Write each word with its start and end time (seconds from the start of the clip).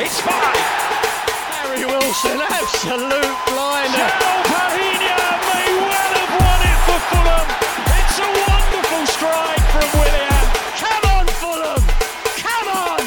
It's 0.00 0.20
five. 0.20 0.54
Harry 1.58 1.84
Wilson, 1.84 2.38
absolute 2.38 3.36
blinder. 3.50 4.08
Calpahina 4.22 5.42
may 5.50 5.74
well 5.74 6.14
have 6.14 6.38
won 6.38 6.60
it 6.70 6.78
for 6.86 7.02
Fulham. 7.10 7.48
It's 7.98 8.14
a 8.22 8.30
wonderful 8.46 9.02
strike 9.10 9.58
from 9.74 9.90
Willian. 9.98 10.46
Come 10.78 11.02
on, 11.18 11.26
Fulham! 11.42 11.82
Come 12.38 12.68
on! 12.78 13.02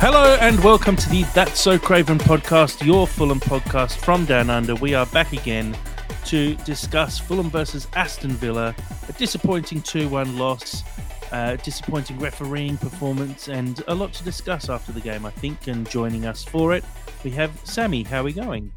Hello 0.00 0.36
and 0.40 0.58
welcome 0.64 0.96
to 0.96 1.08
the 1.08 1.22
That's 1.34 1.60
So 1.60 1.78
Craven 1.78 2.18
podcast, 2.18 2.84
your 2.84 3.06
Fulham 3.06 3.38
podcast 3.38 3.96
from 3.98 4.24
Down 4.24 4.50
Under. 4.50 4.74
We 4.74 4.94
are 4.94 5.06
back 5.06 5.32
again 5.32 5.76
to 6.26 6.54
discuss 6.56 7.18
Fulham 7.18 7.48
versus 7.50 7.86
Aston 7.94 8.30
Villa, 8.32 8.74
a 9.08 9.09
disappointing 9.20 9.82
2 9.82 10.08
1 10.08 10.38
loss, 10.38 10.82
uh, 11.30 11.54
disappointing 11.56 12.18
refereeing 12.18 12.78
performance, 12.78 13.48
and 13.48 13.84
a 13.86 13.94
lot 13.94 14.14
to 14.14 14.24
discuss 14.24 14.70
after 14.70 14.92
the 14.92 15.00
game, 15.00 15.26
I 15.26 15.30
think. 15.30 15.66
And 15.66 15.88
joining 15.88 16.24
us 16.24 16.42
for 16.42 16.74
it, 16.74 16.82
we 17.22 17.30
have 17.32 17.52
Sammy. 17.64 18.02
How 18.02 18.22
are 18.22 18.24
we 18.24 18.32
going? 18.32 18.72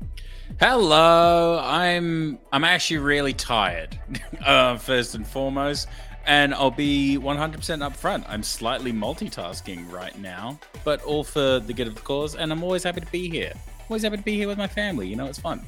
Hello, 0.59 1.61
I'm 1.63 2.37
I'm 2.51 2.65
actually 2.65 2.97
really 2.97 3.31
tired. 3.31 3.97
uh, 4.45 4.75
first 4.75 5.15
and 5.15 5.25
foremost, 5.25 5.87
and 6.25 6.53
I'll 6.53 6.69
be 6.69 7.17
100% 7.17 7.55
upfront. 7.79 8.25
I'm 8.27 8.43
slightly 8.43 8.91
multitasking 8.91 9.89
right 9.89 10.17
now, 10.19 10.59
but 10.83 11.01
all 11.03 11.23
for 11.23 11.59
the 11.59 11.73
good 11.73 11.87
of 11.87 11.95
the 11.95 12.01
cause. 12.01 12.35
And 12.35 12.51
I'm 12.51 12.63
always 12.63 12.83
happy 12.83 12.99
to 12.99 13.11
be 13.11 13.29
here. 13.29 13.53
Always 13.89 14.03
happy 14.03 14.17
to 14.17 14.23
be 14.23 14.35
here 14.35 14.49
with 14.49 14.57
my 14.57 14.67
family. 14.67 15.07
You 15.07 15.15
know, 15.15 15.25
it's 15.25 15.39
fun. 15.39 15.65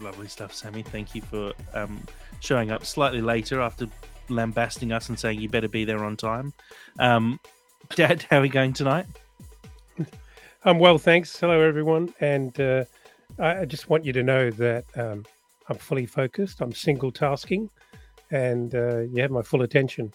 Lovely 0.00 0.26
stuff, 0.26 0.52
Sammy. 0.52 0.82
Thank 0.82 1.14
you 1.14 1.22
for 1.22 1.52
um, 1.72 2.02
showing 2.44 2.70
up 2.70 2.84
slightly 2.84 3.20
later 3.20 3.60
after 3.60 3.88
lambasting 4.28 4.92
us 4.92 5.08
and 5.08 5.18
saying 5.18 5.40
you 5.40 5.48
better 5.48 5.68
be 5.68 5.84
there 5.84 6.04
on 6.04 6.16
time. 6.16 6.52
Um, 6.98 7.40
Dad, 7.96 8.24
how 8.30 8.38
are 8.38 8.42
we 8.42 8.48
going 8.48 8.72
tonight? 8.72 9.06
Um, 10.66 10.78
well, 10.78 10.96
thanks. 10.96 11.38
Hello, 11.38 11.60
everyone. 11.60 12.14
And 12.20 12.58
uh, 12.58 12.84
I, 13.38 13.66
just 13.66 13.90
want 13.90 14.04
you 14.04 14.12
to 14.14 14.22
know 14.22 14.50
that 14.50 14.84
um, 14.96 15.26
I'm 15.68 15.76
fully 15.76 16.06
focused. 16.06 16.62
I'm 16.62 16.72
single 16.72 17.12
tasking, 17.12 17.68
and 18.30 18.74
uh, 18.74 19.00
you 19.00 19.20
have 19.20 19.30
my 19.30 19.42
full 19.42 19.62
attention. 19.62 20.12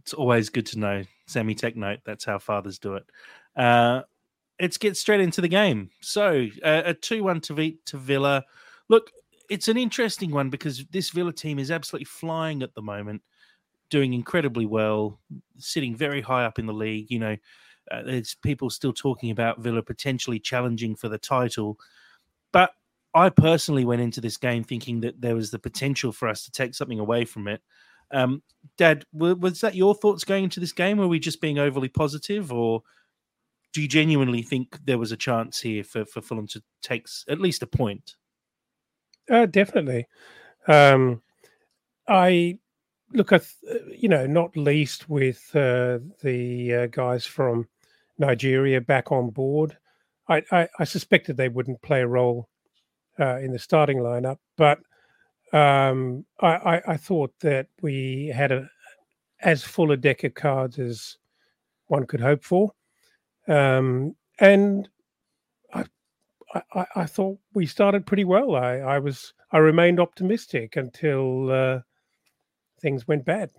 It's 0.00 0.12
always 0.14 0.48
good 0.48 0.66
to 0.66 0.78
know. 0.78 1.02
Sammy, 1.26 1.54
take 1.54 1.76
note. 1.76 2.00
That's 2.04 2.24
how 2.24 2.38
fathers 2.38 2.80
do 2.80 2.94
it. 2.94 3.04
Uh, 3.54 4.02
let's 4.60 4.76
get 4.76 4.96
straight 4.96 5.20
into 5.20 5.40
the 5.40 5.48
game. 5.48 5.90
So, 6.00 6.48
uh, 6.64 6.82
a 6.86 6.94
2 6.94 7.22
1 7.22 7.40
to, 7.42 7.54
v- 7.54 7.78
to 7.86 7.96
Villa. 7.98 8.44
Look, 8.88 9.10
it's 9.50 9.68
an 9.68 9.76
interesting 9.76 10.30
one 10.30 10.50
because 10.50 10.84
this 10.90 11.10
Villa 11.10 11.32
team 11.32 11.58
is 11.58 11.70
absolutely 11.70 12.06
flying 12.06 12.62
at 12.62 12.74
the 12.74 12.82
moment, 12.82 13.22
doing 13.90 14.12
incredibly 14.12 14.66
well, 14.66 15.20
sitting 15.58 15.96
very 15.96 16.20
high 16.20 16.44
up 16.44 16.58
in 16.58 16.66
the 16.66 16.72
league. 16.72 17.10
You 17.10 17.18
know, 17.18 17.36
uh, 17.90 18.02
there's 18.02 18.34
people 18.34 18.70
still 18.70 18.92
talking 18.92 19.30
about 19.30 19.60
Villa 19.60 19.82
potentially 19.82 20.38
challenging 20.38 20.94
for 20.94 21.08
the 21.08 21.18
title. 21.18 21.78
But 22.52 22.72
I 23.14 23.30
personally 23.30 23.84
went 23.84 24.02
into 24.02 24.20
this 24.20 24.36
game 24.36 24.64
thinking 24.64 25.00
that 25.00 25.20
there 25.20 25.34
was 25.34 25.50
the 25.50 25.58
potential 25.58 26.12
for 26.12 26.28
us 26.28 26.44
to 26.44 26.50
take 26.50 26.74
something 26.74 26.98
away 26.98 27.24
from 27.24 27.48
it. 27.48 27.62
Um, 28.10 28.42
Dad, 28.76 29.04
was 29.12 29.60
that 29.60 29.74
your 29.74 29.94
thoughts 29.94 30.24
going 30.24 30.44
into 30.44 30.60
this 30.60 30.72
game? 30.72 30.98
Were 30.98 31.08
we 31.08 31.18
just 31.18 31.40
being 31.40 31.58
overly 31.58 31.88
positive, 31.88 32.52
or 32.52 32.82
do 33.72 33.82
you 33.82 33.88
genuinely 33.88 34.42
think 34.42 34.78
there 34.84 34.98
was 34.98 35.12
a 35.12 35.16
chance 35.16 35.60
here 35.60 35.84
for, 35.84 36.04
for 36.04 36.22
Fulham 36.22 36.46
to 36.48 36.62
take 36.82 37.06
at 37.28 37.40
least 37.40 37.62
a 37.62 37.66
point? 37.66 38.16
Uh, 39.30 39.46
definitely. 39.46 40.06
Um, 40.66 41.22
I 42.08 42.58
look 43.12 43.32
at, 43.32 43.46
you 43.90 44.08
know, 44.08 44.26
not 44.26 44.56
least 44.56 45.08
with 45.08 45.50
uh, 45.54 45.98
the 46.22 46.74
uh, 46.74 46.86
guys 46.88 47.26
from 47.26 47.68
Nigeria 48.18 48.80
back 48.80 49.12
on 49.12 49.30
board. 49.30 49.76
I, 50.28 50.42
I, 50.52 50.68
I 50.78 50.84
suspected 50.84 51.36
they 51.36 51.48
wouldn't 51.48 51.82
play 51.82 52.00
a 52.02 52.06
role 52.06 52.48
uh, 53.18 53.38
in 53.38 53.52
the 53.52 53.58
starting 53.58 53.98
lineup, 53.98 54.38
but 54.56 54.78
um, 55.52 56.24
I, 56.40 56.48
I, 56.48 56.82
I 56.88 56.96
thought 56.96 57.32
that 57.40 57.68
we 57.80 58.32
had 58.34 58.52
a 58.52 58.68
as 59.40 59.62
full 59.62 59.92
a 59.92 59.96
deck 59.96 60.24
of 60.24 60.34
cards 60.34 60.78
as 60.80 61.16
one 61.86 62.06
could 62.06 62.20
hope 62.20 62.44
for, 62.44 62.72
um, 63.46 64.14
and 64.40 64.88
I, 66.54 66.86
I 66.96 67.06
thought 67.06 67.38
we 67.54 67.66
started 67.66 68.06
pretty 68.06 68.24
well. 68.24 68.54
I, 68.54 68.76
I 68.78 68.98
was 68.98 69.34
I 69.52 69.58
remained 69.58 70.00
optimistic 70.00 70.76
until 70.76 71.50
uh, 71.50 71.80
things 72.80 73.06
went 73.06 73.24
bad. 73.24 73.50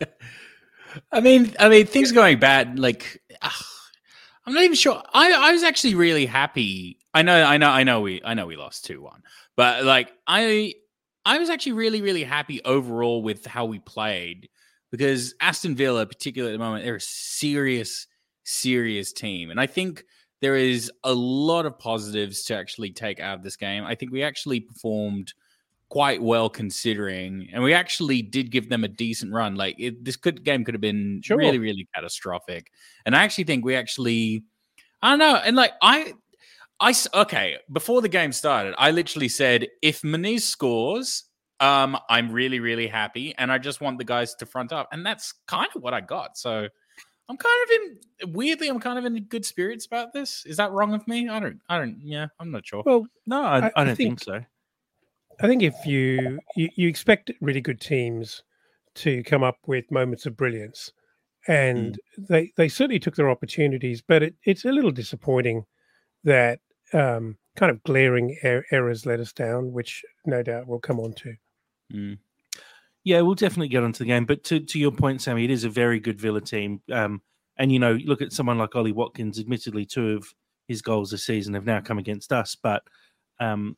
I 1.12 1.20
mean, 1.20 1.54
I 1.58 1.68
mean, 1.68 1.86
things 1.86 2.12
going 2.12 2.38
bad. 2.38 2.78
Like, 2.78 3.22
ugh, 3.40 3.64
I'm 4.46 4.54
not 4.54 4.64
even 4.64 4.76
sure. 4.76 5.02
I, 5.12 5.32
I 5.32 5.52
was 5.52 5.62
actually 5.62 5.94
really 5.94 6.26
happy. 6.26 6.98
I 7.14 7.22
know, 7.22 7.42
I 7.42 7.56
know, 7.58 7.68
I 7.68 7.84
know. 7.84 8.00
We, 8.00 8.20
I 8.24 8.34
know, 8.34 8.46
we 8.46 8.56
lost 8.56 8.84
two 8.84 9.00
one, 9.02 9.22
but 9.56 9.84
like, 9.84 10.12
I, 10.26 10.74
I 11.24 11.38
was 11.38 11.50
actually 11.50 11.72
really, 11.72 12.02
really 12.02 12.24
happy 12.24 12.62
overall 12.64 13.22
with 13.22 13.46
how 13.46 13.66
we 13.66 13.78
played 13.78 14.48
because 14.90 15.34
Aston 15.40 15.74
Villa, 15.74 16.04
particularly 16.06 16.54
at 16.54 16.58
the 16.58 16.64
moment, 16.64 16.84
they're 16.84 16.96
a 16.96 17.00
serious, 17.00 18.06
serious 18.44 19.12
team, 19.12 19.50
and 19.50 19.60
I 19.60 19.66
think 19.66 20.04
there 20.42 20.56
is 20.56 20.90
a 21.04 21.14
lot 21.14 21.64
of 21.66 21.78
positives 21.78 22.42
to 22.42 22.56
actually 22.56 22.90
take 22.90 23.20
out 23.20 23.38
of 23.38 23.44
this 23.44 23.56
game. 23.56 23.84
I 23.84 23.94
think 23.94 24.10
we 24.12 24.24
actually 24.24 24.58
performed 24.60 25.32
quite 25.88 26.20
well 26.20 26.50
considering, 26.50 27.48
and 27.52 27.62
we 27.62 27.72
actually 27.72 28.22
did 28.22 28.50
give 28.50 28.68
them 28.68 28.82
a 28.82 28.88
decent 28.88 29.32
run. 29.32 29.54
Like 29.54 29.76
it, 29.78 30.04
this 30.04 30.16
could 30.16 30.42
game 30.44 30.64
could 30.64 30.74
have 30.74 30.80
been 30.80 31.22
Sure. 31.22 31.36
really, 31.38 31.58
really 31.58 31.86
catastrophic. 31.94 32.72
And 33.06 33.14
I 33.14 33.22
actually 33.22 33.44
think 33.44 33.64
we 33.64 33.76
actually, 33.76 34.42
I 35.00 35.10
don't 35.10 35.20
know, 35.20 35.36
and 35.36 35.54
like 35.54 35.74
I, 35.80 36.12
I 36.80 36.92
okay 37.14 37.58
before 37.70 38.02
the 38.02 38.08
game 38.08 38.32
started, 38.32 38.74
I 38.78 38.90
literally 38.90 39.28
said 39.28 39.68
if 39.80 40.02
Muniz 40.02 40.42
scores. 40.42 41.24
Um, 41.60 41.96
I'm 42.10 42.32
really, 42.32 42.58
really 42.58 42.88
happy, 42.88 43.36
and 43.38 43.52
I 43.52 43.58
just 43.58 43.80
want 43.80 43.98
the 43.98 44.04
guys 44.04 44.34
to 44.34 44.46
front 44.46 44.72
up, 44.72 44.88
and 44.90 45.06
that's 45.06 45.32
kind 45.46 45.68
of 45.76 45.82
what 45.84 45.94
I 45.94 46.00
got. 46.00 46.36
So, 46.36 46.66
I'm 47.28 47.36
kind 47.36 47.64
of 47.64 47.70
in 48.24 48.32
weirdly, 48.34 48.68
I'm 48.68 48.80
kind 48.80 48.98
of 48.98 49.04
in 49.04 49.22
good 49.24 49.44
spirits 49.44 49.86
about 49.86 50.12
this. 50.12 50.44
Is 50.46 50.56
that 50.58 50.72
wrong 50.72 50.92
of 50.94 51.06
me? 51.08 51.28
I 51.28 51.40
don't, 51.40 51.60
I 51.68 51.78
don't, 51.78 51.98
yeah, 52.02 52.26
I'm 52.38 52.50
not 52.50 52.66
sure. 52.66 52.82
Well, 52.84 53.06
No, 53.26 53.42
I, 53.42 53.58
I- 53.58 53.66
I, 53.66 53.72
I 53.76 53.84
don't 53.84 53.96
think, 53.96 54.20
think- 54.20 54.24
so. 54.24 54.44
I 55.40 55.46
think 55.48 55.62
if 55.62 55.74
you, 55.86 56.38
you 56.56 56.68
you 56.76 56.88
expect 56.88 57.30
really 57.40 57.60
good 57.62 57.80
teams 57.80 58.42
to 58.96 59.22
come 59.24 59.42
up 59.42 59.56
with 59.66 59.90
moments 59.90 60.26
of 60.26 60.36
brilliance, 60.36 60.92
and 61.48 61.98
they 62.18 62.52
they 62.58 62.68
certainly 62.68 63.00
took 63.00 63.16
their 63.16 63.30
opportunities, 63.30 64.02
but 64.06 64.22
it, 64.22 64.34
it's 64.44 64.64
a 64.66 64.70
little 64.70 64.90
disappointing 64.92 65.64
that 66.24 66.60
um, 66.92 67.38
kind 67.56 67.70
of 67.70 67.82
glaring 67.84 68.36
er- 68.44 68.66
errors 68.70 69.06
let 69.06 69.20
us 69.20 69.32
down, 69.32 69.72
which 69.72 70.02
no 70.26 70.42
doubt 70.42 70.66
we'll 70.66 70.78
come 70.80 71.00
on 71.00 71.14
to. 71.14 71.34
Mm. 71.92 72.18
Yeah, 73.04 73.20
we'll 73.22 73.34
definitely 73.34 73.68
get 73.68 73.82
onto 73.82 73.98
the 73.98 74.08
game. 74.08 74.24
But 74.24 74.44
to, 74.44 74.60
to 74.60 74.78
your 74.78 74.92
point, 74.92 75.22
Sammy, 75.22 75.44
it 75.44 75.50
is 75.50 75.64
a 75.64 75.68
very 75.68 75.98
good 75.98 76.20
Villa 76.20 76.40
team. 76.40 76.80
Um, 76.90 77.20
and, 77.58 77.72
you 77.72 77.78
know, 77.78 77.98
look 78.04 78.22
at 78.22 78.32
someone 78.32 78.58
like 78.58 78.74
Ollie 78.76 78.92
Watkins, 78.92 79.38
admittedly, 79.38 79.84
two 79.84 80.10
of 80.12 80.26
his 80.68 80.82
goals 80.82 81.10
this 81.10 81.26
season 81.26 81.54
have 81.54 81.66
now 81.66 81.80
come 81.80 81.98
against 81.98 82.32
us. 82.32 82.56
But 82.60 82.82
um, 83.40 83.76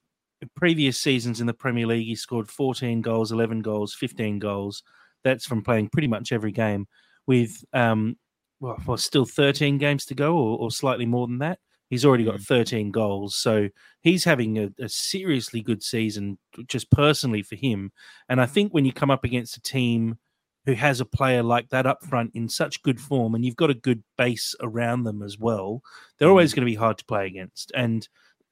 previous 0.56 1.00
seasons 1.00 1.40
in 1.40 1.46
the 1.46 1.54
Premier 1.54 1.86
League, 1.86 2.06
he 2.06 2.14
scored 2.14 2.50
14 2.50 3.00
goals, 3.00 3.32
11 3.32 3.62
goals, 3.62 3.94
15 3.94 4.38
goals. 4.38 4.82
That's 5.22 5.46
from 5.46 5.62
playing 5.62 5.88
pretty 5.88 6.08
much 6.08 6.32
every 6.32 6.52
game 6.52 6.86
with, 7.26 7.64
um, 7.72 8.16
well, 8.60 8.76
well, 8.86 8.96
still 8.98 9.24
13 9.24 9.78
games 9.78 10.04
to 10.06 10.14
go 10.14 10.36
or, 10.36 10.58
or 10.58 10.70
slightly 10.70 11.06
more 11.06 11.26
than 11.26 11.38
that. 11.38 11.58
He's 11.94 12.04
already 12.04 12.24
got 12.24 12.40
mm. 12.40 12.44
13 12.44 12.90
goals. 12.90 13.36
So 13.36 13.68
he's 14.00 14.24
having 14.24 14.58
a, 14.58 14.70
a 14.80 14.88
seriously 14.88 15.62
good 15.62 15.80
season, 15.80 16.38
just 16.66 16.90
personally 16.90 17.44
for 17.44 17.54
him. 17.54 17.92
And 18.28 18.40
I 18.40 18.46
think 18.46 18.74
when 18.74 18.84
you 18.84 18.92
come 18.92 19.12
up 19.12 19.22
against 19.22 19.56
a 19.56 19.60
team 19.62 20.18
who 20.66 20.72
has 20.72 21.00
a 21.00 21.04
player 21.04 21.44
like 21.44 21.68
that 21.68 21.86
up 21.86 22.02
front 22.02 22.32
in 22.34 22.48
such 22.48 22.82
good 22.82 23.00
form, 23.00 23.36
and 23.36 23.44
you've 23.44 23.54
got 23.54 23.70
a 23.70 23.74
good 23.74 24.02
base 24.18 24.56
around 24.60 25.04
them 25.04 25.22
as 25.22 25.38
well, 25.38 25.82
they're 26.18 26.28
always 26.28 26.50
mm. 26.50 26.56
going 26.56 26.66
to 26.66 26.72
be 26.72 26.74
hard 26.74 26.98
to 26.98 27.04
play 27.04 27.28
against. 27.28 27.70
And 27.76 28.08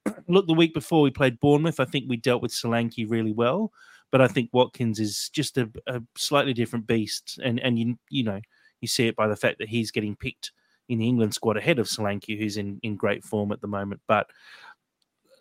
look, 0.29 0.47
the 0.47 0.55
week 0.55 0.73
before 0.73 1.03
we 1.03 1.11
played 1.11 1.41
Bournemouth, 1.41 1.81
I 1.81 1.85
think 1.85 2.05
we 2.07 2.19
dealt 2.19 2.43
with 2.43 2.53
Solanke 2.53 3.11
really 3.11 3.33
well. 3.33 3.73
But 4.13 4.21
I 4.21 4.29
think 4.29 4.51
Watkins 4.53 5.01
is 5.01 5.31
just 5.33 5.59
a, 5.59 5.69
a 5.89 6.01
slightly 6.17 6.53
different 6.53 6.87
beast, 6.87 7.41
and 7.43 7.59
and 7.59 7.77
you 7.77 7.99
you 8.09 8.23
know 8.23 8.41
you 8.81 8.87
see 8.87 9.09
it 9.09 9.17
by 9.17 9.27
the 9.27 9.35
fact 9.35 9.59
that 9.59 9.69
he's 9.69 9.91
getting 9.91 10.15
picked 10.15 10.53
in 10.93 10.99
the 10.99 11.09
England 11.09 11.35
squad 11.35 11.57
ahead 11.57 11.79
of 11.79 11.87
Solanke, 11.87 12.39
who's 12.39 12.57
in 12.57 12.79
in 12.83 12.97
great 12.97 13.25
form 13.25 13.53
at 13.53 13.61
the 13.61 13.69
moment. 13.69 14.01
But 14.07 14.27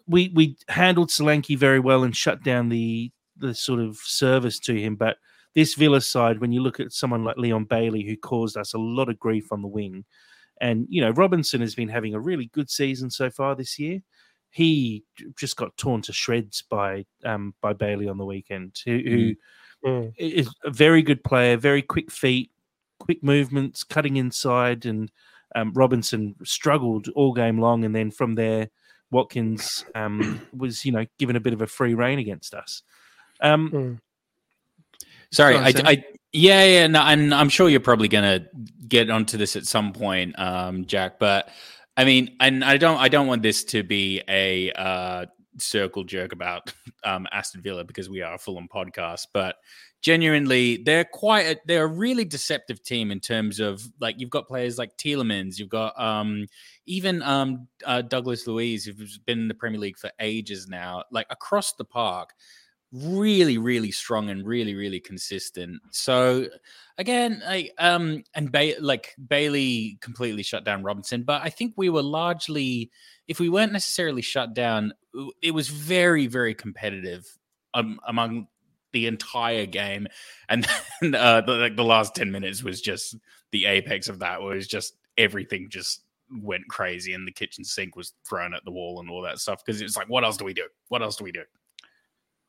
we 0.07 0.31
we 0.35 0.57
handled 0.69 1.09
Solanke 1.09 1.57
very 1.57 1.79
well 1.79 2.03
and 2.03 2.15
shut 2.15 2.43
down 2.43 2.69
the 2.69 3.11
the 3.37 3.53
sort 3.53 3.79
of 3.79 3.97
service 3.97 4.59
to 4.59 4.75
him. 4.79 4.95
But 4.95 5.17
this 5.55 5.75
Villa 5.75 6.01
side, 6.01 6.39
when 6.39 6.51
you 6.51 6.61
look 6.61 6.79
at 6.79 6.91
someone 6.93 7.23
like 7.23 7.37
Leon 7.37 7.65
Bailey, 7.65 8.03
who 8.03 8.15
caused 8.17 8.57
us 8.57 8.73
a 8.73 8.77
lot 8.77 9.09
of 9.09 9.19
grief 9.19 9.51
on 9.51 9.61
the 9.61 9.67
wing, 9.67 10.05
and 10.59 10.85
you 10.89 11.01
know 11.01 11.11
Robinson 11.11 11.61
has 11.61 11.75
been 11.75 11.89
having 11.89 12.13
a 12.13 12.19
really 12.19 12.47
good 12.53 12.69
season 12.69 13.09
so 13.09 13.29
far 13.29 13.55
this 13.55 13.77
year. 13.79 14.01
he 14.53 15.03
just 15.37 15.55
got 15.55 15.75
torn 15.77 16.01
to 16.01 16.13
shreds 16.13 16.61
by 16.69 17.05
um, 17.25 17.53
by 17.61 17.73
Bailey 17.73 18.07
on 18.09 18.17
the 18.17 18.25
weekend. 18.25 18.79
Who, 18.85 18.97
who 18.97 19.35
Mm. 19.83 20.13
is 20.19 20.47
a 20.63 20.69
very 20.69 21.01
good 21.01 21.23
player, 21.23 21.57
very 21.57 21.81
quick 21.81 22.11
feet, 22.11 22.51
quick 22.99 23.23
movements, 23.23 23.83
cutting 23.83 24.17
inside, 24.17 24.85
and 24.85 25.11
um, 25.55 25.73
Robinson 25.73 26.35
struggled 26.43 27.07
all 27.09 27.33
game 27.33 27.59
long, 27.59 27.83
and 27.85 27.95
then 27.95 28.11
from 28.11 28.35
there, 28.35 28.69
Watkins 29.11 29.85
um, 29.95 30.41
was 30.57 30.85
you 30.85 30.91
know 30.91 31.05
given 31.19 31.35
a 31.35 31.41
bit 31.41 31.53
of 31.53 31.61
a 31.61 31.67
free 31.67 31.93
rein 31.93 32.19
against 32.19 32.53
us. 32.53 32.83
Um, 33.41 33.71
Mm. 33.71 33.99
Sorry, 35.33 35.55
I, 35.55 35.71
I, 35.85 36.03
yeah 36.33 36.65
yeah 36.65 36.87
no, 36.87 37.01
and 37.03 37.33
I'm 37.33 37.47
sure 37.47 37.69
you're 37.69 37.79
probably 37.79 38.09
gonna 38.09 38.45
get 38.87 39.09
onto 39.09 39.37
this 39.37 39.55
at 39.55 39.65
some 39.65 39.93
point, 39.93 40.37
um, 40.37 40.85
Jack. 40.85 41.19
But 41.19 41.49
I 41.95 42.03
mean, 42.03 42.35
and 42.39 42.63
I 42.63 42.77
don't, 42.77 42.97
I 42.97 43.07
don't 43.07 43.27
want 43.27 43.41
this 43.41 43.63
to 43.65 43.83
be 43.83 44.21
a 44.27 44.71
uh, 44.71 45.25
circle 45.57 46.03
jerk 46.03 46.33
about 46.33 46.73
um, 47.05 47.27
Aston 47.31 47.61
Villa 47.61 47.83
because 47.83 48.09
we 48.09 48.21
are 48.21 48.35
a 48.35 48.37
Fulham 48.37 48.67
podcast, 48.73 49.27
but 49.33 49.55
genuinely, 50.01 50.77
they're 50.83 51.05
quite, 51.05 51.45
a, 51.45 51.59
they're 51.65 51.85
a 51.85 51.87
really 51.87 52.25
deceptive 52.25 52.83
team 52.83 53.11
in 53.11 53.19
terms 53.19 53.59
of 53.59 53.87
like 53.99 54.19
you've 54.19 54.29
got 54.29 54.47
players 54.47 54.77
like 54.77 54.97
Tielemans, 54.97 55.57
you've 55.59 55.69
got 55.69 55.99
um, 55.99 56.47
even 56.85 57.21
um, 57.23 57.67
uh, 57.85 58.01
Douglas 58.01 58.47
Luiz, 58.47 58.85
who's 58.85 59.17
been 59.19 59.39
in 59.39 59.47
the 59.47 59.53
Premier 59.53 59.79
League 59.79 59.97
for 59.97 60.11
ages 60.19 60.67
now, 60.67 61.03
like 61.11 61.27
across 61.29 61.73
the 61.73 61.85
park 61.85 62.33
really 62.93 63.57
really 63.57 63.89
strong 63.89 64.29
and 64.29 64.45
really 64.45 64.75
really 64.75 64.99
consistent. 64.99 65.79
So 65.91 66.47
again 67.01 67.41
like 67.45 67.73
um 67.79 68.23
and 68.35 68.51
ba- 68.51 68.79
like 68.79 69.15
bailey 69.27 69.97
completely 70.01 70.43
shut 70.43 70.63
down 70.63 70.83
robinson 70.83 71.23
but 71.23 71.41
i 71.41 71.49
think 71.49 71.73
we 71.75 71.89
were 71.89 72.03
largely 72.03 72.91
if 73.27 73.39
we 73.39 73.49
weren't 73.49 73.71
necessarily 73.71 74.21
shut 74.21 74.53
down 74.53 74.93
it 75.41 75.51
was 75.51 75.67
very 75.67 76.27
very 76.27 76.53
competitive 76.53 77.25
um, 77.73 77.99
among 78.07 78.47
the 78.93 79.07
entire 79.07 79.65
game 79.65 80.07
and 80.49 80.67
then 81.01 81.15
uh 81.15 81.41
the, 81.41 81.53
like 81.53 81.75
the 81.75 81.83
last 81.83 82.15
10 82.15 82.31
minutes 82.31 82.63
was 82.63 82.81
just 82.81 83.15
the 83.51 83.65
apex 83.65 84.07
of 84.09 84.19
that 84.19 84.41
where 84.41 84.53
it 84.53 84.57
was 84.57 84.67
just 84.67 84.93
everything 85.17 85.67
just 85.69 86.03
went 86.41 86.63
crazy 86.69 87.13
and 87.13 87.27
the 87.27 87.31
kitchen 87.31 87.63
sink 87.63 87.95
was 87.95 88.13
thrown 88.27 88.53
at 88.53 88.63
the 88.65 88.71
wall 88.71 88.99
and 88.99 89.09
all 89.09 89.21
that 89.21 89.39
stuff 89.39 89.63
because 89.65 89.81
it's 89.81 89.97
like 89.97 90.07
what 90.09 90.23
else 90.23 90.37
do 90.37 90.45
we 90.45 90.53
do 90.53 90.67
what 90.89 91.01
else 91.01 91.15
do 91.15 91.23
we 91.23 91.31
do 91.31 91.43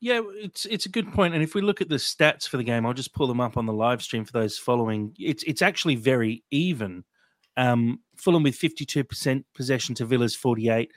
Yeah, 0.00 0.20
it's 0.34 0.64
it's 0.66 0.86
a 0.86 0.88
good 0.88 1.12
point. 1.12 1.32
And 1.34 1.44
if 1.44 1.54
we 1.54 1.60
look 1.60 1.80
at 1.80 1.88
the 1.88 1.96
stats 1.96 2.48
for 2.48 2.56
the 2.56 2.64
game, 2.64 2.84
I'll 2.84 2.92
just 2.92 3.14
pull 3.14 3.28
them 3.28 3.40
up 3.40 3.56
on 3.56 3.66
the 3.66 3.72
live 3.72 4.02
stream 4.02 4.24
for 4.24 4.32
those 4.32 4.58
following. 4.58 5.14
It's 5.16 5.44
it's 5.44 5.62
actually 5.62 5.94
very 5.94 6.42
even. 6.50 7.04
Um, 7.56 8.00
Fulham 8.16 8.42
with 8.42 8.56
fifty 8.56 8.84
two 8.84 9.04
percent 9.04 9.46
possession 9.54 9.94
to 9.96 10.04
Villa's 10.04 10.34
forty 10.34 10.70
eight. 10.70 10.90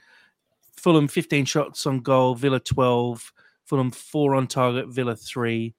Fulham 0.76 1.06
fifteen 1.06 1.44
shots 1.44 1.86
on 1.86 2.00
goal, 2.00 2.34
Villa 2.34 2.58
twelve. 2.58 3.32
Fulham 3.66 3.90
four 3.90 4.34
on 4.34 4.46
target, 4.46 4.88
Villa 4.88 5.16
three. 5.16 5.74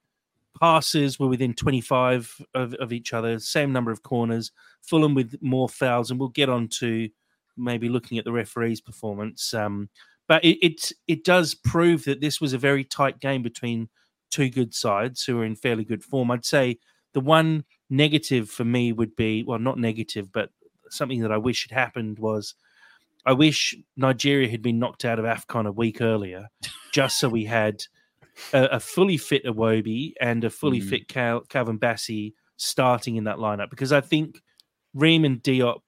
Passes 0.60 1.18
were 1.18 1.28
within 1.28 1.54
twenty 1.54 1.80
five 1.80 2.34
of, 2.54 2.74
of 2.74 2.92
each 2.92 3.12
other. 3.12 3.38
Same 3.38 3.72
number 3.72 3.90
of 3.90 4.02
corners. 4.02 4.52
Fulham 4.82 5.14
with 5.14 5.36
more 5.40 5.68
fouls, 5.68 6.10
and 6.10 6.18
we'll 6.18 6.28
get 6.30 6.48
on 6.48 6.68
to 6.68 7.08
maybe 7.56 7.88
looking 7.88 8.18
at 8.18 8.24
the 8.24 8.32
referee's 8.32 8.80
performance. 8.80 9.54
Um, 9.54 9.88
but 10.26 10.44
it, 10.44 10.58
it 10.64 10.92
it 11.06 11.24
does 11.24 11.54
prove 11.54 12.04
that 12.04 12.20
this 12.20 12.40
was 12.40 12.52
a 12.52 12.58
very 12.58 12.84
tight 12.84 13.20
game 13.20 13.42
between 13.42 13.88
two 14.30 14.50
good 14.50 14.74
sides 14.74 15.24
who 15.24 15.40
are 15.40 15.44
in 15.44 15.56
fairly 15.56 15.84
good 15.84 16.04
form. 16.04 16.30
I'd 16.30 16.44
say 16.44 16.78
the 17.14 17.20
one 17.20 17.64
negative 17.88 18.50
for 18.50 18.64
me 18.64 18.92
would 18.92 19.16
be 19.16 19.44
well, 19.44 19.58
not 19.58 19.78
negative, 19.78 20.30
but 20.32 20.50
something 20.90 21.20
that 21.20 21.32
I 21.32 21.38
wish 21.38 21.68
had 21.68 21.74
happened 21.74 22.18
was 22.18 22.54
I 23.26 23.32
wish 23.32 23.74
Nigeria 23.96 24.48
had 24.48 24.62
been 24.62 24.78
knocked 24.78 25.04
out 25.04 25.18
of 25.18 25.24
AFCON 25.24 25.66
a 25.66 25.72
week 25.72 26.00
earlier, 26.00 26.48
just 26.92 27.18
so 27.18 27.28
we 27.28 27.44
had 27.44 27.82
a, 28.52 28.64
a 28.64 28.80
fully 28.80 29.16
fit 29.16 29.44
Iwobi 29.44 30.12
and 30.20 30.44
a 30.44 30.50
fully 30.50 30.80
Mm. 30.80 30.88
fit 30.88 31.08
Cal, 31.08 31.40
Calvin 31.42 31.78
Bassey 31.78 32.34
starting 32.56 33.16
in 33.16 33.24
that 33.24 33.36
lineup 33.38 33.70
because 33.70 33.92
I 33.92 34.00
think 34.00 34.40
Ream 34.94 35.24
and 35.24 35.42
Diop 35.42 35.80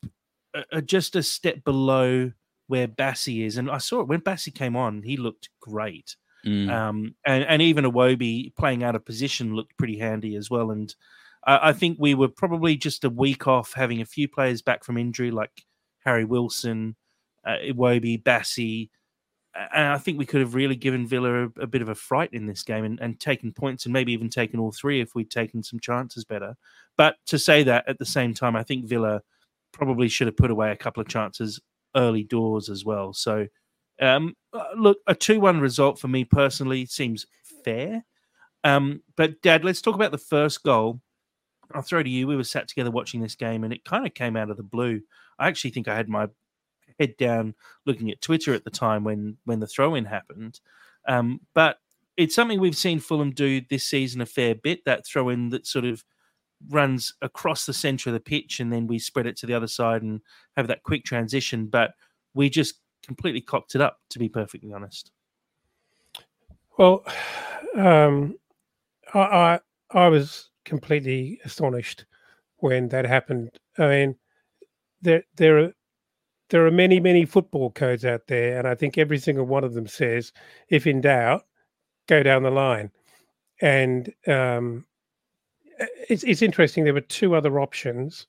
are, 0.55 0.65
are 0.73 0.81
just 0.81 1.17
a 1.17 1.23
step 1.23 1.65
below 1.65 2.32
where 2.67 2.87
Bassey 2.88 3.44
is. 3.44 3.56
And 3.56 3.71
I 3.71 3.79
saw 3.79 4.00
it 4.00 4.09
when 4.09 4.21
Bassey 4.21 4.55
came 4.55 4.76
on, 4.76 5.03
he 5.03 5.17
looked 5.17 5.49
great. 5.61 6.17
Mm. 6.47 6.71
Um, 6.71 7.15
and, 7.26 7.44
and 7.44 7.62
even 7.62 7.85
Iwobi 7.85 8.55
playing 8.56 8.83
out 8.83 8.94
of 8.94 9.05
position 9.05 9.55
looked 9.55 9.76
pretty 9.76 9.99
handy 9.99 10.37
as 10.37 10.50
well. 10.50 10.71
And 10.71 10.94
I, 11.47 11.71
I 11.71 11.73
think 11.73 11.99
we 11.99 12.15
were 12.15 12.29
probably 12.29 12.76
just 12.76 13.05
a 13.05 13.11
week 13.11 13.47
off 13.47 13.73
having 13.73 14.00
a 14.00 14.06
few 14.06 14.29
players 14.29 14.62
back 14.62 14.85
from 14.85 14.97
injury, 14.97 15.31
like 15.31 15.65
Harry 16.05 16.25
Wilson, 16.25 16.97
uh, 17.45 17.57
Iwobi, 17.65 18.23
Bassey. 18.23 18.91
And 19.55 19.89
I 19.89 19.99
think 19.99 20.17
we 20.17 20.27
could 20.27 20.41
have 20.41 20.55
really 20.55 20.77
given 20.77 21.07
Villa 21.07 21.47
a, 21.47 21.63
a 21.63 21.67
bit 21.67 21.83
of 21.83 21.89
a 21.89 21.95
fright 21.95 22.31
in 22.33 22.47
this 22.47 22.63
game 22.63 22.85
and, 22.85 23.01
and 23.01 23.19
taken 23.19 23.53
points 23.53 23.85
and 23.85 23.93
maybe 23.93 24.13
even 24.13 24.29
taken 24.29 24.61
all 24.61 24.71
three 24.71 25.01
if 25.01 25.15
we'd 25.15 25.31
taken 25.31 25.63
some 25.63 25.81
chances 25.81 26.25
better. 26.25 26.55
But 26.97 27.17
to 27.27 27.39
say 27.39 27.65
that 27.65 27.89
at 27.89 27.99
the 27.99 28.07
same 28.07 28.33
time, 28.33 28.55
I 28.55 28.63
think 28.63 28.87
Villa 28.87 29.23
probably 29.73 30.09
should 30.09 30.29
have 30.29 30.37
put 30.37 30.51
away 30.51 30.71
a 30.71 30.77
couple 30.77 31.01
of 31.01 31.09
chances 31.09 31.61
early 31.97 32.23
doors 32.23 32.69
as 32.69 32.85
well. 32.85 33.13
So, 33.13 33.47
um, 34.01 34.35
uh, 34.53 34.65
look, 34.77 34.99
a 35.07 35.15
2 35.15 35.41
1 35.41 35.61
result 35.61 35.99
for 35.99 36.09
me 36.09 36.25
personally 36.25 36.87
seems 36.87 37.27
fair. 37.65 38.05
Um, 38.65 39.03
but, 39.17 39.41
Dad, 39.43 39.65
let's 39.65 39.83
talk 39.83 39.95
about 39.95 40.13
the 40.13 40.19
first 40.19 40.63
goal. 40.63 41.01
I'll 41.73 41.83
throw 41.83 42.03
to 42.03 42.11
you. 42.11 42.27
We 42.27 42.37
were 42.37 42.45
sat 42.45 42.69
together 42.69 42.91
watching 42.91 43.21
this 43.21 43.35
game, 43.35 43.65
and 43.65 43.73
it 43.73 43.85
kind 43.85 44.07
of 44.07 44.15
came 44.15 44.37
out 44.37 44.51
of 44.51 44.57
the 44.57 44.63
blue. 44.63 45.01
I 45.39 45.49
actually 45.49 45.71
think 45.71 45.89
I 45.89 45.97
had 45.97 46.09
my 46.09 46.29
head 47.00 47.17
down 47.17 47.55
looking 47.87 48.11
at 48.11 48.20
Twitter 48.20 48.55
at 48.55 48.62
the 48.62 48.70
time 48.70 49.02
when 49.02 49.37
when 49.47 49.58
the 49.58 49.67
throw 49.67 49.94
in 49.97 50.05
happened. 50.05 50.61
Um, 51.08 51.41
but 51.55 51.79
it's 52.17 52.35
something 52.35 52.61
we've 52.61 52.76
seen 52.76 53.00
Fulham 53.00 53.31
do 53.31 53.62
this 53.70 53.87
season 53.87 54.20
a 54.20 54.26
fair 54.26 54.55
bit. 54.55 54.85
That 54.85 55.06
throw 55.06 55.31
in 55.31 55.49
that 55.49 55.67
sort 55.67 55.87
of 55.87 56.05
runs 56.69 57.14
across 57.23 57.64
the 57.64 57.73
center 57.73 58.11
of 58.11 58.14
the 58.14 58.20
pitch, 58.20 58.61
and 58.61 58.73
then 58.73 58.87
we 58.87 58.99
spread 58.99 59.26
it 59.26 59.37
to 59.38 59.47
the 59.47 59.55
other 59.55 59.67
side 59.67 60.02
and 60.02 60.20
have 60.56 60.69
that 60.69 60.82
quick 60.82 61.05
transition. 61.05 61.67
But 61.67 61.93
we 62.35 62.50
just 62.50 62.75
completely 63.02 63.41
cocked 63.41 63.75
it 63.75 63.81
up, 63.81 63.99
to 64.11 64.19
be 64.19 64.29
perfectly 64.29 64.73
honest. 64.73 65.11
Well, 66.76 67.05
um, 67.76 68.37
I, 69.14 69.19
I 69.19 69.61
I 69.93 70.08
was 70.08 70.50
completely 70.64 71.41
astonished 71.44 72.05
when 72.58 72.88
that 72.88 73.06
happened. 73.06 73.58
I 73.79 73.88
mean, 73.88 74.17
there 75.00 75.25
there 75.37 75.58
are 75.58 75.73
there 76.50 76.67
are 76.67 76.70
many 76.70 77.00
many 77.00 77.25
football 77.25 77.70
codes 77.70 78.05
out 78.05 78.26
there, 78.26 78.58
and 78.58 78.69
I 78.69 78.75
think 78.75 78.99
every 78.99 79.19
single 79.19 79.47
one 79.47 79.64
of 79.64 79.75
them 79.75 79.87
says, 79.87 80.32
if 80.69 80.87
in 80.87 81.00
doubt, 81.00 81.47
go 82.08 82.23
down 82.23 82.43
the 82.43 82.50
line. 82.50 82.91
And 83.62 84.12
um, 84.26 84.85
it's 86.09 86.25
it's 86.25 86.42
interesting. 86.42 86.85
There 86.85 86.95
were 86.95 87.00
two 87.00 87.35
other 87.35 87.61
options. 87.61 88.26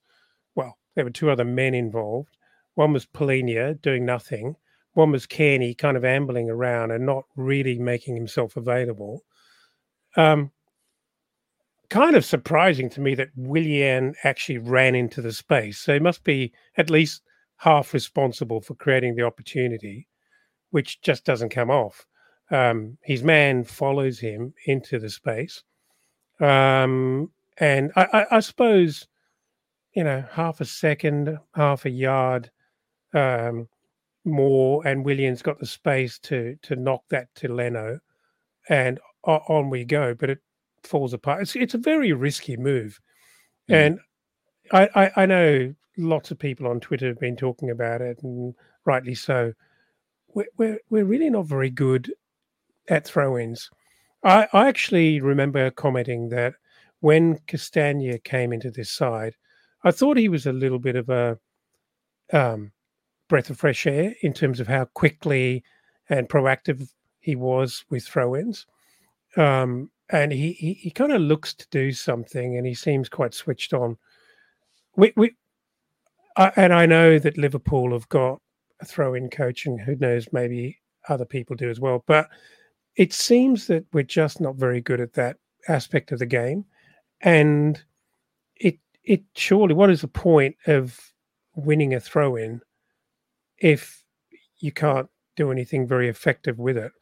Well, 0.54 0.78
there 0.94 1.04
were 1.04 1.10
two 1.10 1.30
other 1.30 1.44
men 1.44 1.74
involved. 1.74 2.36
One 2.74 2.92
was 2.92 3.06
Palhinha 3.06 3.80
doing 3.82 4.06
nothing. 4.06 4.56
One 4.94 5.10
was 5.10 5.26
Cairney 5.26 5.76
kind 5.76 5.96
of 5.96 6.04
ambling 6.04 6.50
around 6.50 6.90
and 6.90 7.06
not 7.06 7.24
really 7.36 7.78
making 7.78 8.14
himself 8.14 8.56
available. 8.56 9.24
Um, 10.16 10.50
kind 11.88 12.14
of 12.14 12.24
surprising 12.24 12.90
to 12.90 13.00
me 13.00 13.14
that 13.14 13.30
Willian 13.36 14.14
actually 14.24 14.58
ran 14.58 14.94
into 14.94 15.22
the 15.22 15.32
space. 15.32 15.78
So 15.78 15.94
he 15.94 16.00
must 16.00 16.24
be 16.24 16.52
at 16.76 16.90
least 16.90 17.22
half 17.62 17.94
responsible 17.94 18.60
for 18.60 18.74
creating 18.74 19.14
the 19.14 19.22
opportunity, 19.22 20.08
which 20.70 21.00
just 21.00 21.24
doesn't 21.24 21.50
come 21.50 21.70
off. 21.70 22.04
Um, 22.50 22.98
his 23.02 23.22
man 23.22 23.62
follows 23.62 24.18
him 24.18 24.52
into 24.66 24.98
the 24.98 25.08
space. 25.08 25.62
Um, 26.40 27.30
and 27.58 27.92
I, 27.94 28.04
I, 28.12 28.36
I 28.36 28.40
suppose, 28.40 29.06
you 29.94 30.02
know, 30.02 30.24
half 30.32 30.60
a 30.60 30.64
second, 30.64 31.38
half 31.54 31.84
a 31.84 31.90
yard 31.90 32.50
um, 33.14 33.68
more, 34.24 34.84
and 34.84 35.04
Willian's 35.04 35.42
got 35.42 35.60
the 35.60 35.66
space 35.66 36.18
to 36.20 36.56
to 36.62 36.74
knock 36.74 37.02
that 37.10 37.32
to 37.36 37.48
Leno, 37.48 38.00
and 38.68 38.98
on 39.24 39.70
we 39.70 39.84
go. 39.84 40.14
But 40.14 40.30
it 40.30 40.38
falls 40.82 41.12
apart. 41.12 41.42
It's 41.42 41.54
it's 41.54 41.74
a 41.74 41.78
very 41.78 42.12
risky 42.12 42.56
move, 42.56 42.98
Mhm. 43.70 43.74
and 43.74 44.00
I, 44.70 44.88
I 44.94 45.22
I 45.22 45.26
know 45.26 45.74
lots 45.98 46.30
of 46.30 46.38
people 46.38 46.66
on 46.66 46.80
Twitter 46.80 47.08
have 47.08 47.18
been 47.18 47.36
talking 47.36 47.70
about 47.70 48.00
it, 48.00 48.22
and 48.22 48.54
rightly 48.84 49.14
so. 49.14 49.52
We're 50.34 50.46
we're, 50.56 50.78
we're 50.88 51.04
really 51.04 51.30
not 51.30 51.46
very 51.46 51.70
good 51.70 52.12
at 52.88 53.06
throw-ins. 53.06 53.70
I, 54.24 54.48
I 54.52 54.68
actually 54.68 55.20
remember 55.20 55.70
commenting 55.70 56.28
that 56.30 56.54
when 57.00 57.38
Castagne 57.48 58.22
came 58.24 58.52
into 58.52 58.70
this 58.70 58.90
side, 58.90 59.34
I 59.84 59.90
thought 59.90 60.16
he 60.16 60.28
was 60.28 60.46
a 60.46 60.52
little 60.52 60.78
bit 60.78 60.96
of 60.96 61.08
a 61.08 61.38
um, 62.32 62.72
breath 63.28 63.50
of 63.50 63.58
fresh 63.58 63.86
air 63.86 64.14
in 64.22 64.32
terms 64.32 64.60
of 64.60 64.68
how 64.68 64.84
quickly 64.86 65.64
and 66.08 66.28
proactive 66.28 66.88
he 67.20 67.36
was 67.36 67.84
with 67.90 68.04
throw-ins. 68.04 68.66
Um, 69.36 69.90
and 70.10 70.32
he, 70.32 70.52
he, 70.52 70.74
he 70.74 70.90
kind 70.90 71.12
of 71.12 71.20
looks 71.20 71.54
to 71.54 71.66
do 71.70 71.92
something, 71.92 72.56
and 72.56 72.66
he 72.66 72.74
seems 72.74 73.08
quite 73.08 73.34
switched 73.34 73.72
on. 73.72 73.96
We, 74.96 75.12
we, 75.16 75.34
I, 76.36 76.52
and 76.56 76.72
I 76.72 76.86
know 76.86 77.18
that 77.18 77.38
Liverpool 77.38 77.92
have 77.92 78.08
got 78.08 78.40
a 78.80 78.84
throw-in 78.84 79.30
coach, 79.30 79.66
and 79.66 79.80
who 79.80 79.96
knows, 79.96 80.26
maybe 80.32 80.78
other 81.08 81.24
people 81.24 81.56
do 81.56 81.70
as 81.70 81.80
well. 81.80 82.04
But 82.06 82.28
it 82.96 83.12
seems 83.12 83.66
that 83.68 83.84
we're 83.92 84.02
just 84.02 84.40
not 84.40 84.56
very 84.56 84.80
good 84.80 85.00
at 85.00 85.14
that 85.14 85.36
aspect 85.68 86.12
of 86.12 86.18
the 86.18 86.26
game, 86.26 86.64
and 87.20 87.82
it 88.56 88.78
it 89.04 89.22
surely 89.34 89.74
what 89.74 89.90
is 89.90 90.02
the 90.02 90.08
point 90.08 90.56
of 90.66 90.98
winning 91.54 91.94
a 91.94 92.00
throw 92.00 92.36
in 92.36 92.60
if 93.58 94.04
you 94.58 94.72
can't 94.72 95.08
do 95.36 95.50
anything 95.50 95.86
very 95.86 96.08
effective 96.08 96.58
with 96.58 96.76
it? 96.76 96.92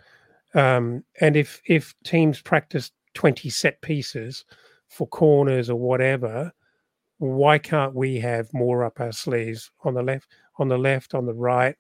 Um, 0.54 1.04
and 1.20 1.36
if 1.36 1.60
if 1.66 1.94
teams 2.04 2.40
practice 2.40 2.92
twenty 3.14 3.50
set 3.50 3.80
pieces 3.82 4.44
for 4.88 5.06
corners 5.08 5.70
or 5.70 5.78
whatever, 5.78 6.52
why 7.20 7.58
can't 7.58 7.94
we 7.94 8.18
have 8.18 8.52
more 8.54 8.82
up 8.82 8.98
our 8.98 9.12
sleeves 9.12 9.70
on 9.84 9.92
the 9.92 10.02
left, 10.02 10.26
on 10.58 10.68
the 10.68 10.78
left, 10.78 11.14
on 11.14 11.26
the 11.26 11.34
right? 11.34 11.76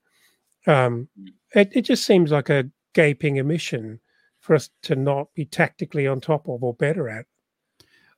Um, 0.66 1.08
mm. 1.18 1.28
it, 1.54 1.70
it 1.72 1.82
just 1.82 2.04
seems 2.04 2.30
like 2.30 2.50
a 2.50 2.70
gaping 2.94 3.40
omission 3.40 4.00
for 4.40 4.54
us 4.54 4.68
to 4.82 4.96
not 4.96 5.32
be 5.34 5.46
tactically 5.46 6.06
on 6.06 6.20
top 6.20 6.46
of 6.46 6.62
or 6.62 6.74
better 6.74 7.08
at. 7.08 7.24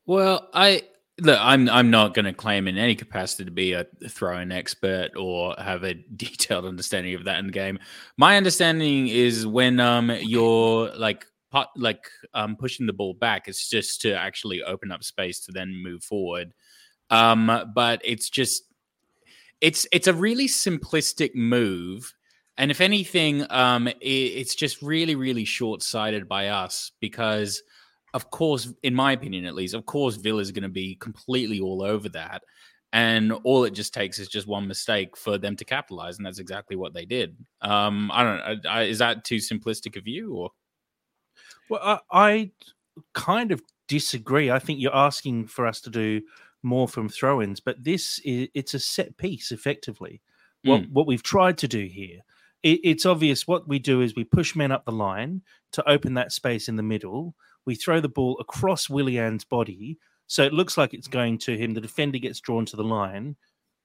Well, 0.05 0.49
I 0.53 0.83
look, 1.21 1.39
I'm 1.41 1.69
I'm 1.69 1.91
not 1.91 2.15
going 2.15 2.25
to 2.25 2.33
claim 2.33 2.67
in 2.67 2.77
any 2.77 2.97
capacity 2.97 3.45
to 3.45 3.53
be 3.53 3.73
a 3.73 3.87
throwing 4.09 4.51
expert 4.51 5.11
or 5.17 5.55
have 5.59 5.85
a 5.85 5.95
detailed 6.17 6.65
understanding 6.65 7.15
of 7.15 7.25
that 7.25 7.39
in 7.39 7.47
the 7.47 7.53
game. 7.53 7.79
My 8.17 8.37
understanding 8.37 9.07
is 9.07 9.47
when 9.47 9.79
um 9.79 10.11
you're 10.11 10.93
like 10.97 11.25
like 11.77 12.09
um 12.35 12.57
pushing 12.57 12.87
the 12.87 12.93
ball 12.93 13.15
back, 13.15 13.47
it's 13.47 13.69
just 13.69 14.01
to 14.01 14.13
actually 14.13 14.63
open 14.63 14.91
up 14.91 15.05
space 15.05 15.39
to 15.41 15.53
then 15.53 15.73
move 15.83 16.03
forward. 16.03 16.53
Um, 17.13 17.71
but 17.75 18.01
it's 18.05 18.31
just 18.31 18.65
it's 19.61 19.87
it's 19.93 20.09
a 20.09 20.15
really 20.15 20.49
simplistic 20.49 21.35
move. 21.35 22.13
And 22.59 22.71
if 22.71 22.81
anything, 22.81 23.47
um, 23.51 23.87
it, 23.87 23.97
it's 24.01 24.55
just 24.55 24.83
really, 24.83 25.15
really 25.15 25.45
short 25.45 25.83
sighted 25.83 26.29
by 26.29 26.49
us 26.49 26.93
because, 27.01 27.63
of 28.13 28.31
course, 28.31 28.73
in 28.83 28.95
my 28.95 29.13
opinion 29.13 29.47
at 29.47 29.55
least, 29.55 29.75
of 29.75 29.87
course, 29.87 30.17
Villa 30.17 30.41
is 30.41 30.53
going 30.53 30.65
to 30.65 30.69
be 30.69 30.97
completely 30.97 31.61
all 31.61 31.83
over 31.83 32.09
that. 32.11 32.43
And 32.95 33.33
all 33.45 33.65
it 33.65 33.71
just 33.71 33.95
takes 33.95 34.19
is 34.19 34.29
just 34.29 34.47
one 34.47 34.69
mistake 34.69 35.17
for 35.17 35.39
them 35.39 35.57
to 35.57 35.65
capitalize. 35.65 36.19
And 36.19 36.27
that's 36.27 36.39
exactly 36.39 36.77
what 36.77 36.93
they 36.93 37.07
did. 37.07 37.37
Um, 37.63 38.11
I 38.13 38.23
don't 38.23 38.37
know. 38.37 38.71
I, 38.71 38.83
is 38.83 38.99
that 38.99 39.25
too 39.25 39.37
simplistic 39.37 39.97
of 39.97 40.07
you 40.07 40.35
or? 40.35 40.51
Well, 41.71 41.81
I, 41.83 42.01
I 42.13 42.51
kind 43.15 43.51
of 43.51 43.63
disagree. 43.89 44.51
I 44.51 44.59
think 44.59 44.79
you're 44.79 44.95
asking 44.95 45.47
for 45.47 45.67
us 45.67 45.81
to 45.83 45.91
do 45.91 46.21
more 46.63 46.89
from 46.89 47.09
throw-ins, 47.09 47.61
but 47.61 47.83
this 47.83 48.21
is 48.25 48.49
it's 48.55 48.75
a 48.75 48.79
set 48.79 49.17
piece 49.17 49.53
effectively. 49.53 50.21
What 50.65 50.83
mm. 50.83 50.91
what 50.93 51.07
we've 51.07 51.23
tried 51.23 51.59
to 51.59 51.69
do 51.69 51.85
here, 51.85 52.21
it, 52.63 52.81
it's 52.85 53.07
obvious. 53.07 53.47
What 53.47 53.69
we 53.69 53.79
do 53.79 54.01
is 54.01 54.15
we 54.15 54.25
push 54.25 54.55
men 54.55 54.73
up 54.73 54.85
the 54.85 54.93
line 54.93 55.43
to 55.73 55.89
open 55.89 56.15
that 56.15 56.33
space 56.33 56.69
in 56.69 56.77
the 56.77 56.83
middle. 56.83 57.35
We 57.67 57.75
throw 57.75 58.01
the 58.01 58.09
ball 58.09 58.37
across 58.41 58.89
Willian's 58.89 59.45
body, 59.45 59.99
so 60.27 60.43
it 60.43 60.53
looks 60.53 60.77
like 60.77 60.95
it's 60.95 61.09
going 61.09 61.39
to 61.39 61.57
him. 61.57 61.75
The 61.75 61.81
defender 61.81 62.19
gets 62.19 62.41
drawn 62.41 62.67
to 62.67 62.77
the 62.77 62.85
line. 62.85 63.37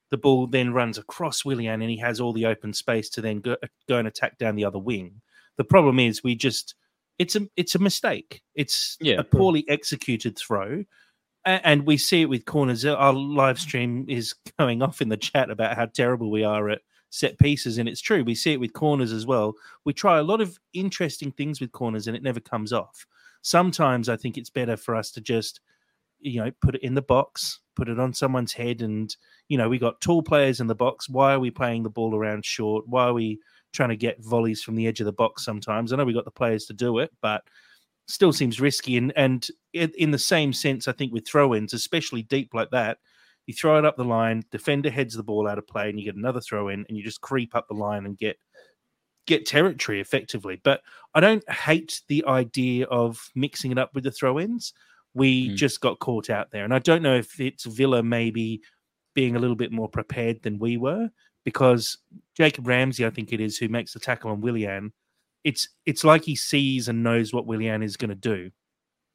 The 0.10 0.18
ball 0.18 0.48
then 0.48 0.74
runs 0.74 0.98
across 0.98 1.44
Willian, 1.44 1.82
and 1.82 1.90
he 1.90 1.98
has 1.98 2.22
all 2.22 2.34
the 2.34 2.46
open 2.46 2.74
space 2.74 3.10
to 3.12 3.22
then 3.22 3.42
go, 3.42 3.58
go 3.90 3.98
and 3.98 4.08
attack 4.08 4.38
down 4.38 4.56
the 4.56 4.66
other 4.66 4.80
wing. 4.80 5.22
The 5.58 5.64
problem 5.64 6.00
is 6.00 6.24
we 6.24 6.36
just 6.36 6.76
it's 7.20 7.36
a 7.36 7.48
it's 7.56 7.76
a 7.76 7.80
mistake. 7.80 8.42
It's 8.56 8.98
yeah. 9.02 9.16
a 9.16 9.24
poorly 9.24 9.66
executed 9.68 10.38
throw 10.38 10.84
and 11.48 11.86
we 11.86 11.98
see 11.98 12.22
it 12.22 12.30
with 12.30 12.46
corners. 12.46 12.86
Uh, 12.86 12.96
our 12.96 13.14
live 13.14 13.60
stream 13.60 14.06
is 14.10 14.36
going 14.60 14.82
off 14.82 15.02
in 15.02 15.10
the 15.10 15.18
chat 15.18 15.50
about 15.50 15.76
how 15.76 15.86
terrible 15.86 16.30
we 16.30 16.44
are 16.44 16.70
at 16.70 16.82
set 17.10 17.40
pieces, 17.40 17.78
and 17.78 17.88
it's 17.88 18.02
true. 18.02 18.24
We 18.24 18.36
see 18.36 18.54
it 18.54 18.60
with 18.60 18.74
corners 18.74 19.12
as 19.14 19.26
well. 19.26 19.56
We 19.86 19.94
try 19.94 20.18
a 20.18 20.24
lot 20.24 20.42
of 20.42 20.60
interesting 20.74 21.32
things 21.32 21.62
with 21.62 21.72
corners, 21.72 22.08
and 22.08 22.16
it 22.16 22.24
never 22.24 22.40
comes 22.40 22.74
off. 22.74 23.06
Sometimes 23.42 24.10
I 24.10 24.18
think 24.18 24.38
it's 24.38 24.50
better 24.50 24.76
for 24.76 24.96
us 24.96 25.12
to 25.12 25.22
just, 25.22 25.62
you 26.20 26.44
know, 26.44 26.52
put 26.62 26.76
it 26.76 26.84
in 26.84 26.96
the 26.96 27.02
box, 27.02 27.60
put 27.76 27.88
it 27.88 28.00
on 28.00 28.14
someone's 28.14 28.54
head, 28.54 28.82
and 28.82 29.16
you 29.48 29.58
know, 29.58 29.70
we 29.70 29.80
got 29.80 30.02
tall 30.02 30.22
players 30.22 30.60
in 30.60 30.68
the 30.68 30.76
box. 30.76 31.08
Why 31.08 31.34
are 31.34 31.40
we 31.40 31.52
playing 31.52 31.84
the 31.84 31.90
ball 31.90 32.14
around 32.14 32.44
short? 32.46 32.86
Why 32.88 33.06
are 33.06 33.14
we 33.14 33.40
trying 33.72 33.90
to 33.90 33.96
get 33.96 34.24
volleys 34.24 34.62
from 34.62 34.76
the 34.76 34.88
edge 34.88 35.00
of 35.00 35.06
the 35.06 35.14
box? 35.14 35.46
Sometimes 35.46 35.94
I 35.94 35.96
know 35.96 36.06
we 36.06 36.14
got 36.14 36.26
the 36.26 36.32
players 36.32 36.66
to 36.66 36.74
do 36.74 37.00
it, 37.00 37.12
but 37.22 37.44
still 38.08 38.34
seems 38.34 38.60
risky. 38.60 38.98
And 38.98 39.14
and 39.16 39.50
in 39.74 40.12
the 40.12 40.20
same 40.20 40.54
sense, 40.54 40.88
I 40.88 40.94
think 40.94 41.14
with 41.14 41.28
throw-ins, 41.28 41.74
especially 41.74 42.24
deep 42.24 42.54
like 42.54 42.72
that, 42.72 42.98
you 43.46 43.54
throw 43.54 43.78
it 43.78 43.86
up 43.86 43.98
the 43.98 44.04
line, 44.04 44.44
defender 44.52 44.90
heads 44.90 45.16
the 45.16 45.24
ball 45.24 45.48
out 45.48 45.58
of 45.58 45.68
play, 45.68 45.90
and 45.90 46.00
you 46.00 46.06
get 46.06 46.16
another 46.16 46.42
throw 46.42 46.70
in, 46.70 46.86
and 46.88 46.98
you 46.98 47.04
just 47.04 47.22
creep 47.22 47.56
up 47.56 47.68
the 47.68 47.76
line 47.76 48.06
and 48.06 48.18
get 48.18 48.38
get 49.26 49.46
territory 49.46 50.00
effectively. 50.00 50.60
But 50.64 50.82
I 51.14 51.20
don't 51.20 51.48
hate 51.50 52.02
the 52.08 52.24
idea 52.26 52.86
of 52.88 53.30
mixing 53.36 53.72
it 53.72 53.78
up 53.78 53.94
with 53.94 54.06
the 54.06 54.12
throw-ins. 54.12 54.74
We 55.14 55.50
mm. 55.50 55.56
just 55.56 55.82
got 55.82 56.00
caught 56.00 56.30
out 56.30 56.52
there, 56.52 56.64
and 56.64 56.74
I 56.74 56.80
don't 56.80 57.02
know 57.02 57.16
if 57.16 57.40
it's 57.40 57.66
Villa 57.66 58.04
maybe 58.04 58.62
being 59.14 59.36
a 59.36 59.40
little 59.40 59.56
bit 59.56 59.72
more 59.72 59.90
prepared 59.90 60.44
than 60.44 60.60
we 60.60 60.78
were 60.78 61.10
because 61.44 61.98
Jacob 62.36 62.68
Ramsey, 62.68 63.06
I 63.06 63.10
think 63.10 63.34
it 63.34 63.42
is, 63.42 63.58
who 63.58 63.68
makes 63.68 63.94
the 63.94 64.00
tackle 64.00 64.30
on 64.30 64.42
Willian, 64.42 64.92
it's 65.44 65.70
it's 65.86 66.04
like 66.04 66.24
he 66.24 66.36
sees 66.36 66.88
and 66.88 67.04
knows 67.04 67.34
what 67.34 67.46
Willian 67.46 67.84
is 67.84 67.98
going 67.98 68.10
to 68.10 68.16
do. 68.16 68.52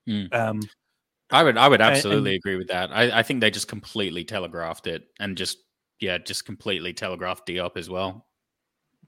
Mm. 0.09 0.35
Um, 0.35 0.61
I 1.31 1.43
would 1.43 1.57
I 1.57 1.69
would 1.69 1.81
absolutely 1.81 2.33
and, 2.33 2.39
agree 2.39 2.57
with 2.57 2.69
that. 2.69 2.91
I, 2.93 3.21
I 3.21 3.23
think 3.23 3.41
they 3.41 3.51
just 3.51 3.69
completely 3.69 4.25
telegraphed 4.25 4.87
it 4.87 5.05
and 5.19 5.37
just 5.37 5.59
yeah, 6.01 6.19
just 6.19 6.45
completely 6.45 6.93
telegraphed 6.93 7.47
Diop 7.47 7.77
as 7.77 7.89
well. 7.89 8.27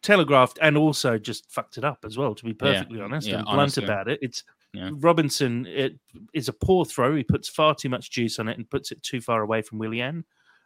Telegraphed 0.03 0.59
and 0.63 0.77
also 0.77 1.19
just 1.19 1.51
fucked 1.51 1.77
it 1.77 1.85
up 1.85 1.99
as 2.05 2.17
well. 2.17 2.35
To 2.35 2.45
be 2.45 2.55
perfectly 2.55 2.99
yeah. 2.99 3.05
honest 3.05 3.29
yeah, 3.29 3.37
and 3.39 3.45
blunt 3.47 3.77
about 3.79 4.09
it, 4.09 4.19
it's 4.23 4.45
yeah. 4.73 4.91
Robinson. 4.95 5.67
It 5.67 5.99
is 6.33 6.49
a 6.49 6.53
poor 6.53 6.85
throw. 6.85 7.15
He 7.15 7.25
puts 7.25 7.49
far 7.49 7.75
too 7.75 7.89
much 7.89 8.11
juice 8.11 8.39
on 8.39 8.49
it 8.49 8.57
and 8.57 8.69
puts 8.69 8.91
it 8.91 9.03
too 9.03 9.21
far 9.21 9.43
away 9.43 9.63
from 9.63 9.79
Willian. 9.79 10.25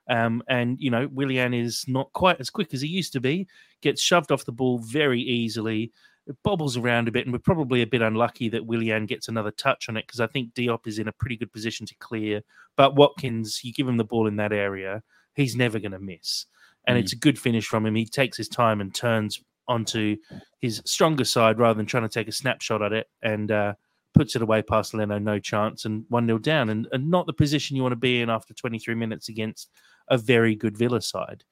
Um, 0.09 0.43
and 0.49 0.79
you 0.81 0.91
know, 0.91 1.09
Willian 1.13 1.55
is 1.55 1.85
not 1.89 2.13
quite 2.13 2.41
as 2.41 2.51
quick 2.51 2.73
as 2.73 2.81
he 2.81 2.89
used 2.89 3.13
to 3.13 3.21
be. 3.21 3.47
Gets 3.83 4.01
shoved 4.01 4.33
off 4.33 4.45
the 4.45 4.53
ball 4.53 4.79
very 4.79 5.21
easily 5.21 5.93
it 6.29 6.37
bobbles 6.45 6.77
around 6.77 7.09
a 7.09 7.13
bit, 7.13 7.25
and 7.25 7.33
we're 7.33 7.39
probably 7.39 7.81
a 7.81 7.87
bit 7.87 8.03
unlucky 8.03 8.51
that 8.51 8.67
Willian 8.67 9.07
gets 9.07 9.29
another 9.29 9.51
touch 9.51 9.89
on 9.89 9.97
it 9.97 10.07
because 10.07 10.21
I 10.21 10.27
think 10.27 10.53
Diop 10.53 10.87
is 10.87 10.99
in 10.99 11.09
a 11.09 11.13
pretty 11.13 11.37
good 11.37 11.53
position 11.53 11.87
to 11.87 11.95
clear. 11.97 12.43
But 12.77 12.95
Watkins, 12.95 13.65
you 13.65 13.73
give 13.73 13.89
him 13.89 13.97
the 13.97 14.05
ball 14.05 14.27
in 14.27 14.37
that 14.37 14.53
area, 14.53 15.03
he's 15.35 15.57
never 15.57 15.79
going 15.79 15.93
to 15.93 15.99
miss. 15.99 16.45
And 16.87 16.97
mm. 16.97 17.01
it's 17.01 17.15
a 17.15 17.17
good 17.17 17.39
finish 17.39 17.67
from 17.67 17.87
him. 17.87 17.95
He 17.95 18.05
takes 18.05 18.37
his 18.37 18.49
time 18.49 18.81
and 18.81 18.95
turns 18.95 19.43
onto 19.67 20.17
his 20.61 20.83
stronger 20.85 21.25
side 21.25 21.59
rather 21.59 21.77
than 21.77 21.87
trying 21.87 22.03
to 22.03 22.09
take 22.09 22.29
a 22.29 22.33
snapshot 22.33 22.83
at 22.83 22.93
it 22.93 23.07
and 23.23 23.51
uh, 23.51 23.73
puts 24.15 24.37
it 24.37 24.43
away 24.43 24.61
past 24.63 24.93
Leno, 24.93 25.19
no 25.19 25.39
chance, 25.39 25.87
and 25.87 26.05
1 26.11 26.27
0 26.27 26.39
down. 26.39 26.69
And, 26.69 26.89
and 26.93 27.11
not 27.11 27.27
the 27.27 27.33
position 27.33 27.75
you 27.75 27.83
want 27.83 27.93
to 27.93 27.97
be 27.97 28.21
in 28.21 28.29
after 28.29 28.53
23 28.53 28.95
minutes 28.95 29.31
against 29.31 29.71
a 30.09 30.19
very 30.19 30.55
good 30.55 30.77
Villa 30.77 31.01
side. 31.01 31.45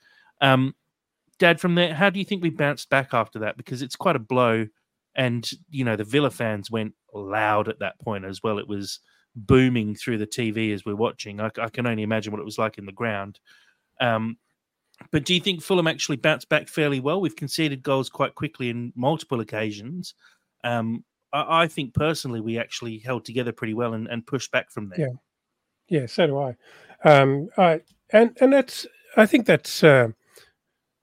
Um, 0.42 0.75
Dad, 1.38 1.60
from 1.60 1.74
there, 1.74 1.94
how 1.94 2.10
do 2.10 2.18
you 2.18 2.24
think 2.24 2.42
we 2.42 2.50
bounced 2.50 2.88
back 2.88 3.12
after 3.12 3.40
that? 3.40 3.56
Because 3.56 3.82
it's 3.82 3.96
quite 3.96 4.16
a 4.16 4.20
blow, 4.20 4.66
and 5.14 5.48
you 5.70 5.84
know 5.84 5.96
the 5.96 6.04
Villa 6.04 6.30
fans 6.30 6.70
went 6.70 6.94
loud 7.12 7.68
at 7.68 7.78
that 7.80 7.98
point 8.00 8.24
as 8.24 8.42
well. 8.42 8.58
It 8.58 8.68
was 8.68 9.00
booming 9.34 9.94
through 9.94 10.18
the 10.18 10.26
TV 10.26 10.72
as 10.72 10.84
we're 10.84 10.96
watching. 10.96 11.40
I, 11.40 11.50
I 11.58 11.68
can 11.68 11.86
only 11.86 12.02
imagine 12.02 12.32
what 12.32 12.40
it 12.40 12.44
was 12.44 12.58
like 12.58 12.78
in 12.78 12.86
the 12.86 12.92
ground. 12.92 13.38
Um, 14.00 14.38
but 15.10 15.24
do 15.24 15.34
you 15.34 15.40
think 15.40 15.62
Fulham 15.62 15.86
actually 15.86 16.16
bounced 16.16 16.48
back 16.48 16.68
fairly 16.68 17.00
well? 17.00 17.20
We've 17.20 17.36
conceded 17.36 17.82
goals 17.82 18.08
quite 18.08 18.34
quickly 18.34 18.70
in 18.70 18.92
multiple 18.96 19.40
occasions. 19.40 20.14
Um, 20.64 21.04
I, 21.32 21.64
I, 21.64 21.68
think 21.68 21.92
personally 21.92 22.40
we 22.40 22.58
actually 22.58 22.98
held 22.98 23.26
together 23.26 23.52
pretty 23.52 23.74
well 23.74 23.92
and, 23.92 24.08
and 24.08 24.26
pushed 24.26 24.50
back 24.50 24.70
from 24.70 24.88
there. 24.88 25.08
Yeah, 25.88 26.00
yeah, 26.00 26.06
so 26.06 26.26
do 26.26 26.38
I. 26.38 26.56
Um, 27.04 27.50
I 27.58 27.82
and 28.10 28.36
and 28.40 28.52
that's 28.52 28.86
I 29.16 29.26
think 29.26 29.46
that's. 29.46 29.84
Uh, 29.84 30.08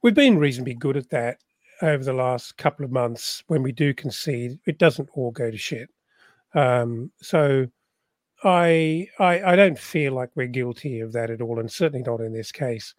we've 0.04 0.14
been 0.14 0.38
reasonably 0.38 0.76
good 0.76 0.98
at 0.98 1.10
that 1.10 1.38
over 1.82 2.04
the 2.04 2.14
last 2.14 2.58
couple 2.58 2.86
of 2.86 2.92
months. 2.92 3.44
When 3.48 3.64
we 3.64 3.72
do 3.72 3.94
concede, 3.94 4.60
it 4.68 4.78
doesn't 4.78 5.10
all 5.14 5.32
go 5.32 5.50
to 5.50 5.58
shit. 5.58 5.90
Um, 6.54 7.12
so 7.22 7.66
I, 8.44 9.08
I 9.18 9.42
I 9.44 9.56
don't 9.56 9.80
feel 9.80 10.14
like 10.14 10.30
we're 10.36 10.48
guilty 10.48 11.00
of 11.00 11.14
that 11.14 11.32
at 11.32 11.42
all, 11.42 11.60
and 11.60 11.72
certainly 11.72 12.04
not 12.04 12.22
in 12.22 12.34
this 12.34 12.52
case. 12.52 12.94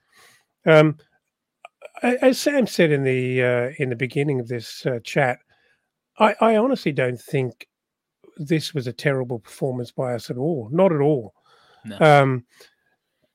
Um, 0.66 0.96
as 2.02 2.38
Sam 2.38 2.66
said 2.66 2.90
in 2.90 3.04
the 3.04 3.42
uh, 3.42 3.70
in 3.78 3.90
the 3.90 3.96
beginning 3.96 4.40
of 4.40 4.48
this 4.48 4.84
uh, 4.86 4.98
chat, 5.04 5.38
I, 6.18 6.34
I 6.40 6.56
honestly 6.56 6.92
don't 6.92 7.20
think 7.20 7.68
this 8.38 8.74
was 8.74 8.86
a 8.86 8.92
terrible 8.92 9.38
performance 9.38 9.92
by 9.92 10.14
us 10.14 10.30
at 10.30 10.38
all. 10.38 10.68
Not 10.72 10.92
at 10.92 11.00
all. 11.00 11.34
No. 11.84 11.98
Um, 12.00 12.46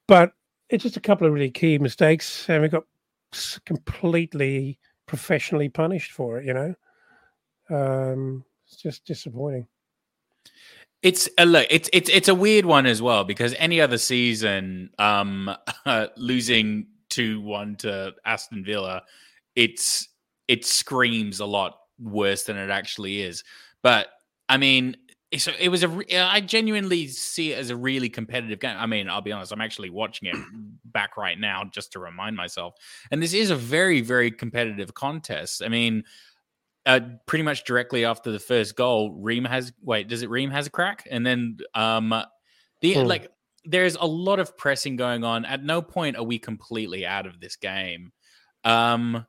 but 0.08 0.34
it's 0.70 0.84
just 0.84 0.98
a 0.98 1.02
couple 1.02 1.28
of 1.28 1.34
really 1.34 1.52
key 1.52 1.78
mistakes, 1.78 2.50
and 2.50 2.62
we 2.62 2.68
got 2.68 2.84
completely 3.66 4.80
professionally 5.08 5.70
punished 5.70 6.12
for 6.12 6.40
it. 6.40 6.46
You 6.46 6.54
know, 6.54 6.76
um, 7.70 8.44
it's 8.68 8.78
just 8.78 9.06
disappointing. 9.06 9.68
It's 11.02 11.30
a 11.38 11.46
look. 11.46 11.68
It's 11.70 11.90
it's 11.94 12.10
it's 12.10 12.28
a 12.28 12.36
weird 12.36 12.66
one 12.66 12.86
as 12.86 13.02
well 13.02 13.24
because 13.24 13.56
any 13.58 13.80
other 13.80 13.98
season, 13.98 14.90
um, 15.00 15.50
uh, 15.86 16.08
losing 16.18 16.88
two 17.10 17.42
one 17.42 17.76
to 17.78 18.14
Aston 18.26 18.64
Villa, 18.64 19.04
it's 19.56 20.10
it 20.48 20.66
screams 20.66 21.40
a 21.40 21.46
lot 21.46 21.78
worse 22.00 22.44
than 22.44 22.58
it 22.58 22.70
actually 22.70 23.22
is. 23.22 23.44
But 23.82 24.08
I 24.50 24.58
mean, 24.58 24.98
it's, 25.32 25.48
it 25.60 25.70
was 25.70 25.84
a. 25.84 26.16
I 26.18 26.42
genuinely 26.42 27.08
see 27.08 27.52
it 27.54 27.60
as 27.60 27.70
a 27.70 27.76
really 27.76 28.10
competitive 28.10 28.60
game. 28.60 28.76
I 28.78 28.88
mean, 28.88 29.10
I'll 29.10 29.22
be 29.22 29.32
honest. 29.32 29.52
I'm 29.52 29.62
actually 29.62 29.90
watching 29.92 30.30
it 30.30 30.36
back 30.86 31.18
right 31.18 31.40
now 31.40 31.64
just 31.72 31.92
to 31.94 32.00
remind 32.00 32.36
myself. 32.36 32.76
And 33.12 33.22
this 33.22 33.34
is 33.34 33.52
a 33.52 33.56
very, 33.56 34.02
very 34.02 34.32
competitive 34.32 34.94
contest. 34.94 35.62
I 35.64 35.68
mean, 35.68 36.04
uh, 36.86 37.02
pretty 37.28 37.44
much 37.44 37.64
directly 37.64 38.06
after 38.06 38.32
the 38.32 38.40
first 38.40 38.76
goal, 38.76 39.12
Ream 39.12 39.46
has 39.46 39.72
wait. 39.84 40.08
Does 40.08 40.24
it 40.24 40.30
Ream 40.30 40.50
has 40.50 40.68
a 40.68 40.72
crack? 40.72 41.08
And 41.10 41.26
then 41.26 41.58
um, 41.74 42.10
the 42.82 42.94
Hmm. 42.94 43.06
like. 43.06 43.30
There's 43.66 43.96
a 43.96 44.06
lot 44.06 44.40
of 44.40 44.58
pressing 44.58 44.96
going 44.96 45.26
on. 45.26 45.44
At 45.44 45.64
no 45.64 45.82
point 45.82 46.16
are 46.16 46.24
we 46.24 46.40
completely 46.40 47.06
out 47.06 47.28
of 47.28 47.42
this 47.42 47.58
game. 47.58 48.14
Um, 48.64 49.28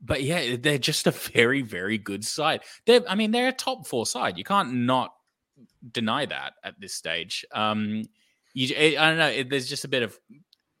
but 0.00 0.22
yeah, 0.24 0.56
they're 0.56 0.78
just 0.78 1.06
a 1.06 1.12
very, 1.12 1.62
very 1.62 1.96
good 1.96 2.24
side. 2.24 2.62
They're, 2.86 3.02
I 3.08 3.14
mean, 3.14 3.30
they're 3.30 3.48
a 3.48 3.52
top 3.52 3.86
four 3.86 4.04
side. 4.04 4.36
You 4.36 4.42
can't 4.44 4.74
not 4.74 5.14
deny 5.92 6.26
that 6.26 6.54
at 6.64 6.78
this 6.80 6.94
stage. 6.94 7.44
Um, 7.52 8.04
you, 8.54 8.74
I 8.76 8.96
I 8.98 9.08
don't 9.10 9.18
know. 9.18 9.28
It, 9.28 9.50
there's 9.50 9.68
just 9.68 9.84
a 9.84 9.88
bit 9.88 10.02
of 10.02 10.18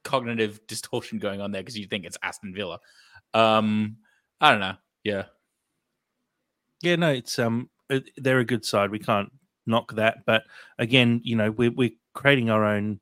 cognitive 0.04 0.60
distortion 0.66 1.18
going 1.18 1.40
on 1.40 1.52
there 1.52 1.62
because 1.62 1.78
you 1.78 1.86
think 1.86 2.04
it's 2.04 2.18
Aston 2.22 2.54
Villa. 2.54 2.78
Um, 3.34 3.96
I 4.40 4.50
don't 4.50 4.60
know. 4.60 4.74
Yeah, 5.04 5.24
Yeah, 6.82 6.96
no, 6.96 7.10
it's 7.10 7.38
um, 7.38 7.70
they're 8.16 8.40
a 8.40 8.44
good 8.44 8.64
side. 8.64 8.90
We 8.90 8.98
can't 8.98 9.32
knock 9.66 9.94
that, 9.94 10.24
but 10.26 10.42
again, 10.78 11.20
you 11.24 11.36
know, 11.36 11.50
we're 11.50 11.70
we're 11.70 11.90
creating 12.14 12.50
our 12.50 12.64
own. 12.64 13.00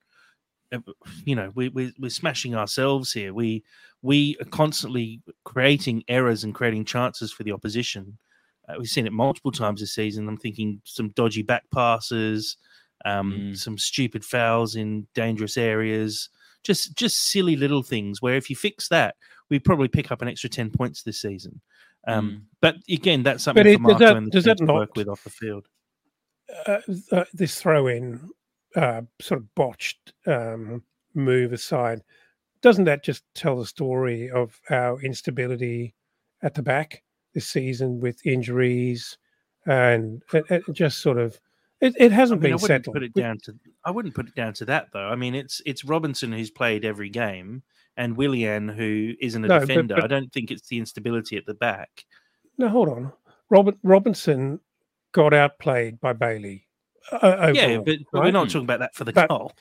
uh, 0.73 0.81
You 1.25 1.37
know, 1.37 1.53
we 1.55 1.69
we 1.71 1.93
we're 1.99 2.11
smashing 2.11 2.55
ourselves 2.55 3.13
here. 3.13 3.33
We 3.35 3.65
we 4.03 4.37
are 4.41 4.47
constantly 4.47 5.23
creating 5.45 6.05
errors 6.09 6.45
and 6.45 6.55
creating 6.55 6.85
chances 6.85 7.33
for 7.33 7.43
the 7.45 7.53
opposition. 7.53 8.19
Uh, 8.71 8.79
we've 8.79 8.89
seen 8.89 9.07
it 9.07 9.13
multiple 9.13 9.51
times 9.53 9.81
this 9.81 9.95
season. 9.95 10.29
I'm 10.29 10.37
thinking 10.37 10.81
some 10.85 11.09
dodgy 11.11 11.43
back 11.43 11.65
passes, 11.73 12.57
um, 13.05 13.33
Mm. 13.33 13.57
some 13.57 13.79
stupid 13.79 14.25
fouls 14.25 14.77
in 14.77 15.07
dangerous 15.15 15.57
areas. 15.57 16.29
Just 16.63 16.95
just 16.97 17.17
silly 17.31 17.57
little 17.57 17.83
things 17.83 18.21
where 18.21 18.35
if 18.37 18.51
you 18.51 18.57
fix 18.57 18.89
that, 18.89 19.17
we 19.49 19.59
probably 19.59 19.89
pick 19.89 20.11
up 20.13 20.21
an 20.23 20.29
extra 20.29 20.51
ten 20.51 20.71
points 20.71 21.03
this 21.03 21.21
season. 21.21 21.61
Um, 22.07 22.47
But 22.61 22.77
again, 22.89 23.23
that's 23.23 23.43
something 23.45 23.63
But 23.65 23.81
for 23.81 23.91
it- 23.91 23.93
does 23.93 23.99
that- 24.01 24.17
and 24.17 24.27
the 24.27 24.31
does 24.31 24.45
team 24.45 24.55
that 24.57 24.67
to 24.67 24.73
work 24.73 24.97
with 24.97 25.09
off 25.09 25.25
the 25.25 25.31
field. 25.31 25.69
uh, 26.67 26.81
uh, 27.13 27.25
this 27.33 27.61
throw 27.61 27.87
in 27.87 28.29
uh, 28.77 29.03
sort 29.21 29.41
of 29.41 29.55
botched 29.55 30.13
um, 30.27 30.83
move 31.15 31.53
aside, 31.53 32.03
doesn't 32.61 32.85
that 32.85 33.03
just 33.05 33.25
tell 33.35 33.57
the 33.59 33.67
story 33.67 34.31
of 34.31 34.61
our 34.71 35.01
instability 35.03 35.95
at 36.43 36.55
the 36.55 36.63
back 36.63 37.03
this 37.35 37.47
season 37.49 38.01
with 38.01 38.25
injuries 38.27 39.17
and 39.67 40.23
just 40.73 41.01
sort 41.01 41.19
of 41.19 41.39
it, 41.81 41.95
it 41.99 42.13
hasn't 42.13 42.41
mean, 42.43 42.53
I 42.53 42.57
been 42.57 42.63
wouldn't 42.63 42.85
settled. 42.85 42.95
put 42.95 43.03
it 43.03 43.15
down 43.15 43.39
to. 43.45 43.55
I 43.85 43.91
wouldn't 43.91 44.15
put 44.15 44.29
it 44.29 44.35
down 44.35 44.53
to 44.55 44.65
that 44.67 44.89
though. 44.93 45.09
I 45.09 45.17
mean, 45.17 45.35
it's 45.35 45.63
it's 45.65 45.85
Robinson 45.85 46.31
who's 46.33 46.51
played 46.51 46.85
every 46.85 47.09
game, 47.09 47.63
and 47.97 48.17
Willian 48.17 48.69
who 48.69 49.15
isn't 49.21 49.45
a 49.45 49.49
No, 49.49 49.61
defender. 49.61 49.95
but- 49.95 50.05
I 50.05 50.07
don't 50.07 50.31
think 50.33 50.51
it's 50.51 50.69
the 50.69 50.79
instability 50.79 51.37
at 51.39 51.47
the 51.47 51.55
back. 51.55 52.05
No, 52.59 52.69
hold 52.69 52.89
on. 52.91 53.13
Robert 53.49 53.77
Robinson 53.83 54.61
got 55.13 55.33
outplayed 55.33 55.99
by 56.01 56.13
Bailey. 56.13 56.67
Uh, 57.11 57.51
yeah, 57.55 57.65
overall, 57.65 57.85
but, 57.85 57.99
but 58.13 58.23
we're 58.25 58.31
not 58.31 58.49
talking 58.51 58.63
about 58.67 58.81
that 58.81 58.95
for 58.95 59.05
the 59.05 59.13
But- 59.15 59.29
goal. 59.31 59.53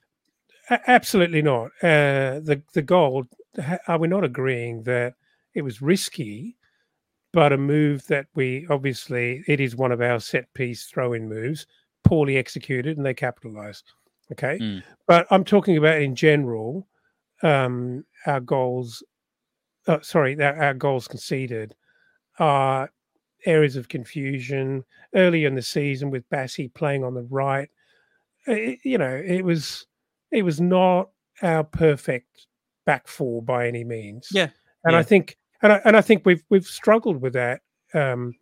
Absolutely 0.87 1.41
not. 1.41 1.67
Uh, 1.81 2.39
the 2.43 2.61
the 2.73 2.81
goal. 2.81 3.25
Are 3.87 3.97
we 3.97 4.07
not 4.07 4.23
agreeing 4.23 4.83
that 4.83 5.15
it 5.55 5.61
was 5.63 5.81
risky, 5.81 6.57
but 7.31 7.53
a 7.53 7.57
move 7.57 8.05
that 8.07 8.27
we 8.35 8.65
obviously 8.69 9.43
it 9.47 9.59
is 9.59 9.75
one 9.75 9.91
of 9.91 10.01
our 10.01 10.19
set 10.19 10.51
piece 10.53 10.85
throw 10.85 11.13
in 11.13 11.27
moves, 11.29 11.65
poorly 12.03 12.37
executed, 12.37 12.97
and 12.97 13.05
they 13.05 13.13
capitalized. 13.13 13.83
Okay, 14.31 14.59
Mm. 14.59 14.83
but 15.07 15.25
I'm 15.31 15.43
talking 15.43 15.77
about 15.77 16.01
in 16.01 16.15
general, 16.15 16.87
um, 17.41 18.05
our 18.25 18.39
goals. 18.39 19.03
Uh, 19.87 19.99
sorry, 20.01 20.39
our, 20.41 20.55
our 20.61 20.73
goals 20.73 21.07
conceded 21.07 21.73
are 22.37 22.91
areas 23.45 23.75
of 23.75 23.87
confusion 23.87 24.83
early 25.15 25.45
in 25.45 25.55
the 25.55 25.61
season 25.61 26.11
with 26.11 26.29
Bassey 26.29 26.71
playing 26.73 27.03
on 27.03 27.13
the 27.15 27.23
right. 27.23 27.69
It, 28.45 28.79
you 28.83 28.97
know, 28.97 29.15
it 29.25 29.43
was 29.43 29.87
it 30.31 30.43
was 30.43 30.61
not 30.61 31.09
our 31.41 31.63
perfect 31.63 32.45
back 32.85 33.07
four 33.07 33.41
by 33.41 33.67
any 33.67 33.83
means. 33.83 34.27
Yeah, 34.31 34.49
and 34.83 34.95
I 34.95 35.01
think 35.03 35.37
and 35.61 35.73
I, 35.73 35.81
and 35.85 35.97
I 35.97 36.01
think 36.01 36.25
we've 36.25 36.43
we've 36.49 36.65
struggled 36.65 37.21
with 37.21 37.33
that. 37.33 37.61
Um, 37.93 38.35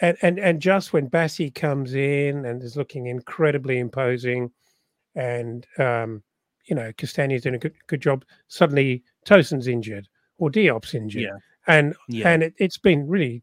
and 0.00 0.16
and 0.22 0.38
and 0.38 0.60
just 0.60 0.92
when 0.92 1.08
Bassey 1.08 1.54
comes 1.54 1.94
in 1.94 2.44
and 2.44 2.62
is 2.62 2.76
looking 2.76 3.06
incredibly 3.06 3.78
imposing, 3.78 4.50
and 5.14 5.66
um, 5.78 6.22
you 6.66 6.76
know 6.76 6.92
Castagne's 6.96 7.42
doing 7.42 7.54
a 7.54 7.58
good 7.58 7.74
good 7.86 8.00
job, 8.00 8.24
suddenly 8.48 9.02
Tosin's 9.26 9.68
injured 9.68 10.08
or 10.38 10.50
Diop's 10.50 10.94
injured, 10.94 11.22
Yeah. 11.22 11.36
and 11.66 11.94
Yeah, 12.08 12.30
and 12.30 12.42
it, 12.42 12.54
it's 12.58 12.78
been 12.78 13.06
really 13.06 13.42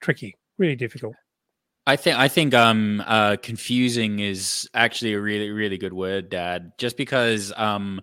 tricky, 0.00 0.36
really 0.58 0.76
difficult. 0.76 1.14
I 1.88 1.96
think 1.96 2.18
I 2.18 2.28
think 2.28 2.54
um 2.54 3.02
uh 3.06 3.36
confusing 3.42 4.18
is 4.18 4.68
actually 4.74 5.14
a 5.14 5.20
really 5.20 5.50
really 5.50 5.78
good 5.78 5.92
word, 5.92 6.30
Dad. 6.30 6.72
Just 6.78 6.96
because 6.96 7.52
um 7.56 8.00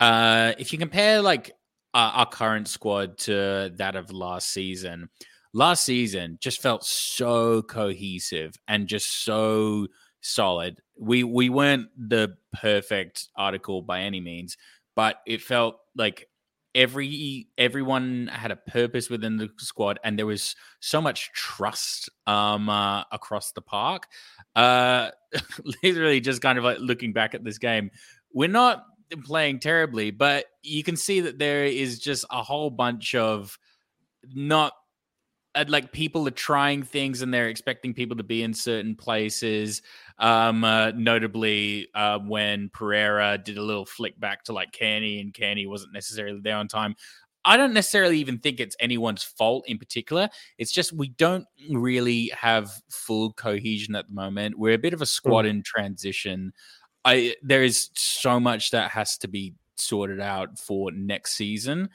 uh 0.00 0.52
if 0.58 0.72
you 0.72 0.78
compare 0.78 1.20
like 1.20 1.52
our, 1.94 2.12
our 2.12 2.26
current 2.26 2.68
squad 2.68 3.18
to 3.18 3.72
that 3.76 3.96
of 3.96 4.12
last 4.12 4.52
season, 4.52 5.08
last 5.52 5.84
season 5.84 6.38
just 6.40 6.62
felt 6.62 6.84
so 6.84 7.62
cohesive 7.62 8.54
and 8.68 8.86
just 8.86 9.24
so 9.24 9.86
solid. 10.20 10.80
We 10.98 11.24
we 11.24 11.48
weren't 11.48 11.88
the 11.96 12.36
perfect 12.52 13.28
article 13.36 13.82
by 13.82 14.00
any 14.02 14.20
means, 14.20 14.56
but 14.94 15.16
it 15.26 15.40
felt 15.40 15.76
like 15.96 16.28
every 16.74 17.48
everyone 17.58 18.28
had 18.28 18.50
a 18.52 18.56
purpose 18.56 19.10
within 19.10 19.36
the 19.36 19.48
squad 19.58 19.98
and 20.04 20.18
there 20.18 20.26
was 20.26 20.54
so 20.78 21.00
much 21.00 21.32
trust 21.32 22.08
um 22.28 22.68
uh, 22.68 23.02
across 23.10 23.50
the 23.52 23.60
park 23.60 24.06
uh 24.54 25.10
literally 25.82 26.20
just 26.20 26.40
kind 26.40 26.58
of 26.58 26.64
like 26.64 26.78
looking 26.78 27.12
back 27.12 27.34
at 27.34 27.42
this 27.42 27.58
game 27.58 27.90
we're 28.32 28.48
not 28.48 28.84
playing 29.24 29.58
terribly 29.58 30.10
but 30.10 30.46
you 30.62 30.82
can 30.82 30.96
see 30.96 31.20
that 31.20 31.38
there 31.38 31.64
is 31.64 31.98
just 31.98 32.24
a 32.30 32.42
whole 32.42 32.70
bunch 32.70 33.14
of 33.14 33.58
not 34.34 34.72
uh, 35.56 35.64
like 35.66 35.90
people 35.90 36.28
are 36.28 36.32
trying 36.32 36.82
things 36.82 37.22
and 37.22 37.34
they're 37.34 37.48
expecting 37.48 37.92
people 37.92 38.16
to 38.16 38.22
be 38.22 38.42
in 38.42 38.54
certain 38.54 38.94
places 38.94 39.82
um 40.18 40.62
uh, 40.64 40.90
notably 40.92 41.88
uh 41.94 42.18
when 42.18 42.70
Pereira 42.72 43.38
did 43.38 43.58
a 43.58 43.62
little 43.62 43.86
flick 43.86 44.18
back 44.20 44.44
to 44.44 44.52
like 44.52 44.72
Cairney 44.72 45.20
and 45.20 45.34
Cairney 45.34 45.68
wasn't 45.68 45.92
necessarily 45.92 46.40
there 46.40 46.56
on 46.56 46.68
time 46.68 46.94
I 47.44 47.56
don't 47.56 47.72
necessarily 47.72 48.18
even 48.18 48.38
think 48.38 48.60
it's 48.60 48.76
anyone's 48.80 49.22
fault 49.22 49.64
in 49.66 49.78
particular. 49.78 50.28
It's 50.58 50.72
just 50.72 50.92
we 50.92 51.08
don't 51.08 51.46
really 51.70 52.30
have 52.38 52.70
full 52.90 53.32
cohesion 53.32 53.94
at 53.94 54.08
the 54.08 54.12
moment. 54.12 54.58
We're 54.58 54.74
a 54.74 54.78
bit 54.78 54.92
of 54.92 55.00
a 55.00 55.06
squad 55.06 55.46
in 55.46 55.62
transition. 55.62 56.52
I 57.04 57.36
there 57.42 57.62
is 57.62 57.90
so 57.94 58.38
much 58.40 58.70
that 58.72 58.90
has 58.90 59.18
to 59.18 59.28
be 59.28 59.54
sorted 59.76 60.20
out 60.20 60.58
for 60.58 60.90
next 60.92 61.34
season. 61.34 61.90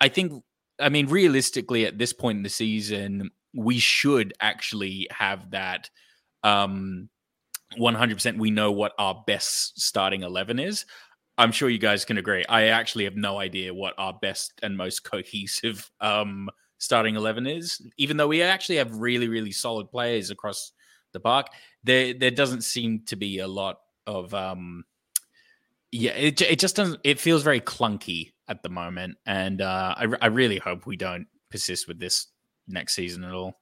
I 0.00 0.08
think 0.08 0.42
I 0.78 0.88
mean 0.88 1.06
realistically 1.06 1.86
at 1.86 1.98
this 1.98 2.12
point 2.12 2.38
in 2.38 2.42
the 2.42 2.48
season 2.48 3.30
we 3.54 3.78
should 3.78 4.32
actually 4.40 5.08
have 5.10 5.50
that 5.50 5.90
um 6.44 7.08
100% 7.78 8.38
we 8.38 8.50
know 8.50 8.72
what 8.72 8.92
our 8.98 9.22
best 9.26 9.80
starting 9.80 10.22
11 10.22 10.58
is. 10.58 10.86
I'm 11.38 11.52
sure 11.52 11.70
you 11.70 11.78
guys 11.78 12.04
can 12.04 12.18
agree. 12.18 12.44
I 12.48 12.64
actually 12.64 13.04
have 13.04 13.16
no 13.16 13.38
idea 13.38 13.72
what 13.72 13.94
our 13.96 14.12
best 14.12 14.52
and 14.62 14.76
most 14.76 15.04
cohesive 15.04 15.90
um, 16.00 16.50
starting 16.78 17.14
11 17.14 17.46
is. 17.46 17.80
Even 17.96 18.16
though 18.16 18.28
we 18.28 18.42
actually 18.42 18.76
have 18.76 18.94
really, 18.96 19.28
really 19.28 19.52
solid 19.52 19.90
players 19.90 20.30
across 20.30 20.72
the 21.12 21.20
park, 21.20 21.46
there 21.82 22.12
there 22.12 22.30
doesn't 22.30 22.62
seem 22.62 23.04
to 23.06 23.16
be 23.16 23.38
a 23.38 23.48
lot 23.48 23.78
of 24.10 24.34
um, 24.34 24.84
yeah. 25.92 26.12
It 26.12 26.40
it 26.42 26.58
just 26.58 26.76
doesn't. 26.76 27.00
It 27.04 27.18
feels 27.18 27.42
very 27.42 27.60
clunky 27.60 28.32
at 28.48 28.62
the 28.62 28.68
moment, 28.68 29.16
and 29.26 29.62
uh, 29.62 29.94
I 29.96 30.06
I 30.20 30.26
really 30.26 30.58
hope 30.58 30.86
we 30.86 30.96
don't 30.96 31.26
persist 31.50 31.88
with 31.88 31.98
this 31.98 32.26
next 32.68 32.94
season 32.94 33.24
at 33.24 33.32
all. 33.32 33.58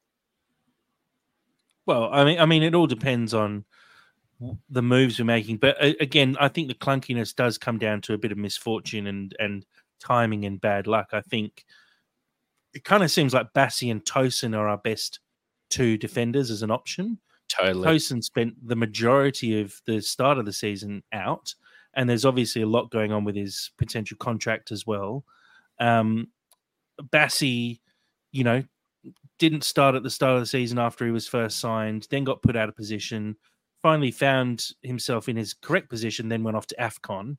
Well, 1.87 2.11
I 2.13 2.25
mean, 2.25 2.39
I 2.39 2.47
mean, 2.47 2.63
it 2.63 2.75
all 2.75 2.87
depends 2.87 3.33
on 3.33 3.65
the 4.69 4.83
moves 4.83 5.19
we're 5.19 5.25
making. 5.25 5.57
But 5.57 5.83
uh, 5.83 5.93
again, 6.01 6.37
I 6.41 6.49
think 6.49 6.69
the 6.69 6.75
clunkiness 6.75 7.35
does 7.35 7.59
come 7.59 7.79
down 7.79 8.01
to 8.03 8.15
a 8.15 8.19
bit 8.19 8.33
of 8.33 8.39
misfortune 8.39 9.07
and 9.07 9.35
and 9.39 9.67
timing 10.01 10.45
and 10.45 10.61
bad 10.61 10.87
luck. 10.87 11.09
I 11.13 11.21
think 11.21 11.65
it 12.75 12.85
kind 12.85 13.03
of 13.03 13.11
seems 13.11 13.35
like 13.35 13.53
Bassey 13.53 13.91
and 13.91 14.05
Tosin 14.05 14.57
are 14.57 14.69
our 14.69 14.79
best 14.79 15.21
two 15.71 15.97
defenders 15.97 16.51
as 16.51 16.63
an 16.63 16.71
option. 16.71 17.19
Totally. 17.49 17.87
Tosin 17.87 18.23
spent 18.23 18.55
the 18.67 18.77
majority 18.77 19.61
of 19.61 19.81
the 19.87 20.01
start 20.01 20.39
of 20.39 20.45
the 20.45 20.53
season 20.53 21.03
out, 21.13 21.55
and 21.95 22.09
there's 22.09 22.25
obviously 22.25 22.63
a 22.63 22.67
lot 22.67 22.91
going 22.91 23.13
on 23.13 23.25
with 23.25 23.37
his 23.37 23.71
potential 23.79 24.17
contract 24.19 24.71
as 24.71 24.87
well. 24.87 25.25
Um, 25.81 26.29
Bassey, 27.01 27.81
you 28.33 28.45
know, 28.45 28.63
didn't 29.39 29.65
start 29.65 29.95
at 29.95 30.03
the 30.03 30.11
start 30.11 30.35
of 30.35 30.41
the 30.41 30.47
season 30.47 30.79
after 30.79 31.05
he 31.05 31.13
was 31.13 31.29
first 31.29 31.59
signed, 31.59 32.07
then 32.11 32.25
got 32.25 32.43
put 32.43 32.57
out 32.57 32.69
of 32.69 32.77
position, 32.77 33.37
finally 33.83 34.11
found 34.11 34.69
himself 34.83 35.29
in 35.29 35.37
his 35.37 35.55
correct 35.55 35.89
position, 35.89 36.29
then 36.29 36.43
went 36.43 36.57
off 36.57 36.67
to 36.67 36.77
AFCON. 36.77 37.37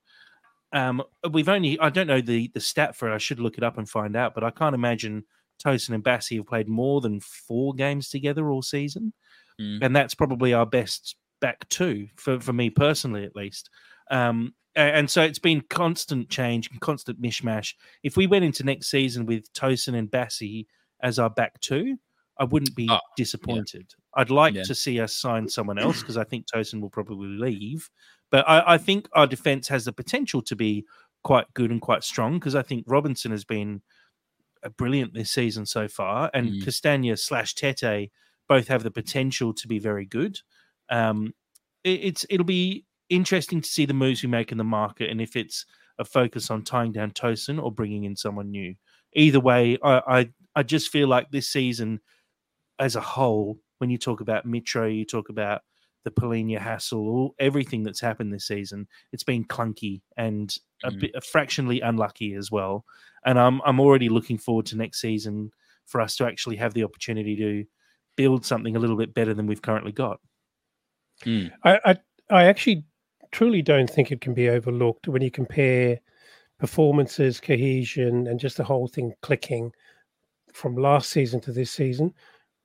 Um, 0.71 1.03
we've 1.31 1.49
only, 1.49 1.79
I 1.79 1.89
don't 1.89 2.07
know 2.07 2.21
the, 2.21 2.49
the 2.53 2.59
stat 2.59 2.95
for 2.95 3.11
it, 3.11 3.15
I 3.15 3.17
should 3.17 3.39
look 3.39 3.57
it 3.57 3.63
up 3.63 3.77
and 3.77 3.89
find 3.89 4.15
out, 4.15 4.33
but 4.33 4.43
I 4.43 4.51
can't 4.51 4.75
imagine 4.75 5.25
Tosin 5.63 5.93
and 5.93 6.03
Bassey 6.03 6.37
have 6.37 6.47
played 6.47 6.69
more 6.69 7.01
than 7.01 7.19
four 7.19 7.73
games 7.73 8.09
together 8.09 8.49
all 8.49 8.61
season. 8.61 9.13
Mm. 9.59 9.79
And 9.83 9.95
that's 9.95 10.15
probably 10.15 10.53
our 10.53 10.65
best 10.65 11.15
back 11.41 11.67
two 11.69 12.07
for, 12.15 12.39
for 12.39 12.53
me 12.53 12.69
personally, 12.69 13.25
at 13.25 13.35
least. 13.35 13.69
Um, 14.11 14.53
and 14.75 15.09
so 15.09 15.21
it's 15.21 15.39
been 15.39 15.61
constant 15.69 16.29
change 16.29 16.69
and 16.71 16.79
constant 16.79 17.21
mishmash. 17.21 17.73
If 18.03 18.15
we 18.17 18.27
went 18.27 18.45
into 18.45 18.63
next 18.63 18.89
season 18.89 19.25
with 19.25 19.51
Tosin 19.53 19.95
and 19.95 20.09
Bassey 20.09 20.67
as 21.01 21.19
our 21.19 21.29
back 21.29 21.59
two, 21.59 21.97
I 22.39 22.45
wouldn't 22.45 22.75
be 22.75 22.87
Oh, 22.89 22.99
disappointed. 23.17 23.91
I'd 24.15 24.29
like 24.29 24.53
Yeah. 24.53 24.63
to 24.63 24.75
see 24.75 24.99
us 25.01 25.15
sign 25.17 25.49
someone 25.49 25.77
else 25.79 25.99
because 26.01 26.17
I 26.17 26.23
think 26.23 26.45
Tosin 26.47 26.79
will 26.81 26.89
probably 26.89 27.27
leave. 27.27 27.89
But 28.31 28.47
I, 28.47 28.75
I 28.75 28.77
think 28.77 29.09
our 29.13 29.27
defense 29.27 29.67
has 29.67 29.85
the 29.85 29.91
potential 29.91 30.41
to 30.43 30.55
be 30.55 30.85
quite 31.23 31.51
good 31.53 31.71
and 31.71 31.81
quite 31.81 32.03
strong 32.03 32.35
because 32.39 32.55
I 32.55 32.61
think 32.61 32.85
Robinson 32.87 33.31
has 33.31 33.43
been 33.43 33.81
uh, 34.63 34.69
brilliant 34.69 35.13
this 35.13 35.31
season 35.31 35.65
so 35.65 35.87
far, 35.87 36.29
and 36.33 36.47
Mm. 36.49 36.63
Castagne 36.63 37.17
slash 37.19 37.55
Tete 37.55 38.11
both 38.49 38.67
have 38.69 38.83
the 38.83 38.91
potential 38.91 39.53
to 39.55 39.69
be 39.69 39.79
very 39.79 40.05
good. 40.05 40.39
Um, 40.89 41.33
it, 41.85 42.01
it's 42.03 42.25
it'll 42.29 42.45
be 42.45 42.85
interesting 43.09 43.61
to 43.61 43.69
see 43.69 43.85
the 43.85 43.93
moves 43.93 44.23
we 44.23 44.29
make 44.29 44.51
in 44.51 44.57
the 44.59 44.65
market 44.65 45.09
and 45.11 45.21
if 45.21 45.35
it's 45.35 45.65
a 45.99 46.05
focus 46.05 46.51
on 46.51 46.63
tying 46.63 46.91
down 46.93 47.11
Tosin 47.11 47.61
or 47.63 47.71
bringing 47.71 48.05
in 48.05 48.15
someone 48.15 48.51
new. 48.51 48.75
Either 49.13 49.39
way, 49.39 49.77
I 49.83 50.01
I, 50.19 50.29
I 50.55 50.63
just 50.63 50.89
feel 50.89 51.07
like 51.09 51.31
this 51.31 51.49
season 51.49 52.01
as 52.79 52.95
a 52.95 53.01
whole, 53.01 53.59
when 53.79 53.89
you 53.89 53.97
talk 53.97 54.21
about 54.21 54.45
Mitro, 54.45 54.93
you 54.95 55.05
talk 55.05 55.29
about 55.29 55.61
the 56.05 56.11
Palhinha 56.11 56.59
hassle, 56.59 56.99
all, 56.99 57.35
everything 57.39 57.83
that's 57.83 57.99
happened 58.01 58.33
this 58.33 58.47
season, 58.47 58.87
it's 59.11 59.23
been 59.23 59.43
clunky 59.45 60.01
and 60.17 60.55
a 60.83 60.91
Mhm. 60.91 60.99
bit 60.99 61.11
a 61.15 61.21
fractionally 61.21 61.81
unlucky 61.81 62.33
as 62.35 62.49
well. 62.51 62.85
And 63.25 63.37
I'm 63.39 63.61
I'm 63.65 63.79
already 63.81 64.09
looking 64.09 64.37
forward 64.37 64.65
to 64.67 64.77
next 64.77 65.01
season 65.01 65.51
for 65.85 65.99
us 66.01 66.15
to 66.17 66.25
actually 66.25 66.55
have 66.57 66.73
the 66.73 66.83
opportunity 66.83 67.35
to 67.35 67.65
build 68.19 68.45
something 68.45 68.75
a 68.75 68.79
little 68.79 68.97
bit 68.97 69.13
better 69.13 69.33
than 69.33 69.47
we've 69.47 69.61
currently 69.61 69.93
got. 69.93 70.19
Mm. 71.23 71.51
I, 71.63 71.79
I 71.85 71.95
I 72.29 72.43
actually 72.43 72.83
truly 73.31 73.61
don't 73.61 73.89
think 73.89 74.11
it 74.11 74.19
can 74.19 74.33
be 74.33 74.49
overlooked 74.49 75.07
when 75.07 75.21
you 75.21 75.31
compare 75.31 75.99
performances, 76.59 77.39
cohesion, 77.39 78.27
and 78.27 78.37
just 78.37 78.57
the 78.57 78.63
whole 78.65 78.87
thing 78.89 79.13
clicking 79.21 79.71
from 80.51 80.75
last 80.75 81.11
season 81.11 81.39
to 81.41 81.53
this 81.53 81.71
season. 81.71 82.13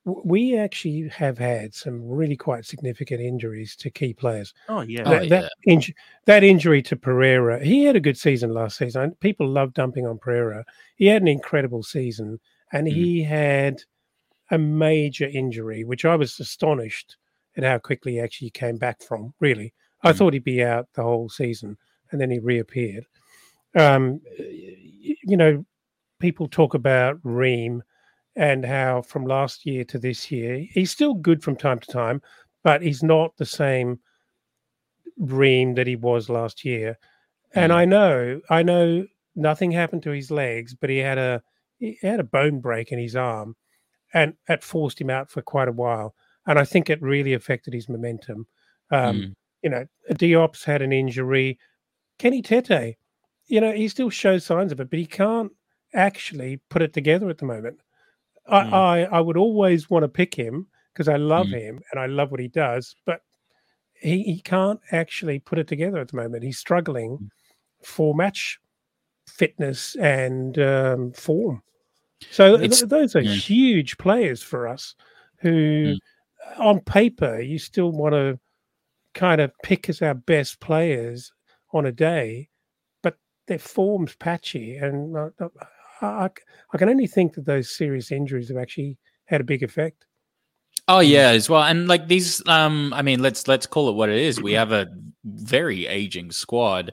We 0.04 0.58
actually 0.58 1.08
have 1.10 1.38
had 1.38 1.72
some 1.72 2.02
really 2.02 2.36
quite 2.36 2.66
significant 2.66 3.20
injuries 3.20 3.76
to 3.76 3.90
key 3.90 4.12
players. 4.12 4.52
Oh 4.68 4.80
yeah, 4.80 5.04
Oh, 5.06 5.10
that, 5.10 5.28
that, 5.28 5.52
inj- 5.68 5.94
that 6.26 6.42
injury 6.42 6.82
to 6.82 6.96
Pereira, 6.96 7.64
he 7.64 7.84
had 7.84 7.94
a 7.96 8.00
good 8.00 8.18
season 8.18 8.52
last 8.52 8.76
season. 8.76 9.14
People 9.20 9.48
love 9.48 9.72
dumping 9.72 10.04
on 10.06 10.18
Pereira. 10.18 10.64
He 10.96 11.06
had 11.06 11.22
an 11.22 11.28
incredible 11.28 11.84
season, 11.84 12.40
and 12.72 12.86
Mm. 12.88 12.92
he 12.92 13.22
had 13.22 13.82
a 14.54 14.58
major 14.58 15.26
injury, 15.26 15.84
which 15.84 16.04
I 16.04 16.16
was 16.16 16.38
astonished 16.40 17.16
at 17.56 17.64
how 17.64 17.78
quickly 17.78 18.12
he 18.12 18.20
actually 18.20 18.50
came 18.50 18.78
back 18.78 19.02
from. 19.02 19.34
Really, 19.40 19.72
I 20.02 20.12
Mm. 20.12 20.16
thought 20.18 20.32
he'd 20.32 20.44
be 20.44 20.62
out 20.62 20.88
the 20.94 21.02
whole 21.02 21.28
season, 21.28 21.76
and 22.10 22.20
then 22.20 22.30
he 22.30 22.38
reappeared. 22.38 23.06
Um, 23.74 24.20
you 24.38 25.36
know, 25.36 25.64
people 26.20 26.48
talk 26.48 26.74
about 26.74 27.18
Ream 27.22 27.82
and 28.36 28.64
how 28.64 29.02
from 29.02 29.26
last 29.26 29.66
year 29.66 29.84
to 29.84 29.98
this 29.98 30.30
year, 30.30 30.66
he's 30.70 30.90
still 30.90 31.14
good 31.14 31.42
from 31.42 31.56
time 31.56 31.78
to 31.80 31.92
time, 31.92 32.22
but 32.62 32.82
he's 32.82 33.02
not 33.02 33.36
the 33.36 33.46
same 33.46 34.00
Ream 35.16 35.74
that 35.74 35.86
he 35.86 35.96
was 35.96 36.28
last 36.28 36.64
year. 36.64 36.98
And 37.54 37.70
Mm. 37.72 37.76
I 37.76 37.84
know, 37.84 38.40
I 38.50 38.62
know 38.62 39.06
nothing 39.36 39.70
happened 39.70 40.02
to 40.04 40.10
his 40.10 40.30
legs, 40.30 40.74
but 40.74 40.90
he 40.90 40.98
had 40.98 41.18
a 41.18 41.42
he 41.78 41.98
had 42.02 42.20
a 42.20 42.24
bone 42.24 42.60
break 42.60 42.92
in 42.92 42.98
his 42.98 43.16
arm, 43.16 43.56
and 44.14 44.34
that 44.48 44.64
forced 44.64 45.00
him 45.00 45.10
out 45.10 45.30
for 45.30 45.42
quite 45.42 45.68
a 45.68 45.72
while. 45.72 46.14
And 46.46 46.58
I 46.58 46.64
think 46.64 46.88
it 46.88 47.02
really 47.02 47.34
affected 47.34 47.74
his 47.74 47.88
momentum. 47.88 48.46
Um, 48.90 49.16
Mm. 49.16 49.34
You 49.62 49.70
know, 49.70 49.86
Diop's 50.10 50.62
had 50.64 50.82
an 50.82 50.92
injury. 50.92 51.58
Kenny 52.18 52.42
Tete, 52.42 52.96
you 53.46 53.60
know, 53.60 53.72
he 53.72 53.88
still 53.88 54.10
shows 54.10 54.44
signs 54.44 54.72
of 54.72 54.80
it, 54.80 54.90
but 54.90 54.98
he 54.98 55.06
can't 55.06 55.50
actually 55.94 56.60
put 56.68 56.82
it 56.82 56.92
together 56.92 57.30
at 57.30 57.38
the 57.38 57.46
moment. 57.46 57.80
I 58.46 58.62
Mm. 58.62 58.72
I, 58.72 59.04
I 59.04 59.20
would 59.20 59.38
always 59.38 59.88
want 59.88 60.02
to 60.02 60.08
pick 60.08 60.34
him 60.34 60.66
because 60.92 61.08
I 61.08 61.16
love 61.16 61.46
Mm. 61.46 61.60
him 61.60 61.80
and 61.90 62.00
I 62.00 62.06
love 62.06 62.30
what 62.30 62.40
he 62.40 62.48
does, 62.48 62.94
but 63.06 63.22
he, 63.94 64.22
he 64.22 64.40
can't 64.40 64.80
actually 64.92 65.38
put 65.38 65.58
it 65.58 65.66
together 65.66 65.98
at 65.98 66.08
the 66.08 66.16
moment. 66.16 66.44
He's 66.44 66.58
struggling 66.58 67.30
for 67.82 68.14
match 68.14 68.60
fitness 69.26 69.96
and 69.96 70.58
um, 70.58 71.12
form. 71.12 71.62
So 72.30 72.54
It's- 72.54 72.82
those 72.82 73.14
are 73.16 73.20
yeah. 73.20 73.32
huge 73.34 73.98
players 73.98 74.42
for 74.42 74.66
us 74.68 74.94
who, 75.38 75.94
Mm. 75.94 75.98
on 76.58 76.80
paper, 76.80 77.40
you 77.40 77.58
still 77.58 77.90
want 77.92 78.14
to 78.14 78.38
kind 79.14 79.40
of 79.40 79.52
pick 79.62 79.88
as 79.88 80.02
our 80.02 80.14
best 80.14 80.60
players 80.60 81.32
on 81.72 81.86
a 81.86 81.92
day, 81.92 82.48
but 83.02 83.16
their 83.46 83.58
form's 83.58 84.14
patchy. 84.16 84.76
And 84.76 85.16
uh, 85.16 85.30
uh, 85.40 85.48
I, 86.00 86.06
I, 86.06 86.30
I 86.72 86.78
can 86.78 86.88
only 86.88 87.06
think 87.06 87.34
that 87.34 87.44
those 87.46 87.70
serious 87.70 88.10
injuries 88.10 88.48
have 88.48 88.56
actually 88.58 88.98
had 89.26 89.40
a 89.40 89.44
big 89.44 89.62
effect. 89.62 90.06
Oh 90.88 91.00
yeah, 91.00 91.28
as 91.30 91.48
well. 91.48 91.62
And 91.62 91.88
like 91.88 92.08
these, 92.08 92.46
um, 92.46 92.92
I 92.92 93.00
mean, 93.00 93.22
let's 93.22 93.48
let's 93.48 93.66
call 93.66 93.88
it 93.88 93.94
what 93.94 94.10
it 94.10 94.18
is. 94.18 94.42
We 94.42 94.52
have 94.52 94.70
a 94.70 94.86
very 95.24 95.86
aging 95.86 96.30
squad, 96.30 96.92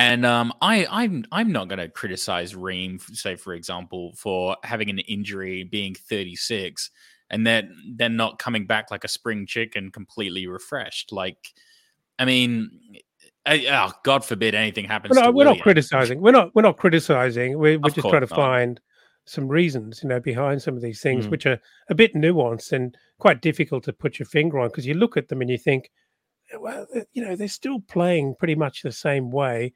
and 0.00 0.24
um, 0.24 0.52
I 0.62 0.86
I'm 0.90 1.26
I'm 1.30 1.52
not 1.52 1.68
going 1.68 1.78
to 1.78 1.88
criticize 1.88 2.56
Ream, 2.56 2.98
say 3.12 3.36
for 3.36 3.52
example, 3.52 4.12
for 4.16 4.56
having 4.64 4.88
an 4.88 4.98
injury, 5.00 5.62
being 5.64 5.94
36, 5.94 6.90
and 7.28 7.46
then 7.46 7.74
then 7.96 8.16
not 8.16 8.38
coming 8.38 8.66
back 8.66 8.90
like 8.90 9.04
a 9.04 9.08
spring 9.08 9.46
chicken, 9.46 9.90
completely 9.90 10.46
refreshed. 10.46 11.12
Like, 11.12 11.52
I 12.18 12.24
mean, 12.24 12.70
I, 13.44 13.66
oh, 13.68 13.92
God 14.02 14.24
forbid 14.24 14.54
anything 14.54 14.86
happens. 14.86 15.10
We're 15.10 15.20
to 15.20 15.26
not, 15.26 15.34
we're 15.34 15.44
not 15.44 15.60
criticizing. 15.60 16.22
We're 16.22 16.32
not. 16.32 16.54
We're 16.54 16.62
not 16.62 16.78
criticizing. 16.78 17.58
We're, 17.58 17.78
we're 17.78 17.90
just 17.90 18.08
trying 18.08 18.26
to 18.26 18.30
not. 18.30 18.36
find 18.36 18.80
some 19.26 19.48
reasons, 19.48 20.00
you 20.02 20.08
know, 20.08 20.18
behind 20.18 20.62
some 20.62 20.76
of 20.76 20.82
these 20.82 21.02
things, 21.02 21.26
Mm. 21.26 21.30
which 21.30 21.44
are 21.44 21.60
a 21.90 21.94
bit 21.94 22.14
nuanced 22.14 22.72
and 22.72 22.96
quite 23.18 23.42
difficult 23.42 23.84
to 23.84 23.92
put 23.92 24.18
your 24.18 24.26
finger 24.26 24.58
on 24.58 24.68
because 24.68 24.86
you 24.86 24.94
look 24.94 25.18
at 25.18 25.28
them 25.28 25.42
and 25.42 25.50
you 25.50 25.58
think, 25.58 25.90
well, 26.58 26.86
you 27.12 27.22
know, 27.22 27.36
they're 27.36 27.48
still 27.48 27.80
playing 27.80 28.34
pretty 28.38 28.54
much 28.54 28.82
the 28.82 28.90
same 28.90 29.30
way, 29.30 29.72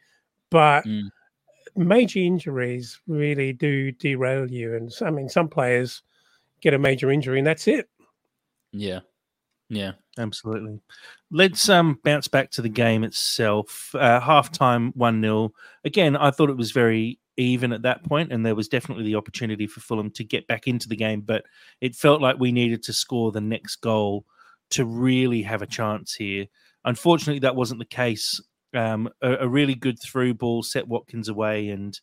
but 0.55 0.85
Mm. 0.87 1.11
major 1.75 2.21
injuries 2.21 3.01
really 3.09 3.53
do 3.53 3.91
derail 3.91 4.49
you. 4.49 4.77
And 4.77 4.93
I 5.03 5.11
mean, 5.11 5.29
some 5.29 5.49
players 5.49 6.03
get 6.61 6.75
a 6.75 6.79
major 6.79 7.11
injury 7.11 7.39
and 7.39 7.47
that's 7.47 7.67
it. 7.67 7.89
Yeah, 8.73 9.01
yeah. 9.69 9.93
Absolutely. 10.17 10.79
Let's 11.33 11.69
um 11.69 11.99
bounce 12.05 12.29
back 12.29 12.53
to 12.53 12.63
the 12.63 12.69
game 12.69 13.03
itself. 13.03 13.93
Uh, 13.97 14.21
half 14.21 14.53
time, 14.53 14.93
1 14.93 15.21
0. 15.21 15.53
Again, 15.85 16.17
I 16.17 16.31
thought 16.31 16.51
it 16.51 16.57
was 16.57 16.71
very 16.71 17.19
even 17.37 17.73
at 17.73 17.83
that 17.83 18.05
point, 18.05 18.31
and 18.33 18.47
there 18.47 18.55
was 18.55 18.69
definitely 18.69 19.03
the 19.03 19.17
opportunity 19.17 19.67
for 19.67 19.81
Fulham 19.81 20.13
to 20.13 20.23
get 20.23 20.47
back 20.47 20.69
into 20.69 20.89
the 20.89 20.95
game, 20.95 21.21
but 21.21 21.45
it 21.81 21.97
felt 21.97 22.23
like 22.23 22.39
we 22.39 22.53
needed 22.53 22.81
to 22.85 22.93
score 22.93 23.33
the 23.33 23.41
next 23.41 23.77
goal 23.81 24.25
to 24.71 24.85
really 24.85 25.43
have 25.43 25.61
a 25.63 25.67
chance 25.67 26.15
here. 26.15 26.47
Unfortunately, 26.85 27.41
that 27.41 27.57
wasn't 27.57 27.81
the 27.81 27.85
case. 27.85 28.41
Um, 28.75 29.09
a, 29.23 29.37
a 29.37 29.49
really 29.49 29.75
good 29.75 30.01
through 30.01 30.35
ball 30.35 30.63
set 30.63 30.89
Watkins 30.89 31.29
away, 31.29 31.69
and 31.69 31.99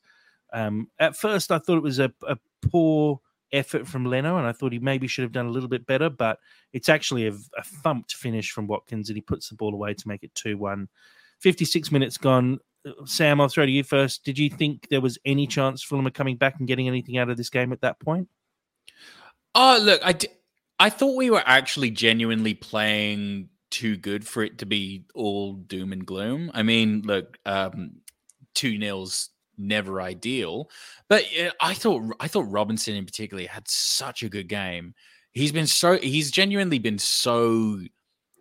um, 0.53 0.89
at 0.99 1.15
first 1.15 1.51
I 1.51 1.59
thought 1.59 1.77
it 1.77 1.83
was 1.83 1.99
a, 1.99 2.11
a 2.27 2.37
poor 2.69 3.19
effort 3.51 3.87
from 3.87 4.05
Leno, 4.05 4.37
and 4.37 4.47
I 4.47 4.51
thought 4.51 4.71
he 4.71 4.79
maybe 4.79 5.07
should 5.07 5.23
have 5.23 5.31
done 5.31 5.45
a 5.45 5.51
little 5.51 5.69
bit 5.69 5.85
better, 5.85 6.09
but 6.09 6.39
it's 6.73 6.89
actually 6.89 7.27
a, 7.27 7.33
a 7.57 7.63
thumped 7.63 8.13
finish 8.13 8.51
from 8.51 8.67
Watkins, 8.67 9.09
and 9.09 9.17
he 9.17 9.21
puts 9.21 9.49
the 9.49 9.55
ball 9.55 9.73
away 9.73 9.93
to 9.93 10.07
make 10.07 10.23
it 10.23 10.33
2 10.35 10.57
1. 10.57 10.87
56 11.39 11.91
minutes 11.91 12.17
gone. 12.17 12.59
Uh, 12.85 12.91
Sam, 13.05 13.41
I'll 13.41 13.49
throw 13.49 13.65
to 13.65 13.71
you 13.71 13.83
first. 13.83 14.23
Did 14.23 14.37
you 14.37 14.49
think 14.49 14.87
there 14.89 15.01
was 15.01 15.17
any 15.25 15.47
chance 15.47 15.83
Fulham 15.83 16.07
are 16.07 16.11
coming 16.11 16.37
back 16.37 16.55
and 16.59 16.67
getting 16.67 16.87
anything 16.87 17.17
out 17.17 17.29
of 17.29 17.37
this 17.37 17.49
game 17.49 17.73
at 17.73 17.81
that 17.81 17.99
point? 17.99 18.29
Oh, 19.53 19.79
look, 19.81 20.01
I, 20.03 20.13
d- 20.13 20.29
I 20.79 20.89
thought 20.89 21.17
we 21.17 21.29
were 21.29 21.43
actually 21.45 21.91
genuinely 21.91 22.53
playing 22.53 23.49
too 23.71 23.97
good 23.97 24.27
for 24.27 24.43
it 24.43 24.59
to 24.59 24.65
be 24.65 25.05
all 25.15 25.53
doom 25.53 25.93
and 25.93 26.05
gloom. 26.05 26.51
I 26.53 26.61
mean, 26.63 27.01
look, 27.05 27.37
um, 27.45 27.93
two 28.53 28.77
nils 28.77 29.29
never 29.57 30.01
ideal, 30.01 30.69
but 31.09 31.23
uh, 31.41 31.51
I 31.59 31.73
thought 31.73 32.03
I 32.19 32.27
thought 32.27 32.51
Robinson 32.51 32.95
in 32.95 33.05
particular 33.05 33.47
had 33.47 33.67
such 33.67 34.23
a 34.23 34.29
good 34.29 34.47
game. 34.47 34.93
He's 35.33 35.51
been 35.51 35.67
so 35.67 35.97
he's 35.97 36.29
genuinely 36.29 36.79
been 36.79 36.99
so 36.99 37.79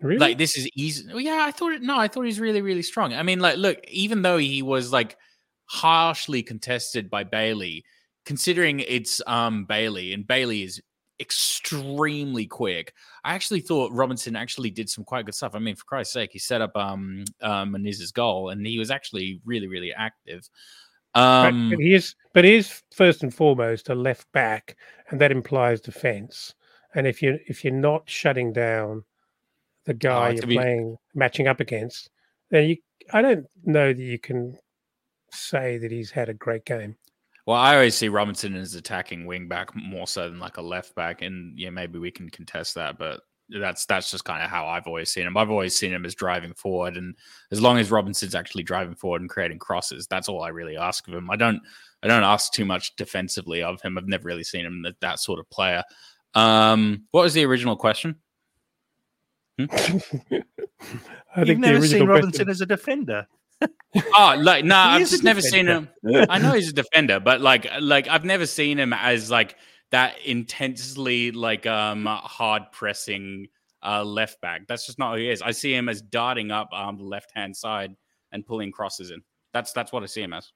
Really? 0.03 0.19
like 0.19 0.39
this 0.39 0.57
is 0.57 0.69
easy. 0.75 1.05
Yeah, 1.15 1.45
I 1.47 1.51
thought 1.51 1.73
it. 1.73 1.83
No, 1.83 1.99
I 1.99 2.09
thought 2.09 2.25
he's 2.25 2.41
really, 2.41 2.63
really 2.63 2.83
strong. 2.83 3.13
I 3.13 3.23
mean, 3.23 3.41
like, 3.41 3.59
look, 3.59 3.79
even 3.89 4.23
though 4.23 4.39
he 4.39 4.63
was 4.63 4.93
like 4.93 5.17
harshly 5.67 6.43
contested 6.43 7.11
by 7.11 7.25
Bailey, 7.25 7.85
considering 8.25 8.81
it's 8.81 9.21
um 9.27 9.67
Bailey 9.67 10.13
and 10.15 10.27
Bailey 10.27 10.63
is 10.63 10.81
extremely 11.21 12.47
quick. 12.47 12.95
I 13.25 13.35
actually 13.35 13.61
thought 13.61 13.93
Robinson 13.93 14.37
actually 14.37 14.71
did 14.71 14.89
some 14.89 15.05
quite 15.05 15.27
good 15.27 15.35
stuff. 15.35 15.55
I 15.55 15.59
mean, 15.59 15.77
for 15.77 15.85
Christ's 15.85 16.15
sake, 16.15 16.31
he 16.33 16.39
set 16.39 16.61
up 16.61 16.75
um 16.77 17.25
um 17.43 17.73
Muniz's 17.73 18.13
goal, 18.13 18.51
and 18.51 18.67
he 18.67 18.79
was 18.79 18.91
actually 18.91 19.41
really 19.45 19.67
really 19.67 19.93
active. 19.93 20.49
Um, 21.15 21.71
but, 21.71 21.81
he 21.81 21.95
is, 21.95 22.15
but 22.33 22.45
he 22.45 22.55
is 22.55 22.83
first 22.95 23.23
and 23.23 23.35
foremost 23.35 23.89
a 23.89 23.95
left 23.95 24.31
back, 24.33 24.77
and 25.09 25.21
that 25.21 25.33
implies 25.33 25.81
defence. 25.81 26.55
And 26.95 27.07
if 27.07 27.23
you 27.23 27.39
if 27.47 27.65
you're 27.65 27.73
not 27.73 28.09
shutting 28.09 28.53
down 28.53 29.05
the 29.85 29.95
guy 29.95 30.29
Oh, 30.29 30.33
you're 30.33 30.47
be- 30.47 30.57
playing 30.57 30.97
matching 31.15 31.49
up 31.49 31.61
against, 31.61 32.11
then 32.51 32.69
you 32.69 32.77
I 33.13 33.23
don't 33.23 33.47
know 33.65 33.93
that 33.93 34.03
you 34.03 34.19
can 34.19 34.57
say 35.33 35.79
that 35.79 35.91
he's 35.91 36.11
had 36.11 36.29
a 36.29 36.35
great 36.35 36.65
game. 36.65 36.97
Well, 37.51 37.59
I 37.59 37.75
always 37.75 37.97
see 37.97 38.09
Robinson 38.09 38.55
as 38.55 38.77
attacking 38.77 39.27
wing 39.27 39.49
back 39.49 39.75
more 39.75 40.07
so 40.07 40.31
than 40.31 40.39
like 40.39 40.59
a 40.59 40.63
left 40.63 40.95
back, 40.95 41.21
and 41.21 41.59
yeah, 41.59 41.71
maybe 41.71 41.99
we 41.99 42.13
can 42.13 42.31
contest 42.31 42.77
that, 42.77 42.97
but 42.97 43.23
that's 43.49 43.87
that's 43.87 44.09
just 44.09 44.25
kind 44.25 44.41
of 44.41 44.49
how 44.49 44.69
I've 44.69 44.87
always 44.87 45.11
seen 45.11 45.27
him. 45.27 45.37
I've 45.37 45.51
always 45.51 45.77
seen 45.77 45.93
him 45.93 46.05
as 46.05 46.15
driving 46.15 46.55
forward, 46.55 46.97
and 46.97 47.13
as 47.51 47.61
long 47.61 47.79
as 47.79 47.91
Robinson's 47.91 48.37
actually 48.37 48.63
driving 48.63 48.95
forward 48.95 49.21
and 49.21 49.29
creating 49.29 49.59
crosses, 49.59 50.07
that's 50.07 50.29
all 50.29 50.45
I 50.45 50.51
really 50.51 50.77
ask 50.77 51.09
of 51.09 51.15
him. 51.15 51.29
I 51.29 51.35
don't 51.35 51.61
I 52.05 52.07
don't 52.07 52.23
ask 52.23 52.53
too 52.53 52.65
much 52.65 52.95
defensively 52.95 53.65
of 53.65 53.83
him. 53.83 53.99
I've 53.99 54.07
never 54.07 54.29
really 54.29 54.45
seen 54.45 54.65
him 54.65 54.83
that, 54.83 55.01
that 55.01 55.19
sort 55.19 55.41
of 55.41 55.51
player. 55.51 55.83
Um, 56.37 57.09
what 57.11 57.23
was 57.23 57.35
the 57.35 57.47
original 57.47 57.75
question? 57.75 58.15
I 59.59 59.65
You've 59.65 60.45
think 61.35 61.49
the 61.49 61.55
never 61.57 61.85
seen 61.85 62.07
Robinson 62.07 62.31
question, 62.31 62.49
as 62.49 62.61
a 62.61 62.67
defender. 62.67 63.27
Oh, 64.17 64.37
like 64.39 64.65
no, 64.65 64.75
He 64.75 64.81
I've 64.81 65.09
just 65.09 65.25
never 65.25 65.41
seen 65.41 65.67
him. 65.67 65.89
I 66.29 66.39
know 66.39 66.53
he's 66.53 66.69
a 66.69 66.73
defender, 66.73 67.19
but 67.21 67.41
like 67.41 67.67
like 67.81 68.07
I've 68.09 68.25
never 68.25 68.47
seen 68.47 68.79
him 68.79 68.93
as 68.93 69.31
like 69.31 69.57
that 69.91 70.15
intensely 70.25 71.33
like 71.33 71.67
um 71.67 72.07
hard 72.07 72.63
pressing 72.73 73.49
uh 73.83 74.05
left 74.05 74.41
back. 74.41 74.69
That's 74.69 74.87
just 74.87 74.99
not 75.01 75.15
who 75.17 75.23
he 75.23 75.31
is. 75.31 75.43
I 75.43 75.51
see 75.51 75.75
him 75.75 75.89
as 75.89 76.03
darting 76.03 76.51
up 76.53 76.69
um 76.73 76.99
the 76.99 77.05
left 77.05 77.33
hand 77.35 77.57
side 77.57 77.97
and 78.31 78.47
pulling 78.47 78.71
crosses 78.71 79.11
in. 79.11 79.23
That's 79.53 79.73
that's 79.73 79.91
what 79.93 80.05
I 80.05 80.07
see 80.07 80.23
him 80.23 80.33
as. 80.35 80.53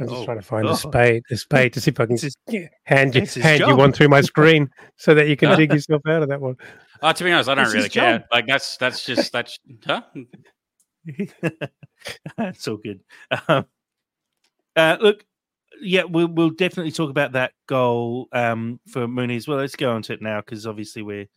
I'm 0.00 0.08
just 0.08 0.22
Oh, 0.22 0.24
trying 0.24 0.38
to 0.38 0.42
find 0.42 0.64
God. 0.66 0.74
a 0.74 0.76
spade, 0.76 1.22
a 1.30 1.36
spade 1.36 1.72
to 1.74 1.80
see 1.80 1.92
if 1.92 2.00
I 2.00 2.06
can 2.06 2.14
It's 2.14 2.22
his- 2.24 2.34
yeah, 2.48 2.66
hand 2.82 3.14
you 3.14 3.22
it's 3.22 3.34
his 3.34 3.44
hand 3.44 3.60
you 3.60 3.76
one 3.76 3.92
through 3.92 4.08
my 4.08 4.20
screen 4.22 4.68
so 4.96 5.14
that 5.14 5.28
you 5.28 5.36
can 5.36 5.56
dig 5.56 5.72
yourself 5.72 6.02
out 6.08 6.24
of 6.24 6.28
that 6.30 6.40
one. 6.40 6.56
Uh, 7.00 7.12
to 7.12 7.22
be 7.22 7.30
honest, 7.30 7.48
I 7.48 7.54
don't 7.54 7.64
It's 7.66 7.74
really 7.74 7.88
care. 7.88 8.18
job. 8.18 8.22
Like 8.32 8.46
that's 8.48 8.76
that's 8.78 9.04
just 9.06 9.30
that's 9.32 9.56
huh? 9.86 10.02
That's 12.36 12.68
all 12.68 12.76
good. 12.76 13.00
Um, 13.48 13.66
uh, 14.76 14.96
look, 15.00 15.24
yeah, 15.80 16.04
we'll 16.04 16.28
we'll 16.28 16.50
definitely 16.50 16.92
talk 16.92 17.10
about 17.10 17.32
that 17.32 17.52
goal 17.66 18.28
um, 18.32 18.80
for 18.88 19.06
Muniz. 19.06 19.48
Well, 19.48 19.58
let's 19.58 19.76
go 19.76 19.92
on 19.92 20.02
to 20.02 20.14
it 20.14 20.22
now 20.22 20.40
because 20.40 20.66
obviously 20.66 21.02
we're 21.02 21.28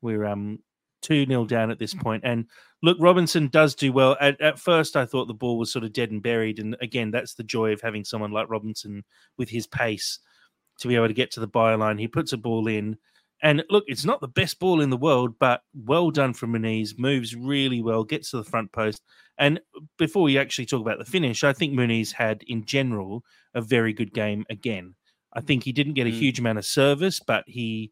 we're 0.00 0.24
um 0.24 0.60
two 1.02 1.26
0 1.26 1.44
down 1.46 1.70
at 1.70 1.78
this 1.78 1.94
point. 1.94 2.22
And 2.24 2.46
look, 2.82 2.96
Robinson 3.00 3.48
does 3.48 3.74
do 3.74 3.92
well. 3.92 4.16
At, 4.20 4.40
at 4.40 4.58
first, 4.58 4.96
I 4.96 5.04
thought 5.04 5.26
the 5.26 5.34
ball 5.34 5.58
was 5.58 5.72
sort 5.72 5.84
of 5.84 5.92
dead 5.92 6.10
and 6.10 6.22
buried, 6.22 6.58
and 6.58 6.76
again, 6.80 7.10
that's 7.10 7.34
the 7.34 7.44
joy 7.44 7.72
of 7.72 7.80
having 7.80 8.04
someone 8.04 8.32
like 8.32 8.50
Robinson 8.50 9.04
with 9.36 9.48
his 9.48 9.66
pace 9.66 10.18
to 10.80 10.88
be 10.88 10.96
able 10.96 11.08
to 11.08 11.14
get 11.14 11.30
to 11.32 11.40
the 11.40 11.48
byline. 11.48 11.98
He 11.98 12.08
puts 12.08 12.32
a 12.32 12.36
ball 12.36 12.66
in. 12.66 12.98
And 13.42 13.62
look, 13.68 13.84
it's 13.86 14.04
not 14.04 14.20
the 14.20 14.28
best 14.28 14.58
ball 14.58 14.80
in 14.80 14.90
the 14.90 14.96
world, 14.96 15.38
but 15.38 15.60
well 15.74 16.10
done 16.10 16.32
from 16.32 16.52
Muniz. 16.52 16.98
Moves 16.98 17.34
really 17.36 17.82
well, 17.82 18.02
gets 18.02 18.30
to 18.30 18.38
the 18.38 18.44
front 18.44 18.72
post. 18.72 19.02
And 19.38 19.60
before 19.98 20.22
we 20.22 20.38
actually 20.38 20.66
talk 20.66 20.80
about 20.80 20.98
the 20.98 21.04
finish, 21.04 21.44
I 21.44 21.52
think 21.52 21.74
Muniz 21.74 22.12
had, 22.12 22.42
in 22.46 22.64
general, 22.64 23.22
a 23.54 23.60
very 23.60 23.92
good 23.92 24.14
game 24.14 24.46
again. 24.48 24.94
I 25.34 25.42
think 25.42 25.64
he 25.64 25.72
didn't 25.72 25.94
get 25.94 26.06
a 26.06 26.10
Mm. 26.10 26.18
huge 26.18 26.38
amount 26.38 26.58
of 26.58 26.64
service, 26.64 27.20
but 27.20 27.44
he 27.46 27.90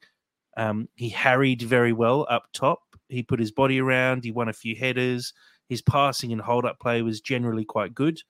um, 0.56 0.88
he 0.94 1.08
harried 1.08 1.62
very 1.62 1.92
well 1.92 2.26
up 2.30 2.44
top. 2.52 2.78
He 3.08 3.24
put 3.24 3.40
his 3.40 3.50
body 3.50 3.80
around. 3.80 4.22
He 4.24 4.30
won 4.30 4.48
a 4.48 4.52
few 4.52 4.76
headers. 4.76 5.32
His 5.68 5.82
passing 5.82 6.32
and 6.32 6.40
hold 6.40 6.64
up 6.64 6.78
play 6.78 7.02
was 7.02 7.20
generally 7.20 7.64
quite 7.64 7.92
good, 7.92 8.20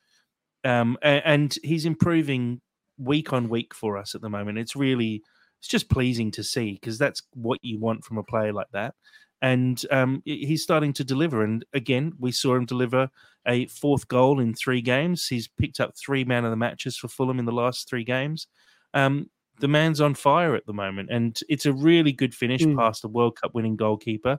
um, 0.65 0.97
a- 1.03 1.27
and 1.29 1.55
he's 1.63 1.85
improving 1.85 2.61
week 2.97 3.33
on 3.33 3.49
week 3.49 3.75
for 3.75 3.99
us 3.99 4.15
at 4.15 4.21
the 4.23 4.31
moment. 4.31 4.57
It's 4.59 4.75
really 4.75 5.23
it's 5.65 5.71
just 5.71 5.89
pleasing 5.89 6.31
to 6.31 6.45
see 6.45 6.73
because 6.73 6.99
that's 6.99 7.23
what 7.33 7.59
you 7.63 7.79
want 7.79 8.05
from 8.05 8.19
a 8.19 8.23
player 8.23 8.53
like 8.53 8.67
that. 8.75 8.95
And 9.41 9.83
um, 9.91 10.21
he's 10.27 10.63
starting 10.63 10.93
to 10.93 11.05
deliver. 11.05 11.43
And 11.43 11.65
again, 11.73 12.13
we 12.19 12.33
saw 12.33 12.55
him 12.55 12.67
deliver 12.67 13.09
a 13.47 13.67
fourth 13.69 14.07
goal 14.09 14.41
in 14.41 14.53
three 14.53 14.83
games. 14.83 15.27
He's 15.27 15.49
picked 15.49 15.81
up 15.81 15.95
three 15.97 16.23
man 16.23 16.45
of 16.45 16.51
the 16.51 16.57
matches 16.57 16.99
for 16.99 17.09
Fulham 17.09 17.39
in 17.39 17.47
the 17.47 17.53
last 17.53 17.89
three 17.89 18.05
games. 18.05 18.47
Um, 18.93 19.31
the 19.59 19.69
man's 19.69 20.03
on 20.03 20.15
fire 20.15 20.55
at 20.55 20.67
the 20.67 20.75
moment, 20.75 21.09
and 21.11 21.41
it's 21.49 21.65
a 21.65 21.73
really 21.73 22.13
good 22.13 22.35
finish 22.35 22.61
Mm. 22.61 22.77
past 22.77 23.03
a 23.05 23.09
World 23.09 23.41
Cup 23.41 23.55
winning 23.55 23.77
goalkeeper. 23.77 24.39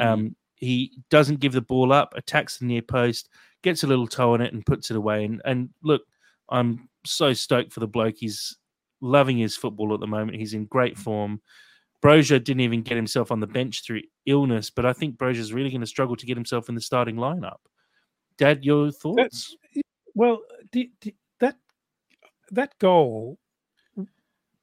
Um, 0.00 0.34
He 0.56 0.90
doesn't 1.08 1.38
give 1.38 1.52
the 1.52 1.60
ball 1.60 1.92
up, 1.92 2.14
attacks 2.16 2.58
the 2.58 2.64
near 2.66 2.82
post, 2.82 3.28
gets 3.62 3.84
a 3.84 3.86
little 3.86 4.08
toe 4.08 4.34
on 4.34 4.40
it, 4.40 4.52
and 4.52 4.66
puts 4.66 4.90
it 4.90 4.96
away. 4.96 5.24
And 5.24 5.40
and 5.44 5.68
look, 5.84 6.02
I'm 6.48 6.88
so 7.06 7.32
stoked 7.32 7.72
for 7.72 7.78
the 7.80 7.86
bloke. 7.86 8.16
He's 8.18 8.56
loving 9.04 9.38
his 9.38 9.56
football 9.56 9.94
at 9.94 10.00
the 10.00 10.06
moment. 10.06 10.38
He's 10.38 10.54
in 10.54 10.64
great 10.64 10.98
form. 10.98 11.40
Brozier 12.02 12.42
didn't 12.42 12.60
even 12.60 12.82
get 12.82 12.96
himself 12.96 13.30
on 13.30 13.40
the 13.40 13.46
bench 13.46 13.84
through 13.84 14.02
illness, 14.26 14.70
but 14.70 14.84
I 14.84 14.92
think 14.92 15.16
Brozier's 15.16 15.52
really 15.52 15.70
going 15.70 15.80
to 15.80 15.86
struggle 15.86 16.16
to 16.16 16.26
get 16.26 16.36
himself 16.36 16.68
in 16.68 16.74
the 16.74 16.80
starting 16.80 17.16
lineup. 17.16 17.58
Dad, 18.36 18.64
your 18.64 18.90
thoughts? 18.90 19.56
Well, 20.14 20.40
that 21.40 21.56
that 22.50 22.78
goal 22.78 23.38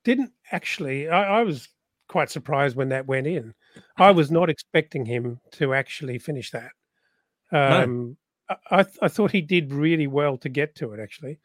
didn't 0.03 0.31
actually. 0.51 1.09
I, 1.09 1.39
I 1.39 1.43
was 1.43 1.67
quite 2.07 2.29
surprised 2.29 2.75
when 2.75 2.89
that 2.89 3.07
went 3.07 3.27
in. 3.27 3.53
I 3.97 4.11
was 4.11 4.29
not 4.29 4.49
expecting 4.49 5.05
him 5.05 5.39
to 5.53 5.73
actually 5.73 6.19
finish 6.19 6.51
that. 6.51 6.71
Um, 7.51 8.17
I, 8.49 8.55
I 8.69 8.83
th- 8.83 8.97
I 9.01 9.07
thought 9.07 9.31
he 9.31 9.41
did 9.41 9.73
really 9.73 10.07
well 10.07 10.37
to 10.37 10.49
get 10.49 10.75
to 10.75 10.91
it 10.93 10.99
actually, 10.99 11.39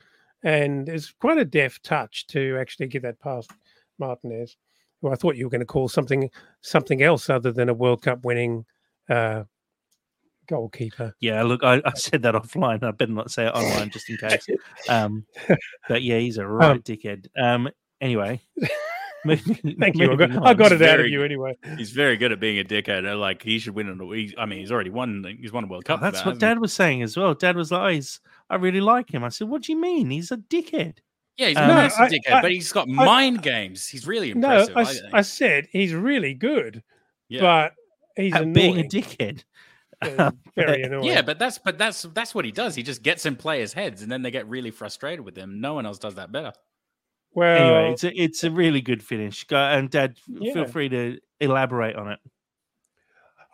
and 0.47 0.89
it's 0.89 1.11
quite 1.11 1.39
a 1.39 1.45
deft 1.45 1.83
touch 1.83 2.29
to 2.29 2.57
actually 2.61 2.87
get 2.87 3.03
that 3.03 3.19
past 3.21 3.51
Martinez, 3.99 4.57
who 5.03 5.11
I 5.11 5.17
thought 5.17 5.35
you 5.35 5.45
were 5.45 5.51
going 5.51 5.59
to 5.59 5.67
call 5.67 5.89
something 5.89 6.31
something 6.61 7.03
else 7.03 7.29
other 7.29 7.51
than 7.51 7.69
a 7.69 7.75
World 7.75 8.03
Cup 8.03 8.25
winning 8.25 8.65
uh, 9.11 9.43
goalkeeper. 10.47 11.15
Yeah, 11.19 11.43
look, 11.43 11.65
I, 11.65 11.83
I 11.85 11.93
said 11.95 12.23
that 12.23 12.37
offline. 12.37 12.85
I 12.85 12.93
better 12.93 13.11
not 13.11 13.33
say 13.33 13.47
it 13.47 13.55
online 13.55 13.91
just 13.91 14.09
in 14.09 14.19
case. 14.19 14.47
Um, 14.89 15.27
but 15.89 16.03
yeah, 16.03 16.19
he's 16.19 16.39
a 16.39 16.47
right 16.47 16.83
dickhead. 16.83 17.27
Um, 17.37 17.69
anyway, 18.01 18.41
moving- 19.25 19.77
Thank 19.81 19.97
you. 19.97 20.13
I 20.13 20.17
got, 20.17 20.47
I 20.47 20.55
got 20.55 20.73
it 20.73 20.83
out 20.83 21.01
of 21.01 21.09
you 21.09 21.23
anyway. 21.25 21.57
He's 21.77 21.91
very 21.91 22.17
good 22.17 22.33
at 22.33 22.41
being 22.41 22.59
a 22.59 22.65
dickhead. 22.65 23.19
Like 23.19 23.43
he 23.43 23.59
should 23.59 23.75
win 23.75 23.89
an. 23.89 24.01
he- 24.13 24.35
I 24.39 24.47
mean, 24.47 24.59
he's 24.61 24.71
already 24.73 24.91
won. 24.91 25.25
He's 25.41 25.53
won 25.53 25.65
a 25.65 25.67
World 25.67 25.85
Cup. 25.85 26.01
for 26.01 26.05
That's 26.05 26.19
that, 26.19 26.27
what 26.27 26.35
hasn't 26.35 26.43
he? 26.43 26.49
Dad 26.55 26.59
was 26.61 26.73
saying 26.73 27.03
as 27.03 27.17
well. 27.17 27.35
Dad 27.35 27.57
was 27.57 27.73
like, 27.73 27.81
oh, 27.83 27.95
he's, 27.95 28.21
I 28.51 28.57
really 28.57 28.81
like 28.81 29.13
him. 29.13 29.25
I 29.25 29.29
said, 29.31 29.49
what 29.49 29.63
do 29.63 29.73
you 29.73 29.81
mean? 29.81 30.11
He's 30.11 30.31
a 30.31 30.37
dickhead. 30.37 30.99
Yeah, 31.37 31.49
he's 31.49 31.57
Um, 31.57 31.65
a 31.65 31.69
No, 31.69 31.75
massive 31.75 32.01
I- 32.01 32.09
dickhead, 32.09 32.33
I- 32.33 32.43
but 32.43 32.51
he's 32.51 32.73
got 32.73 32.89
mind 32.89 33.43
games. 33.43 33.87
He's 33.89 34.07
really 34.07 34.33
No, 34.35 34.61
impressive. 34.63 34.77
I, 34.77 34.81
I, 34.81 34.83
s- 34.83 35.01
think. 35.01 35.15
I 35.15 35.21
said 35.23 35.69
he's 35.71 35.95
really 35.95 36.35
good, 36.35 36.83
yeah. 37.29 37.41
but 37.41 37.73
he's 38.17 38.35
At 38.35 38.43
annoying. 38.43 38.55
being 38.55 38.79
a 38.81 38.89
dickhead. 38.89 39.45
Uh, 40.03 40.31
very 40.57 40.83
annoying. 40.83 41.05
yeah, 41.05 41.23
but 41.23 41.39
that's 41.39 41.57
but 41.59 41.79
that's 41.79 42.03
that's 42.15 42.35
what 42.35 42.45
he 42.45 42.53
does. 42.53 42.75
He 42.75 42.83
just 42.83 43.03
gets 43.03 43.25
in 43.27 43.35
players' 43.37 43.73
heads, 43.73 44.03
and 44.03 44.13
then 44.13 44.21
they 44.23 44.31
get 44.31 44.47
really 44.47 44.71
frustrated 44.71 45.25
with 45.25 45.37
him. 45.37 45.61
No 45.61 45.73
one 45.75 45.87
else 45.87 45.99
does 45.99 46.15
that 46.17 46.31
better. 46.33 46.53
Well, 47.37 47.57
anyway, 47.77 47.93
it's 47.93 48.03
a, 48.05 48.21
it's 48.21 48.43
a 48.45 48.51
really 48.51 48.81
good 48.81 49.03
finish. 49.03 49.45
Go, 49.45 49.57
and 49.57 49.89
Dad, 49.89 50.17
Yeah. 50.27 50.53
feel 50.55 50.65
free 50.65 50.89
to 50.89 51.21
elaborate 51.41 51.95
on 51.95 52.11
it. 52.11 52.19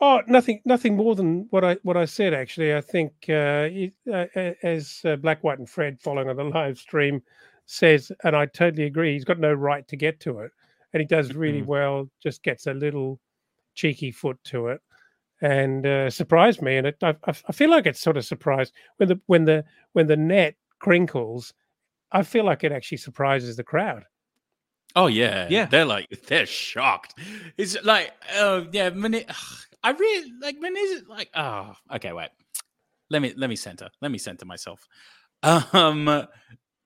oh, 0.01 0.21
nothing, 0.27 0.61
nothing 0.65 0.97
more 0.97 1.15
than 1.15 1.47
what 1.51 1.65
I 1.65 1.75
what 1.83 1.97
I 1.97 2.05
said. 2.07 2.33
Actually, 2.35 2.75
I 2.75 2.81
think 2.81 3.13
uh, 3.29 3.69
it- 3.71 3.95
uh, 4.11 4.27
as 4.63 5.01
uh, 5.05 5.17
Black, 5.17 5.45
White, 5.45 5.59
and 5.59 5.69
Fred, 5.69 6.01
following 6.01 6.29
on 6.29 6.37
the 6.37 6.45
live 6.59 6.79
stream, 6.79 7.23
says, 7.67 8.11
and 8.25 8.35
I 8.35 8.47
totally 8.47 8.85
agree. 8.85 9.13
He's 9.13 9.25
got 9.25 9.39
no 9.39 9.53
right 9.53 9.87
to 9.89 9.97
get 9.97 10.19
to 10.21 10.41
it, 10.41 10.51
and 10.93 11.01
he 11.01 11.07
does 11.07 11.35
really 11.35 11.63
Mhm. 11.63 11.67
well. 11.67 12.11
Just 12.23 12.43
gets 12.43 12.67
a 12.67 12.75
little 12.75 13.21
cheeky 13.75 14.11
foot 14.11 14.39
to 14.45 14.69
it, 14.69 14.81
and 15.41 15.87
uh, 15.87 16.11
surprised 16.11 16.63
me. 16.63 16.77
And 16.77 16.87
it, 16.89 16.97
I, 17.03 17.11
I 17.27 17.33
I 17.49 17.53
feel 17.53 17.71
like 17.71 17.87
it's 17.87 18.01
sort 18.01 18.17
of 18.17 18.25
surprised 18.25 18.73
when 18.99 19.09
the 19.09 19.21
when 19.27 19.45
the 19.45 19.65
when 19.93 20.07
the 20.07 20.17
net 20.17 20.55
crinkles. 20.79 21.53
I 22.13 22.23
feel 22.23 22.45
like 22.45 22.63
it 22.65 22.73
actually 22.73 22.99
surprises 22.99 23.57
the 23.57 23.65
crowd. 23.65 24.05
Oh 24.95 25.07
yeah, 25.07 25.47
Yeah. 25.51 25.65
They're 25.67 25.87
like 25.87 26.09
they're 26.27 26.47
shocked. 26.47 27.19
It's 27.57 27.77
like, 27.83 28.13
oh 28.37 28.67
yeah, 28.73 28.91
Mani- 28.91 29.27
I 29.83 29.91
really 29.91 30.33
like 30.41 30.59
Muniz. 30.61 31.09
Like, 31.09 31.31
oh, 31.35 31.75
okay, 31.95 32.13
wait. 32.13 32.29
Let 33.11 33.23
me 33.23 33.33
let 33.37 33.49
me 33.51 33.57
center. 33.57 33.89
Let 34.01 34.11
me 34.11 34.19
center 34.19 34.45
myself. 34.45 34.87
Um, 35.43 36.27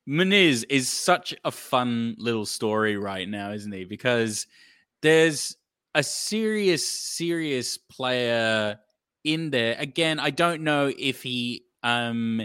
Muniz 0.08 0.64
is 0.70 0.88
such 0.88 1.34
a 1.44 1.50
fun 1.50 2.14
little 2.18 2.46
story 2.46 2.96
right 2.96 3.28
now, 3.28 3.50
isn't 3.52 3.72
he? 3.72 3.84
Because 3.84 4.46
there's 5.02 5.56
a 5.94 6.02
serious, 6.02 6.86
serious 6.90 7.76
player 7.76 8.78
in 9.24 9.50
there. 9.50 9.74
Again, 9.78 10.20
I 10.20 10.30
don't 10.30 10.62
know 10.62 10.92
if 10.96 11.22
he 11.22 11.64
um 11.82 12.42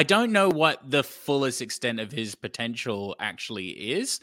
I 0.00 0.02
don't 0.02 0.32
know 0.32 0.48
what 0.48 0.80
the 0.90 1.04
fullest 1.04 1.60
extent 1.60 2.00
of 2.00 2.10
his 2.10 2.34
potential 2.34 3.14
actually 3.20 3.68
is, 3.68 4.18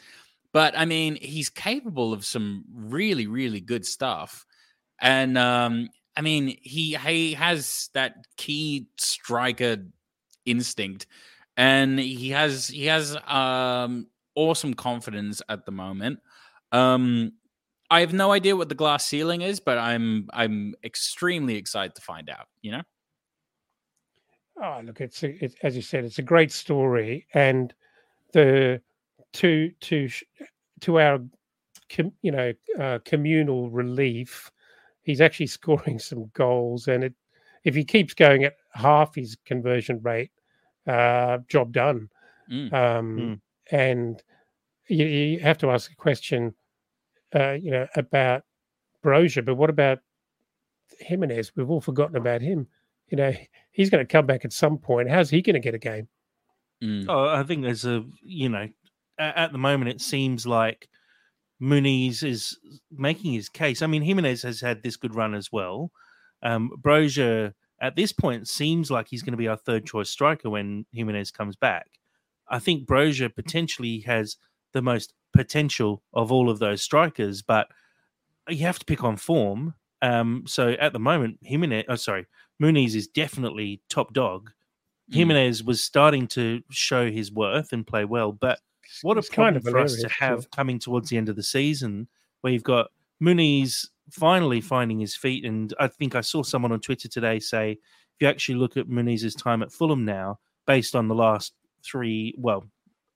but 0.52 0.76
I 0.76 0.86
mean, 0.86 1.14
he's 1.14 1.50
capable 1.50 2.12
of 2.12 2.24
some 2.24 2.64
really, 2.74 3.28
really 3.28 3.60
good 3.60 3.86
stuff. 3.86 4.44
And 5.00 5.38
um, 5.38 5.88
I 6.16 6.22
mean, 6.22 6.58
he 6.62 6.96
he 6.96 7.34
has 7.34 7.90
that 7.94 8.16
key 8.36 8.88
striker 8.98 9.76
instinct, 10.44 11.06
and 11.56 11.96
he 11.96 12.30
has 12.30 12.66
he 12.66 12.86
has 12.86 13.16
um 13.28 14.08
awesome 14.34 14.74
confidence 14.74 15.42
at 15.48 15.64
the 15.64 15.70
moment. 15.70 16.18
Um, 16.72 17.34
I 17.88 18.00
have 18.00 18.12
no 18.12 18.32
idea 18.32 18.56
what 18.56 18.68
the 18.68 18.74
glass 18.74 19.06
ceiling 19.06 19.42
is, 19.42 19.60
but 19.60 19.78
I'm 19.78 20.28
I'm 20.32 20.74
extremely 20.82 21.54
excited 21.54 21.94
to 21.94 22.02
find 22.02 22.28
out. 22.28 22.48
You 22.62 22.72
know. 22.72 22.82
Oh, 24.60 24.80
look! 24.84 25.00
It's, 25.00 25.22
a, 25.22 25.44
it's 25.44 25.54
as 25.62 25.76
you 25.76 25.82
said, 25.82 26.04
it's 26.04 26.18
a 26.18 26.22
great 26.22 26.52
story, 26.52 27.26
and 27.34 27.72
the 28.32 28.80
to 29.34 29.70
to 29.80 30.08
to 30.80 30.98
our 31.00 31.20
com, 31.94 32.12
you 32.22 32.32
know 32.32 32.52
uh, 32.78 32.98
communal 33.04 33.70
relief, 33.70 34.50
he's 35.02 35.20
actually 35.20 35.46
scoring 35.58 35.98
some 35.98 36.30
goals, 36.34 36.88
and 36.88 37.04
it 37.04 37.14
if 37.64 37.74
he 37.74 37.84
keeps 37.84 38.14
going 38.14 38.44
at 38.44 38.56
half 38.72 39.14
his 39.14 39.36
conversion 39.44 40.00
rate, 40.02 40.30
uh, 40.86 41.38
job 41.48 41.72
done. 41.72 42.08
Mm. 42.50 42.72
Um, 42.72 43.18
Mm. 43.18 43.40
And 43.70 44.22
you, 44.88 45.04
you 45.04 45.40
have 45.40 45.58
to 45.58 45.70
ask 45.70 45.92
a 45.92 45.96
question, 45.96 46.54
uh, 47.34 47.52
you 47.52 47.70
know, 47.70 47.86
about 47.96 48.44
Broja, 49.04 49.44
but 49.44 49.56
what 49.56 49.68
about 49.68 49.98
Jimenez? 51.00 51.52
We've 51.54 51.70
all 51.70 51.80
forgotten 51.82 52.16
about 52.16 52.40
him. 52.40 52.66
You 53.08 53.16
know, 53.18 53.34
he's 53.78 53.90
going 53.90 54.04
to 54.04 54.12
come 54.12 54.26
back 54.26 54.44
at 54.44 54.52
some 54.52 54.76
point. 54.76 55.08
How's 55.08 55.30
he 55.30 55.40
going 55.40 55.54
to 55.54 55.60
get 55.60 55.72
a 55.72 55.78
game? 55.78 56.08
Mm. 56.82 57.06
Oh, 57.08 57.28
I 57.28 57.44
think 57.44 57.62
there's 57.62 57.84
a 57.84 58.04
you 58.22 58.48
know, 58.48 58.68
at, 59.18 59.36
at 59.36 59.52
the 59.52 59.58
moment 59.58 59.90
it 59.90 60.00
seems 60.00 60.46
like 60.46 60.88
Muniz 61.62 62.22
is 62.22 62.58
making 62.90 63.32
his 63.32 63.48
case. 63.48 63.80
I 63.80 63.86
mean, 63.86 64.02
Jimenez 64.02 64.42
has 64.42 64.60
had 64.60 64.82
this 64.82 64.96
good 64.96 65.14
run 65.14 65.34
as 65.34 65.50
well. 65.50 65.92
Um, 66.42 66.70
Broja 66.80 67.54
at 67.80 67.94
this 67.94 68.12
point 68.12 68.48
seems 68.48 68.90
like 68.90 69.06
he's 69.08 69.22
going 69.22 69.32
to 69.32 69.38
be 69.38 69.48
our 69.48 69.56
third 69.56 69.86
choice 69.86 70.10
striker 70.10 70.50
when 70.50 70.84
Jimenez 70.92 71.30
comes 71.30 71.56
back. 71.56 71.86
I 72.48 72.58
think 72.58 72.88
Broja 72.88 73.32
potentially 73.32 74.00
has 74.00 74.36
the 74.72 74.82
most 74.82 75.14
potential 75.32 76.02
of 76.12 76.32
all 76.32 76.50
of 76.50 76.58
those 76.58 76.82
strikers, 76.82 77.42
but 77.42 77.68
you 78.48 78.66
have 78.66 78.78
to 78.80 78.84
pick 78.84 79.04
on 79.04 79.16
form. 79.16 79.74
Um, 80.02 80.44
so 80.46 80.70
at 80.70 80.92
the 80.92 80.98
moment, 80.98 81.38
Jimenez, 81.42 81.84
oh, 81.88 81.96
sorry, 81.96 82.26
Muniz 82.62 82.94
is 82.94 83.06
definitely 83.06 83.80
top 83.88 84.12
dog. 84.12 84.50
Mm. 85.10 85.14
Jimenez 85.14 85.62
was 85.64 85.82
starting 85.82 86.26
to 86.28 86.62
show 86.70 87.10
his 87.10 87.32
worth 87.32 87.72
and 87.72 87.86
play 87.86 88.04
well, 88.04 88.32
but 88.32 88.60
what 89.02 89.16
a 89.16 89.20
It's 89.20 89.28
kind 89.28 89.56
of 89.56 89.64
for 89.64 89.78
us 89.78 89.96
to 90.00 90.08
have 90.08 90.50
coming 90.50 90.78
towards 90.78 91.08
the 91.10 91.16
end 91.16 91.28
of 91.28 91.36
the 91.36 91.42
season, 91.42 92.08
where 92.40 92.52
you've 92.52 92.62
got 92.62 92.88
Muniz 93.22 93.86
finally 94.10 94.60
finding 94.60 94.98
his 94.98 95.14
feet. 95.14 95.44
And 95.44 95.74
I 95.78 95.88
think 95.88 96.14
I 96.14 96.20
saw 96.22 96.42
someone 96.42 96.72
on 96.72 96.80
Twitter 96.80 97.08
today 97.08 97.38
say, 97.38 97.72
if 97.72 97.78
you 98.20 98.28
actually 98.28 98.54
look 98.56 98.76
at 98.76 98.88
Muniz's 98.88 99.34
time 99.34 99.62
at 99.62 99.70
Fulham 99.72 100.04
now, 100.04 100.38
based 100.66 100.96
on 100.96 101.06
the 101.08 101.14
last 101.14 101.52
three, 101.84 102.34
well, 102.38 102.64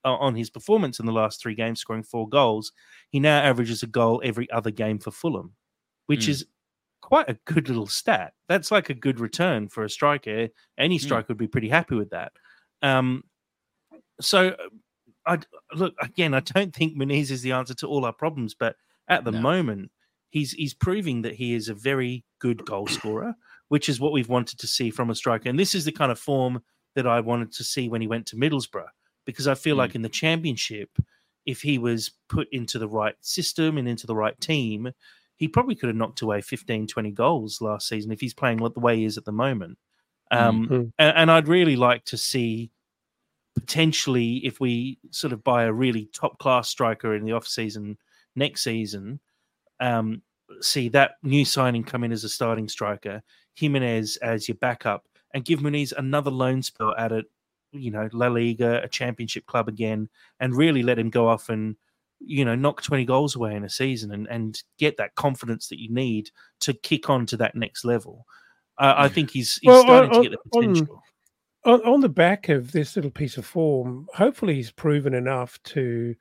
on 0.05 0.35
his 0.35 0.50
performance 0.50 1.00
in 1.00 1.07
the 1.07 1.12
last 1.12 1.40
three 1.40 1.55
games, 1.55 1.81
scoring 1.81 2.02
four 2.02 2.28
goals, 2.28 2.72
he 3.11 3.20
now 3.20 3.40
averages 3.40 3.83
a 3.83 3.87
goal 3.87 4.20
every 4.24 4.50
other 4.50 4.70
game 4.70 4.98
for 4.98 5.11
Fulham, 5.11 5.55
which 6.07 6.26
Mm. 6.26 6.31
is 6.31 6.46
quite 7.03 7.29
a 7.29 7.38
good 7.45 7.69
little 7.69 7.87
stat. 7.87 8.33
That's 8.49 8.71
like 8.71 8.88
a 8.88 8.95
good 8.95 9.21
return 9.21 9.69
for 9.69 9.85
a 9.85 9.91
striker. 9.91 10.49
Any 10.79 10.99
Mm. 10.99 11.03
striker 11.03 11.27
would 11.29 11.38
be 11.38 11.47
pretty 11.49 11.69
happy 11.69 11.95
with 11.97 12.11
that. 12.11 12.33
Um, 12.81 13.25
so, 14.21 14.57
I 15.27 15.38
look 15.75 15.95
again. 16.01 16.35
I 16.35 16.41
don't 16.41 16.75
think 16.75 16.97
Muniz 16.97 17.31
is 17.31 17.43
the 17.43 17.53
answer 17.53 17.75
to 17.75 17.87
all 17.87 18.05
our 18.05 18.12
problems, 18.12 18.55
but 18.55 18.77
at 19.09 19.25
the 19.25 19.33
No. 19.33 19.41
moment, 19.41 19.91
he's 20.31 20.53
he's 20.53 20.75
proving 20.75 21.23
that 21.23 21.35
he 21.35 21.55
is 21.55 21.69
a 21.69 21.75
very 21.75 22.25
good 22.41 22.65
goal 22.65 22.88
scorer, 22.88 23.35
which 23.69 23.88
is 23.88 24.01
what 24.01 24.12
we've 24.12 24.29
wanted 24.29 24.59
to 24.61 24.67
see 24.67 24.91
from 24.91 25.11
a 25.11 25.15
striker. 25.15 25.49
And 25.49 25.59
this 25.59 25.75
is 25.75 25.85
the 25.85 25.93
kind 25.93 26.11
of 26.11 26.19
form 26.19 26.62
that 26.95 27.07
I 27.07 27.21
wanted 27.21 27.53
to 27.53 27.65
see 27.65 27.88
when 27.88 28.01
he 28.01 28.09
went 28.09 28.27
to 28.29 28.37
Middlesbrough, 28.37 28.88
because 29.25 29.47
I 29.47 29.55
feel 29.55 29.77
Mm. 29.77 29.79
like 29.79 29.95
in 29.95 30.03
the 30.03 30.09
Championship, 30.09 30.99
if 31.47 31.62
he 31.62 31.79
was 31.79 32.11
put 32.29 32.49
into 32.53 32.79
the 32.79 32.88
right 32.88 33.17
system 33.25 33.79
and 33.79 33.88
into 33.88 34.07
the 34.07 34.17
right 34.17 34.38
team, 34.41 34.93
he 35.42 35.48
probably 35.48 35.74
could 35.74 35.88
have 35.88 35.96
knocked 35.96 36.22
away 36.22 36.40
15, 36.40 36.87
20 36.87 37.11
goals 37.11 37.61
last 37.61 37.88
season 37.88 38.12
if 38.12 38.20
he's 38.20 38.33
playing 38.33 38.59
the 38.59 38.70
way 38.76 38.98
he 38.98 39.05
is 39.05 39.18
at 39.18 39.24
the 39.24 39.33
moment. 39.33 39.76
Um, 40.31 40.68
Mhm. 40.68 40.92
a- 41.00 41.18
and, 41.18 41.33
I'd 41.33 41.48
really 41.48 41.74
like 41.74 42.05
to 42.05 42.16
see 42.16 42.70
potentially 43.57 44.37
if 44.46 44.61
we 44.61 45.00
sort 45.11 45.33
of 45.33 45.42
buy 45.42 45.64
a 45.64 45.72
really 45.72 46.07
top 46.12 46.38
class 46.38 46.68
striker 46.68 47.16
in 47.16 47.24
the 47.24 47.33
off 47.33 47.44
season 47.48 47.98
next 48.37 48.62
season, 48.62 49.18
um, 49.81 50.22
see 50.61 50.88
that 50.90 51.16
new 51.24 51.44
signing 51.44 51.83
come 51.83 52.05
in 52.05 52.12
as 52.12 52.22
a 52.22 52.28
starting 52.28 52.68
striker, 52.68 53.20
Jimenez 53.57 54.18
as 54.18 54.46
your 54.46 54.55
backup, 54.59 55.09
and 55.35 55.44
give 55.44 55.59
Muniz 55.59 55.92
another 55.98 56.31
loan 56.31 56.62
spell 56.62 56.94
at 56.96 57.11
it, 57.11 57.26
you 57.72 57.90
know, 57.90 58.09
La 58.12 58.28
Liga, 58.28 58.81
a 58.85 58.88
championship 58.88 59.46
club 59.46 59.66
again, 59.66 60.09
and 60.38 60.55
really 60.55 60.85
let 60.85 61.00
him 61.00 61.11
go 61.11 61.26
off 61.26 61.48
and 61.48 61.76
you 62.24 62.44
know 62.44 62.54
knock 62.54 62.82
20 62.82 63.04
goals 63.04 63.37
away 63.37 63.54
in 63.54 63.64
a 63.64 63.70
season 63.70 64.12
and 64.12 64.26
and 64.28 64.62
get 64.78 64.96
that 64.96 65.14
confidence 65.14 65.68
that 65.68 65.80
you 65.80 65.92
need 65.92 66.30
to 66.61 66.72
kick 66.72 67.11
on 67.11 67.26
to 67.26 67.37
that 67.37 67.54
next 67.54 67.85
level. 67.85 68.26
I 68.78 69.04
I 69.04 69.08
think 69.08 69.30
he's 69.30 69.58
he's 69.61 69.68
Well, 69.68 69.82
starting 69.82 70.11
on- 70.11 70.22
to 70.22 70.30
get 70.30 70.38
the 70.38 70.50
potential. 70.50 71.02
on, 71.64 71.80
on 71.82 72.00
the 72.00 72.08
back 72.08 72.48
of 72.48 72.72
this 72.72 72.96
little 72.96 73.11
piece 73.11 73.37
of 73.37 73.46
form, 73.46 74.06
hopefully 74.14 74.54
he's 74.54 74.70
proven 74.70 75.14
enough 75.14 75.62
to 75.64 76.14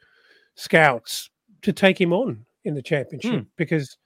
scouts 0.55 1.29
to 1.61 1.73
take 1.73 1.99
him 1.99 2.13
on 2.13 2.45
in 2.63 2.73
the 2.75 2.81
championship 2.81 3.31
hmm. 3.31 3.47
because 3.57 3.97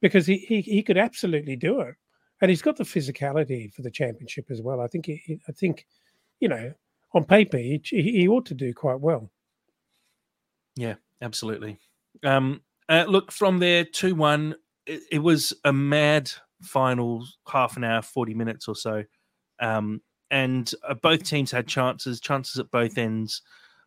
because 0.00 0.26
he, 0.26 0.38
he 0.38 0.60
he 0.60 0.82
could 0.82 0.98
absolutely 0.98 1.56
do 1.56 1.80
it, 1.80 1.94
and 2.40 2.50
he's 2.50 2.62
got 2.62 2.76
the 2.76 2.84
physicality 2.84 3.72
for 3.72 3.82
the 3.82 3.90
championship 3.90 4.50
as 4.50 4.60
well. 4.60 4.80
I 4.80 4.86
think 4.86 5.06
he, 5.06 5.40
I 5.48 5.52
think 5.52 5.86
you 6.40 6.48
know 6.48 6.72
on 7.14 7.24
paper 7.24 7.56
he 7.56 7.80
he 7.84 8.28
ought 8.28 8.46
to 8.46 8.54
do 8.54 8.74
quite 8.74 9.00
well. 9.00 9.30
Yeah, 10.76 10.94
absolutely. 11.22 11.78
Um, 12.22 12.62
uh, 12.88 13.04
look, 13.08 13.32
from 13.32 13.58
there, 13.58 13.84
2 13.84 14.14
1, 14.14 14.54
it, 14.86 15.02
it 15.10 15.18
was 15.18 15.52
a 15.64 15.72
mad 15.72 16.30
final 16.62 17.26
half 17.48 17.76
an 17.76 17.84
hour, 17.84 18.02
40 18.02 18.34
minutes 18.34 18.68
or 18.68 18.76
so. 18.76 19.04
Um, 19.60 20.00
and 20.30 20.70
uh, 20.86 20.94
both 20.94 21.22
teams 21.24 21.50
had 21.50 21.66
chances, 21.66 22.20
chances 22.20 22.58
at 22.58 22.70
both 22.70 22.98
ends. 22.98 23.42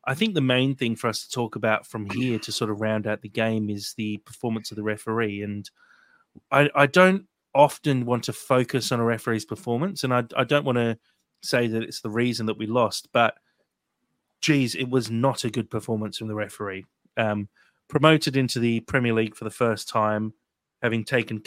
I 0.05 0.13
think 0.13 0.33
the 0.33 0.41
main 0.41 0.75
thing 0.75 0.95
for 0.95 1.07
us 1.07 1.25
to 1.25 1.29
talk 1.29 1.55
about 1.55 1.85
from 1.85 2.09
here 2.09 2.39
to 2.39 2.51
sort 2.51 2.71
of 2.71 2.79
round 2.79 3.07
out 3.07 3.21
the 3.21 3.29
game 3.29 3.69
is 3.69 3.93
the 3.97 4.17
performance 4.17 4.71
of 4.71 4.77
the 4.77 4.83
referee. 4.83 5.41
And 5.41 5.69
I, 6.51 6.69
I 6.73 6.85
don't 6.85 7.25
often 7.53 8.05
want 8.05 8.23
to 8.25 8.33
focus 8.33 8.91
on 8.91 8.99
a 8.99 9.03
referee's 9.03 9.45
performance, 9.45 10.03
and 10.03 10.13
I, 10.13 10.23
I 10.35 10.43
don't 10.43 10.65
want 10.65 10.77
to 10.77 10.97
say 11.41 11.67
that 11.67 11.83
it's 11.83 12.01
the 12.01 12.09
reason 12.09 12.45
that 12.45 12.57
we 12.57 12.67
lost, 12.67 13.09
but 13.11 13.35
geez, 14.41 14.75
it 14.75 14.89
was 14.89 15.09
not 15.09 15.43
a 15.43 15.49
good 15.49 15.69
performance 15.69 16.17
from 16.17 16.27
the 16.27 16.35
referee. 16.35 16.85
Um, 17.17 17.49
promoted 17.89 18.35
into 18.35 18.59
the 18.59 18.81
Premier 18.81 19.13
League 19.13 19.35
for 19.35 19.43
the 19.45 19.49
first 19.49 19.87
time, 19.89 20.33
having 20.81 21.03
taken 21.05 21.41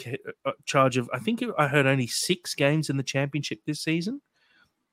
uh, 0.45 0.51
charge 0.65 0.97
of, 0.97 1.09
I 1.13 1.19
think 1.19 1.43
I 1.57 1.67
heard 1.67 1.85
only 1.85 2.07
six 2.07 2.55
games 2.55 2.89
in 2.89 2.97
the 2.97 3.03
Championship 3.03 3.59
this 3.65 3.81
season, 3.83 4.21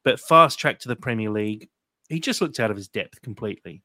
but 0.05 0.21
fast 0.21 0.59
track 0.59 0.79
to 0.81 0.89
the 0.89 0.97
Premier 0.97 1.31
League. 1.31 1.69
He 2.09 2.21
just 2.21 2.41
looked 2.41 2.61
out 2.61 2.71
of 2.71 2.77
his 2.77 2.89
depth 2.89 3.21
completely. 3.23 3.83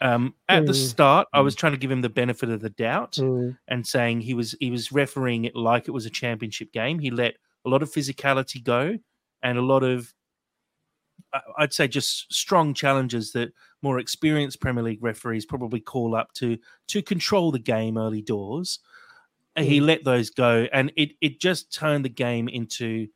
Um, 0.00 0.34
at 0.48 0.66
the 0.66 0.72
Mm. 0.72 0.88
start, 0.88 1.28
I 1.32 1.40
was 1.40 1.54
trying 1.54 1.72
to 1.72 1.78
give 1.78 1.90
him 1.90 2.02
the 2.02 2.10
benefit 2.10 2.50
of 2.50 2.60
the 2.60 2.70
doubt 2.70 3.12
Mm. 3.12 3.56
and 3.68 3.86
saying 3.86 4.20
he 4.20 4.34
was 4.34 4.54
he 4.60 4.70
was 4.70 4.92
refereeing 4.92 5.46
it 5.46 5.56
like 5.56 5.88
it 5.88 5.92
was 5.92 6.04
a 6.06 6.10
championship 6.10 6.70
game. 6.72 6.98
He 6.98 7.10
let 7.10 7.36
a 7.64 7.68
lot 7.70 7.82
of 7.82 7.90
physicality 7.90 8.62
go 8.62 8.98
and 9.42 9.56
a 9.58 9.62
lot 9.62 9.82
of 9.82 10.12
I'd 11.58 11.72
say 11.72 11.88
just 11.88 12.32
strong 12.32 12.74
challenges 12.74 13.32
that 13.32 13.52
more 13.82 13.98
experienced 13.98 14.60
Premier 14.60 14.82
League 14.82 15.02
referees 15.02 15.46
probably 15.46 15.80
call 15.80 16.14
up 16.14 16.32
to 16.34 16.58
to 16.88 17.02
control 17.02 17.50
the 17.50 17.58
game 17.58 17.98
early 17.98 18.22
doors. 18.22 18.80
And 19.54 19.64
He 19.64 19.80
let 19.80 20.04
those 20.04 20.30
go, 20.30 20.66
and 20.72 20.92
it 20.96 21.12
it 21.20 21.40
just 21.40 21.72
turned 21.72 22.04
the 22.04 22.10
game 22.10 22.48
into 22.48 23.08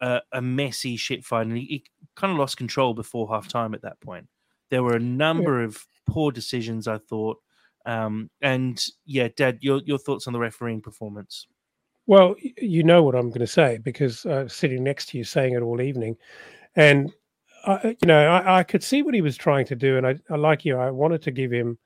a, 0.00 0.20
a 0.32 0.42
messy 0.42 0.96
shit 0.96 1.24
fight, 1.24 1.46
and 1.46 1.56
he, 1.56 1.64
he 1.64 1.84
kind 2.16 2.32
of 2.32 2.38
lost 2.38 2.56
control 2.56 2.94
before 2.94 3.28
half 3.28 3.46
time 3.48 3.74
at 3.74 3.82
that 3.82 4.00
point. 4.00 4.26
There 4.70 4.82
were 4.82 4.96
a 4.96 5.00
number 5.00 5.62
of 5.62 5.86
poor 6.06 6.32
decisions, 6.32 6.88
I 6.88 6.98
thought. 6.98 7.38
Um, 7.84 8.30
and 8.40 8.82
yeah, 9.04 9.28
Dad, 9.36 9.58
your 9.60 9.80
your 9.84 9.98
thoughts 9.98 10.26
on 10.26 10.32
the 10.32 10.38
refereeing 10.38 10.80
performance? 10.80 11.46
Well, 12.06 12.34
you 12.58 12.82
know 12.82 13.02
what 13.02 13.14
I'm 13.14 13.28
going 13.28 13.40
to 13.40 13.46
say 13.46 13.78
because 13.82 14.26
uh, 14.26 14.48
sitting 14.48 14.82
next 14.82 15.10
to 15.10 15.18
you, 15.18 15.24
saying 15.24 15.54
it 15.54 15.62
all 15.62 15.80
evening, 15.80 16.16
and 16.74 17.12
I, 17.64 17.96
you 18.00 18.06
know, 18.06 18.26
I, 18.28 18.58
I 18.58 18.62
could 18.62 18.82
see 18.82 19.02
what 19.02 19.14
he 19.14 19.20
was 19.22 19.36
trying 19.36 19.66
to 19.66 19.76
do, 19.76 19.96
and 19.96 20.06
I, 20.06 20.16
I 20.30 20.36
like 20.36 20.64
you. 20.64 20.76
I 20.78 20.90
wanted 20.90 21.22
to 21.22 21.30
give 21.30 21.50
him 21.52 21.78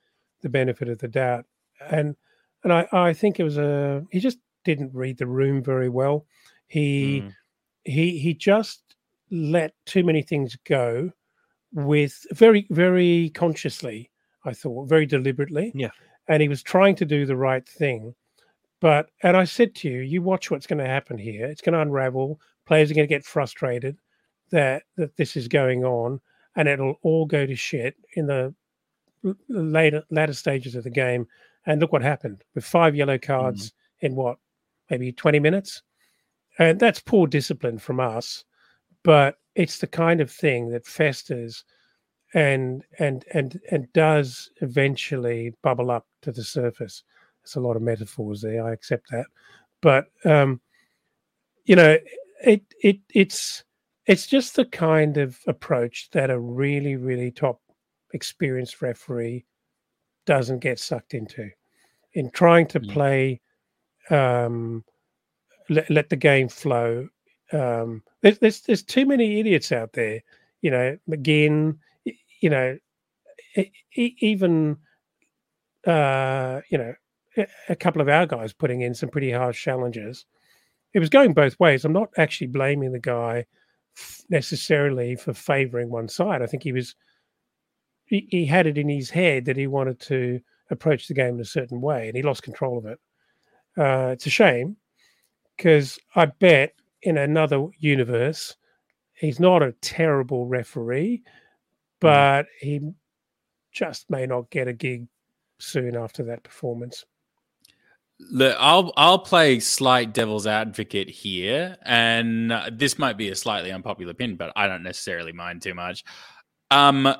the 0.42 0.48
benefit 0.48 0.88
of 0.88 0.98
the 0.98 1.08
doubt, 1.08 1.44
and 1.90 2.16
and 2.64 2.72
I, 2.72 2.88
I 2.92 3.12
think 3.12 3.38
it 3.38 3.44
was 3.44 3.58
a 3.58 4.04
he 4.10 4.20
just 4.20 4.38
didn't 4.64 4.94
read 4.94 5.18
the 5.18 5.26
room 5.26 5.62
very 5.62 5.88
well. 5.88 6.26
He 6.68 7.20
Mm. 7.22 7.32
he 7.84 8.18
he 8.18 8.34
just 8.34 8.82
let 9.30 9.74
too 9.86 10.04
many 10.04 10.22
things 10.22 10.56
go 10.66 11.10
with 11.72 12.24
very 12.32 12.66
very 12.70 13.30
consciously. 13.30 14.10
I 14.44 14.52
thought 14.52 14.88
very 14.88 15.06
deliberately. 15.06 15.72
Yeah. 15.74 15.90
and 16.28 16.40
he 16.42 16.48
was 16.48 16.62
trying 16.62 16.94
to 16.96 17.04
do 17.04 17.26
the 17.26 17.36
right 17.36 17.68
thing. 17.68 18.14
But 18.80 19.10
and 19.22 19.36
I 19.36 19.44
said 19.44 19.74
to 19.76 19.88
you, 19.88 20.00
you 20.00 20.22
watch 20.22 20.50
what's 20.50 20.66
going 20.66 20.78
to 20.78 20.86
happen 20.86 21.18
here. 21.18 21.46
It's 21.46 21.60
going 21.62 21.72
to 21.74 21.80
unravel. 21.80 22.40
Players 22.66 22.90
are 22.90 22.94
going 22.94 23.06
to 23.08 23.14
get 23.14 23.24
frustrated 23.24 23.96
that 24.50 24.84
that 24.96 25.16
this 25.16 25.36
is 25.36 25.48
going 25.48 25.84
on, 25.84 26.20
and 26.54 26.68
it'll 26.68 26.98
all 27.02 27.26
go 27.26 27.46
to 27.46 27.56
shit 27.56 27.96
in 28.14 28.26
the 28.26 28.54
later 29.48 30.04
latter 30.10 30.34
stages 30.34 30.74
of 30.74 30.84
the 30.84 30.90
game. 30.90 31.26
And 31.66 31.80
look 31.80 31.92
what 31.92 32.02
happened 32.02 32.44
with 32.54 32.64
five 32.64 32.94
yellow 32.94 33.18
cards 33.18 33.70
mm. 33.70 33.72
in 34.00 34.14
what 34.14 34.38
maybe 34.90 35.12
twenty 35.12 35.40
minutes, 35.40 35.82
and 36.58 36.78
that's 36.78 37.00
poor 37.00 37.26
discipline 37.26 37.78
from 37.78 38.00
us. 38.00 38.44
But 39.02 39.38
it's 39.54 39.78
the 39.78 39.86
kind 39.86 40.20
of 40.20 40.30
thing 40.30 40.70
that 40.70 40.86
festers 40.86 41.64
and 42.34 42.84
and 42.98 43.24
and 43.32 43.60
and 43.70 43.92
does 43.92 44.50
eventually 44.60 45.54
bubble 45.62 45.90
up 45.90 46.06
to 46.22 46.32
the 46.32 46.44
surface. 46.44 47.02
There's 47.42 47.56
a 47.56 47.60
lot 47.60 47.76
of 47.76 47.82
metaphors 47.82 48.42
there. 48.42 48.64
I 48.66 48.72
accept 48.72 49.10
that, 49.10 49.26
but 49.80 50.06
um, 50.24 50.60
you 51.64 51.76
know, 51.76 51.98
it 52.44 52.62
it 52.82 52.98
it's 53.14 53.64
it's 54.06 54.26
just 54.26 54.56
the 54.56 54.64
kind 54.64 55.16
of 55.16 55.38
approach 55.46 56.08
that 56.12 56.30
a 56.30 56.38
really 56.38 56.96
really 56.96 57.30
top 57.30 57.60
experienced 58.12 58.80
referee 58.82 59.44
doesn't 60.24 60.60
get 60.60 60.78
sucked 60.78 61.14
into. 61.14 61.50
In 62.14 62.30
trying 62.30 62.66
to 62.68 62.80
mm. 62.80 62.92
play 62.92 63.40
um, 64.10 64.84
let, 65.68 65.90
let 65.90 66.08
the 66.08 66.16
game 66.16 66.48
flow 66.48 67.08
um, 67.52 68.02
there's, 68.22 68.38
there's 68.38 68.60
there's 68.62 68.82
too 68.82 69.06
many 69.06 69.38
idiots 69.40 69.70
out 69.70 69.92
there 69.92 70.20
you 70.62 70.70
know 70.70 70.96
mcginn 71.08 71.76
you 72.40 72.50
know 72.50 72.78
even 73.94 74.76
uh, 75.86 76.60
you 76.70 76.78
know 76.78 76.94
a 77.68 77.76
couple 77.76 78.00
of 78.00 78.08
our 78.08 78.26
guys 78.26 78.52
putting 78.52 78.80
in 78.80 78.94
some 78.94 79.08
pretty 79.08 79.30
harsh 79.30 79.62
challenges. 79.62 80.24
It 80.94 81.00
was 81.00 81.10
going 81.10 81.34
both 81.34 81.58
ways. 81.60 81.84
I'm 81.84 81.92
not 81.92 82.08
actually 82.16 82.46
blaming 82.46 82.92
the 82.92 82.98
guy 82.98 83.44
necessarily 84.28 85.16
for 85.16 85.32
favoring 85.32 85.88
one 85.90 86.08
side 86.08 86.42
i 86.42 86.46
think 86.46 86.62
he 86.62 86.72
was 86.72 86.94
he, 88.06 88.26
he 88.30 88.46
had 88.46 88.66
it 88.66 88.78
in 88.78 88.88
his 88.88 89.10
head 89.10 89.44
that 89.44 89.56
he 89.56 89.66
wanted 89.66 90.00
to 90.00 90.40
approach 90.70 91.06
the 91.06 91.14
game 91.14 91.34
in 91.34 91.40
a 91.40 91.44
certain 91.44 91.80
way, 91.80 92.08
and 92.08 92.16
he 92.16 92.22
lost 92.22 92.42
control 92.42 92.78
of 92.78 92.86
it. 92.86 92.98
Uh, 93.76 94.10
it's 94.12 94.26
a 94.26 94.30
shame 94.30 94.76
because 95.56 95.98
I 96.14 96.26
bet 96.26 96.74
in 97.02 97.18
another 97.18 97.66
universe 97.78 98.56
he's 99.12 99.38
not 99.38 99.62
a 99.62 99.72
terrible 99.80 100.46
referee, 100.46 101.22
mm. 101.26 101.30
but 102.00 102.46
he 102.60 102.80
just 103.72 104.08
may 104.08 104.26
not 104.26 104.50
get 104.50 104.68
a 104.68 104.72
gig 104.72 105.06
soon 105.58 105.96
after 105.96 106.22
that 106.24 106.42
performance. 106.42 107.04
Look, 108.18 108.56
I'll 108.58 108.92
I'll 108.96 109.18
play 109.18 109.60
slight 109.60 110.14
devil's 110.14 110.46
advocate 110.46 111.10
here, 111.10 111.76
and 111.82 112.50
this 112.72 112.98
might 112.98 113.18
be 113.18 113.28
a 113.28 113.36
slightly 113.36 113.70
unpopular 113.70 114.14
pin, 114.14 114.36
but 114.36 114.52
I 114.56 114.68
don't 114.68 114.82
necessarily 114.82 115.32
mind 115.32 115.60
too 115.60 115.74
much. 115.74 116.02
Um, 116.70 117.14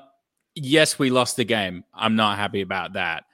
yes, 0.55 0.99
we 0.99 1.11
lost 1.11 1.37
the 1.37 1.45
game. 1.45 1.85
I'm 1.93 2.17
not 2.17 2.39
happy 2.39 2.63
about 2.63 2.95
that. 2.95 3.25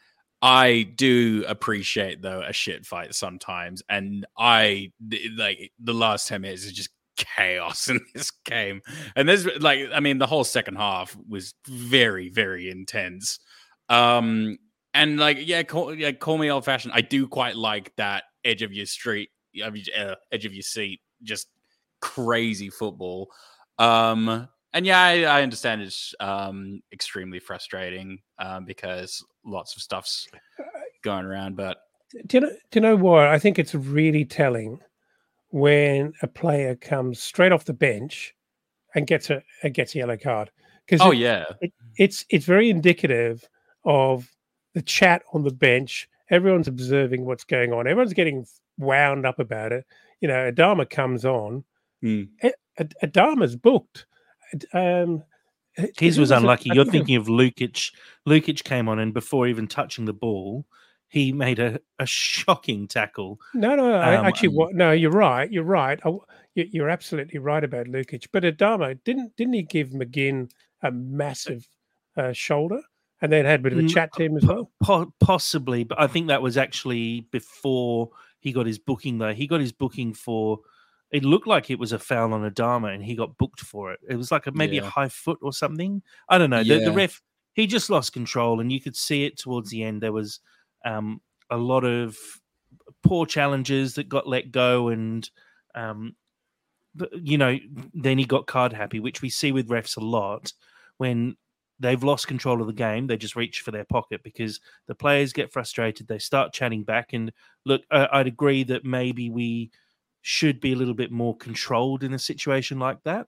I 0.42 0.92
do 0.96 1.44
appreciate 1.46 2.20
though 2.20 2.42
a 2.42 2.52
shit 2.52 2.84
fight 2.84 3.14
sometimes, 3.14 3.82
and 3.88 4.26
I 4.36 4.90
like 5.36 5.70
the 5.78 5.94
last 5.94 6.26
ten 6.26 6.40
minutes 6.40 6.64
is 6.64 6.72
just 6.72 6.90
chaos 7.16 7.88
in 7.88 8.00
this 8.14 8.32
game. 8.44 8.82
And 9.14 9.28
there's 9.28 9.46
like, 9.60 9.80
I 9.94 10.00
mean, 10.00 10.18
the 10.18 10.26
whole 10.26 10.44
second 10.44 10.76
half 10.76 11.16
was 11.28 11.54
very, 11.68 12.28
very 12.28 12.70
intense. 12.70 13.38
Um, 13.88 14.58
and 14.94 15.18
like, 15.18 15.38
yeah, 15.40 15.62
call, 15.62 15.94
yeah, 15.94 16.12
call 16.12 16.38
me 16.38 16.50
old 16.50 16.64
fashioned. 16.64 16.92
I 16.94 17.00
do 17.00 17.26
quite 17.26 17.56
like 17.56 17.94
that 17.96 18.24
edge 18.44 18.62
of 18.62 18.72
your 18.72 18.86
street, 18.86 19.30
uh, 19.62 20.14
edge 20.30 20.44
of 20.44 20.54
your 20.54 20.62
seat, 20.62 21.00
just 21.22 21.48
crazy 22.00 22.68
football. 22.68 23.30
Um, 23.78 24.48
and 24.72 24.86
yeah, 24.86 25.02
I, 25.02 25.22
I 25.22 25.42
understand 25.42 25.82
it's 25.82 26.14
um, 26.20 26.82
extremely 26.92 27.38
frustrating 27.38 28.18
um, 28.38 28.64
because 28.64 29.24
lots 29.44 29.76
of 29.76 29.82
stuff's 29.82 30.28
going 31.02 31.24
around. 31.24 31.56
But 31.56 31.78
do 32.26 32.36
you 32.36 32.40
know? 32.40 32.48
Do 32.48 32.56
you 32.74 32.80
know 32.80 32.96
what? 32.96 33.26
I 33.26 33.38
think 33.38 33.58
it's 33.58 33.74
really 33.74 34.24
telling 34.24 34.78
when 35.50 36.12
a 36.22 36.26
player 36.26 36.74
comes 36.74 37.22
straight 37.22 37.52
off 37.52 37.64
the 37.64 37.72
bench 37.74 38.34
and 38.94 39.06
gets 39.06 39.30
a, 39.30 39.42
a 39.62 39.70
gets 39.70 39.94
a 39.94 39.98
yellow 39.98 40.16
card. 40.16 40.50
Because 40.86 41.00
oh 41.00 41.12
it, 41.12 41.18
yeah, 41.18 41.44
it, 41.60 41.72
it's 41.96 42.24
it's 42.30 42.46
very 42.46 42.70
indicative 42.70 43.46
of 43.84 44.28
the 44.74 44.82
chat 44.82 45.22
on 45.32 45.44
the 45.44 45.50
bench. 45.50 46.08
Everyone's 46.30 46.68
observing 46.68 47.24
what's 47.24 47.44
going 47.44 47.72
on. 47.72 47.86
Everyone's 47.86 48.14
getting 48.14 48.46
wound 48.78 49.26
up 49.26 49.38
about 49.38 49.72
it. 49.72 49.84
You 50.20 50.28
know, 50.28 50.50
Adama 50.50 50.88
comes 50.88 51.24
on. 51.24 51.64
Mm. 52.02 52.28
Adama's 53.02 53.54
booked 53.54 54.06
um, 54.72 55.22
his 55.98 56.18
was 56.18 56.30
unlucky. 56.30 56.70
You're 56.72 56.84
thinking 56.84 57.16
of 57.16 57.26
Lukic. 57.26 57.92
Lukic 58.28 58.62
came 58.64 58.88
on, 58.88 58.98
and 58.98 59.14
before 59.14 59.46
even 59.46 59.66
touching 59.66 60.04
the 60.04 60.12
ball, 60.12 60.66
he 61.08 61.32
made 61.32 61.58
a, 61.58 61.80
a 61.98 62.06
shocking 62.06 62.86
tackle. 62.86 63.40
No, 63.54 63.74
no, 63.74 63.94
um, 63.94 64.26
actually, 64.26 64.50
what? 64.50 64.74
No, 64.74 64.92
you're 64.92 65.10
right. 65.10 65.50
You're 65.50 65.64
right. 65.64 65.98
I, 66.04 66.12
you're 66.54 66.90
absolutely 66.90 67.38
right 67.38 67.64
about 67.64 67.86
Lukic. 67.86 68.26
But 68.32 68.44
Adama 68.44 68.98
didn't 69.04 69.34
didn't 69.36 69.54
he 69.54 69.62
give 69.62 69.90
McGinn 69.90 70.50
a 70.82 70.90
massive 70.90 71.66
uh, 72.16 72.32
shoulder, 72.32 72.82
and 73.22 73.32
then 73.32 73.46
had 73.46 73.60
a 73.60 73.62
bit 73.62 73.72
of 73.72 73.78
a 73.78 73.88
chat 73.88 74.12
to 74.14 74.24
him 74.24 74.36
as 74.36 74.44
well? 74.44 74.70
Possibly, 75.20 75.84
but 75.84 75.98
I 75.98 76.06
think 76.06 76.26
that 76.26 76.42
was 76.42 76.58
actually 76.58 77.22
before 77.30 78.10
he 78.40 78.52
got 78.52 78.66
his 78.66 78.78
booking. 78.78 79.18
Though 79.18 79.32
he 79.32 79.46
got 79.46 79.60
his 79.60 79.72
booking 79.72 80.12
for 80.12 80.60
it 81.12 81.24
looked 81.24 81.46
like 81.46 81.70
it 81.70 81.78
was 81.78 81.92
a 81.92 81.98
foul 81.98 82.32
on 82.32 82.50
Adama 82.50 82.92
and 82.94 83.04
he 83.04 83.14
got 83.14 83.36
booked 83.36 83.60
for 83.60 83.92
it. 83.92 84.00
It 84.08 84.16
was 84.16 84.32
like 84.32 84.46
a, 84.46 84.52
maybe 84.52 84.76
yeah. 84.76 84.86
a 84.86 84.88
high 84.88 85.10
foot 85.10 85.38
or 85.42 85.52
something. 85.52 86.02
I 86.28 86.38
don't 86.38 86.48
know. 86.48 86.60
Yeah. 86.60 86.78
The, 86.78 86.84
the, 86.86 86.92
ref, 86.92 87.20
he 87.52 87.66
just 87.66 87.90
lost 87.90 88.14
control 88.14 88.60
and 88.60 88.72
you 88.72 88.80
could 88.80 88.96
see 88.96 89.26
it 89.26 89.36
towards 89.36 89.68
the 89.70 89.84
end. 89.84 90.00
There 90.00 90.12
was 90.12 90.40
um, 90.86 91.20
a 91.50 91.58
lot 91.58 91.84
of 91.84 92.16
poor 93.02 93.26
challenges 93.26 93.94
that 93.96 94.08
got 94.08 94.26
let 94.26 94.50
go 94.50 94.88
and, 94.88 95.28
um, 95.74 96.16
you 97.12 97.36
know, 97.36 97.58
then 97.92 98.16
he 98.16 98.24
got 98.24 98.46
card 98.46 98.72
happy, 98.72 98.98
which 98.98 99.20
we 99.20 99.28
see 99.28 99.52
with 99.52 99.68
refs 99.68 99.98
a 99.98 100.00
lot 100.00 100.50
when 100.96 101.36
they've 101.82 102.02
lost 102.02 102.28
control 102.28 102.60
of 102.60 102.68
the 102.68 102.72
game. 102.72 103.06
They 103.06 103.16
just 103.16 103.36
reach 103.36 103.60
for 103.60 103.72
their 103.72 103.84
pocket 103.84 104.22
because 104.22 104.60
the 104.86 104.94
players 104.94 105.32
get 105.32 105.52
frustrated. 105.52 106.06
They 106.06 106.18
start 106.18 106.52
chatting 106.52 106.84
back. 106.84 107.12
And 107.12 107.32
look, 107.66 107.82
I'd 107.90 108.28
agree 108.28 108.62
that 108.64 108.84
maybe 108.84 109.28
we 109.28 109.70
should 110.22 110.60
be 110.60 110.72
a 110.72 110.76
little 110.76 110.94
bit 110.94 111.10
more 111.10 111.36
controlled 111.36 112.04
in 112.04 112.14
a 112.14 112.18
situation 112.18 112.78
like 112.78 113.02
that. 113.02 113.26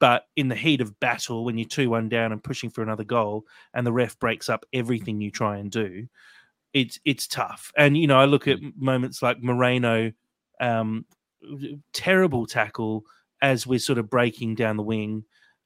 But 0.00 0.24
in 0.34 0.48
the 0.48 0.56
heat 0.56 0.80
of 0.80 0.98
battle, 0.98 1.44
when 1.44 1.58
you're 1.58 1.68
2 1.68 1.88
1 1.90 2.08
down 2.08 2.32
and 2.32 2.42
pushing 2.42 2.70
for 2.70 2.82
another 2.82 3.04
goal, 3.04 3.44
and 3.74 3.86
the 3.86 3.92
ref 3.92 4.18
breaks 4.18 4.48
up 4.48 4.64
everything 4.72 5.20
you 5.20 5.30
try 5.30 5.58
and 5.58 5.70
do, 5.70 6.08
it's 6.72 6.98
it's 7.04 7.28
tough. 7.28 7.70
And, 7.76 7.96
you 7.96 8.06
know, 8.08 8.18
I 8.18 8.24
look 8.24 8.48
at 8.48 8.58
mm. 8.58 8.72
moments 8.76 9.22
like 9.22 9.42
Moreno, 9.42 10.12
um, 10.60 11.04
terrible 11.92 12.46
tackle 12.46 13.04
as 13.42 13.66
we're 13.66 13.78
sort 13.78 13.98
of 13.98 14.08
breaking 14.08 14.54
down 14.54 14.76
the 14.76 14.82
wing, 14.82 15.24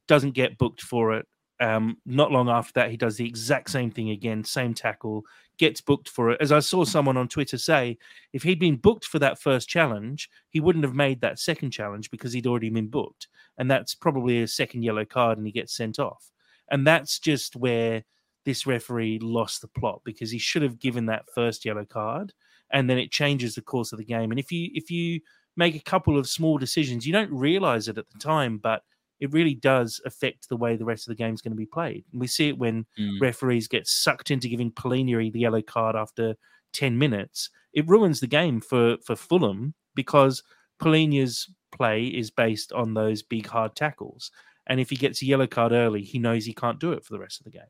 doesn't 0.08 0.32
get 0.32 0.58
booked 0.58 0.82
for 0.82 1.14
it. 1.14 1.26
Um, 1.58 1.96
not 2.04 2.30
long 2.30 2.48
after 2.48 2.72
that, 2.74 2.90
he 2.90 2.96
does 2.96 3.16
the 3.16 3.26
exact 3.26 3.70
same 3.70 3.90
thing 3.90 4.10
again, 4.10 4.44
same 4.44 4.74
tackle, 4.74 5.24
gets 5.58 5.80
booked 5.80 6.08
for 6.08 6.30
it. 6.30 6.40
As 6.40 6.52
I 6.52 6.60
saw 6.60 6.84
someone 6.84 7.16
on 7.16 7.28
Twitter 7.28 7.56
say, 7.56 7.96
if 8.32 8.42
he'd 8.42 8.60
been 8.60 8.76
booked 8.76 9.06
for 9.06 9.18
that 9.20 9.40
first 9.40 9.68
challenge, 9.68 10.28
he 10.50 10.60
wouldn't 10.60 10.84
have 10.84 10.94
made 10.94 11.20
that 11.22 11.38
second 11.38 11.70
challenge 11.70 12.10
because 12.10 12.32
he'd 12.32 12.46
already 12.46 12.68
been 12.68 12.88
booked. 12.88 13.28
And 13.58 13.70
that's 13.70 13.94
probably 13.94 14.42
a 14.42 14.48
second 14.48 14.82
yellow 14.82 15.04
card 15.04 15.38
and 15.38 15.46
he 15.46 15.52
gets 15.52 15.74
sent 15.74 15.98
off. 15.98 16.30
And 16.70 16.86
that's 16.86 17.18
just 17.18 17.56
where 17.56 18.04
this 18.44 18.66
referee 18.66 19.18
lost 19.20 19.60
the 19.62 19.68
plot 19.68 20.02
because 20.04 20.30
he 20.30 20.38
should 20.38 20.62
have 20.62 20.78
given 20.78 21.06
that 21.06 21.24
first 21.34 21.64
yellow 21.64 21.84
card 21.84 22.32
and 22.70 22.88
then 22.90 22.98
it 22.98 23.10
changes 23.10 23.54
the 23.54 23.62
course 23.62 23.92
of 23.92 23.98
the 23.98 24.04
game. 24.04 24.30
And 24.30 24.40
if 24.40 24.50
you 24.50 24.70
if 24.74 24.90
you 24.90 25.20
make 25.56 25.74
a 25.74 25.80
couple 25.80 26.18
of 26.18 26.28
small 26.28 26.58
decisions, 26.58 27.06
you 27.06 27.12
don't 27.12 27.32
realize 27.32 27.88
it 27.88 27.98
at 27.98 28.08
the 28.10 28.18
time, 28.18 28.58
but 28.58 28.82
it 29.20 29.32
really 29.32 29.54
does 29.54 30.00
affect 30.04 30.48
the 30.48 30.56
way 30.56 30.76
the 30.76 30.84
rest 30.84 31.06
of 31.06 31.10
the 31.10 31.22
game 31.22 31.34
is 31.34 31.42
going 31.42 31.52
to 31.52 31.56
be 31.56 31.66
played. 31.66 32.04
And 32.12 32.20
we 32.20 32.26
see 32.26 32.48
it 32.48 32.58
when 32.58 32.86
mm. 32.98 33.20
referees 33.20 33.68
get 33.68 33.86
sucked 33.86 34.30
into 34.30 34.48
giving 34.48 34.70
Palhinha 34.70 35.32
the 35.32 35.40
yellow 35.40 35.62
card 35.62 35.96
after 35.96 36.34
10 36.72 36.98
minutes. 36.98 37.50
It 37.72 37.88
ruins 37.88 38.20
the 38.20 38.26
game 38.26 38.60
for, 38.60 38.96
for 39.04 39.16
Fulham 39.16 39.74
because 39.94 40.42
Palhinha's 40.80 41.48
play 41.72 42.04
is 42.04 42.30
based 42.30 42.72
on 42.72 42.94
those 42.94 43.22
big, 43.22 43.46
hard 43.46 43.74
tackles. 43.74 44.30
And 44.66 44.80
if 44.80 44.90
he 44.90 44.96
gets 44.96 45.22
a 45.22 45.26
yellow 45.26 45.46
card 45.46 45.72
early, 45.72 46.02
he 46.02 46.18
knows 46.18 46.44
he 46.44 46.54
can't 46.54 46.80
do 46.80 46.92
it 46.92 47.04
for 47.04 47.12
the 47.12 47.20
rest 47.20 47.40
of 47.40 47.44
the 47.44 47.50
game. 47.50 47.62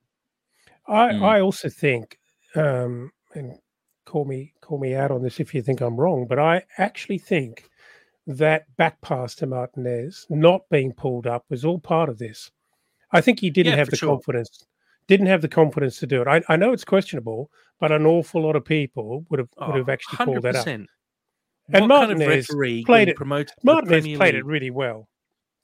I, 0.89 1.13
mm. 1.13 1.23
I 1.23 1.41
also 1.41 1.69
think, 1.69 2.19
um, 2.55 3.13
and 3.35 3.59
call 4.05 4.25
me 4.25 4.53
call 4.61 4.79
me 4.79 4.95
out 4.95 5.11
on 5.11 5.23
this 5.23 5.41
if 5.41 5.53
you 5.53 5.61
think 5.63 5.81
I'm 5.81 5.97
wrong, 5.97 6.27
but 6.29 6.39
I 6.39 6.63
actually 6.79 7.19
think 7.19 7.69
that 8.27 8.65
back 8.77 9.01
pass 9.03 9.35
to 9.37 9.47
Martinez 9.47 10.27
not 10.29 10.63
being 10.71 10.93
pulled 10.93 11.27
up 11.27 11.45
was 11.49 11.65
all 11.65 11.79
part 11.79 12.09
of 12.09 12.19
this. 12.19 12.51
I 13.13 13.21
think 13.21 13.39
he 13.41 13.51
didn't 13.51 13.73
yeah, 13.73 13.79
have 13.79 13.91
the 13.91 13.97
sure. 13.97 14.15
confidence 14.17 14.65
didn't 15.09 15.27
have 15.27 15.41
the 15.41 15.49
confidence 15.49 16.01
to 16.01 16.07
do 16.07 16.21
it. 16.21 16.27
I, 16.27 16.43
I 16.49 16.57
know 16.57 16.73
it's 16.73 16.85
questionable, 16.85 17.49
but 17.79 17.93
an 17.93 18.05
awful 18.07 18.43
lot 18.43 18.57
of 18.57 18.65
people 18.65 19.25
would 19.31 19.39
have 19.39 19.49
would 19.69 19.77
have 19.77 19.89
actually 19.89 20.17
called 20.17 20.43
that 20.43 20.57
up. 20.57 20.67
And 20.67 20.89
What 21.69 21.89
kind 21.99 22.13
of 22.13 22.19
Martinez 22.19 22.49
referee 22.49 22.85
played 22.85 23.09
it- 23.09 23.17
promoted 23.17 23.49
to 23.49 23.55
the 23.63 23.73
Martinez 23.73 24.05
played 24.17 24.35
League? 24.35 24.41
it 24.41 24.45
really 24.45 24.71
well. 24.71 25.09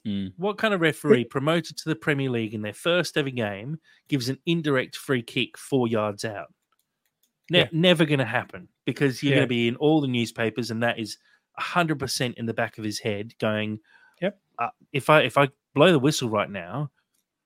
Mm. 0.07 0.33
What 0.37 0.57
kind 0.57 0.73
of 0.73 0.81
referee 0.81 1.25
promoted 1.25 1.77
to 1.77 1.89
the 1.89 1.95
Premier 1.95 2.29
League 2.29 2.53
in 2.53 2.61
their 2.61 2.73
first 2.73 3.17
ever 3.17 3.29
game 3.29 3.79
gives 4.09 4.27
an 4.29 4.37
indirect 4.45 4.95
free 4.97 5.21
kick 5.21 5.57
four 5.57 5.87
yards 5.87 6.23
out? 6.25 6.53
Ne- 7.49 7.59
Yeah. 7.59 7.67
Never 7.71 8.05
going 8.05 8.19
to 8.19 8.25
happen 8.25 8.67
because 8.85 9.21
you're 9.23 9.31
Yeah. 9.31 9.39
going 9.39 9.47
to 9.47 9.49
be 9.49 9.67
in 9.69 9.75
all 9.77 10.01
the 10.01 10.07
newspapers, 10.07 10.71
and 10.71 10.83
that 10.83 10.99
is 10.99 11.17
hundred 11.57 11.99
percent 11.99 12.37
in 12.37 12.45
the 12.45 12.53
back 12.53 12.77
of 12.77 12.83
his 12.83 12.99
head, 12.99 13.33
going, 13.39 13.79
Yep. 14.21 14.39
Uh, 14.59 14.69
if 14.91 15.09
I 15.09 15.21
if 15.21 15.37
I 15.37 15.49
blow 15.73 15.91
the 15.91 15.99
whistle 15.99 16.29
right 16.29 16.49
now, 16.49 16.89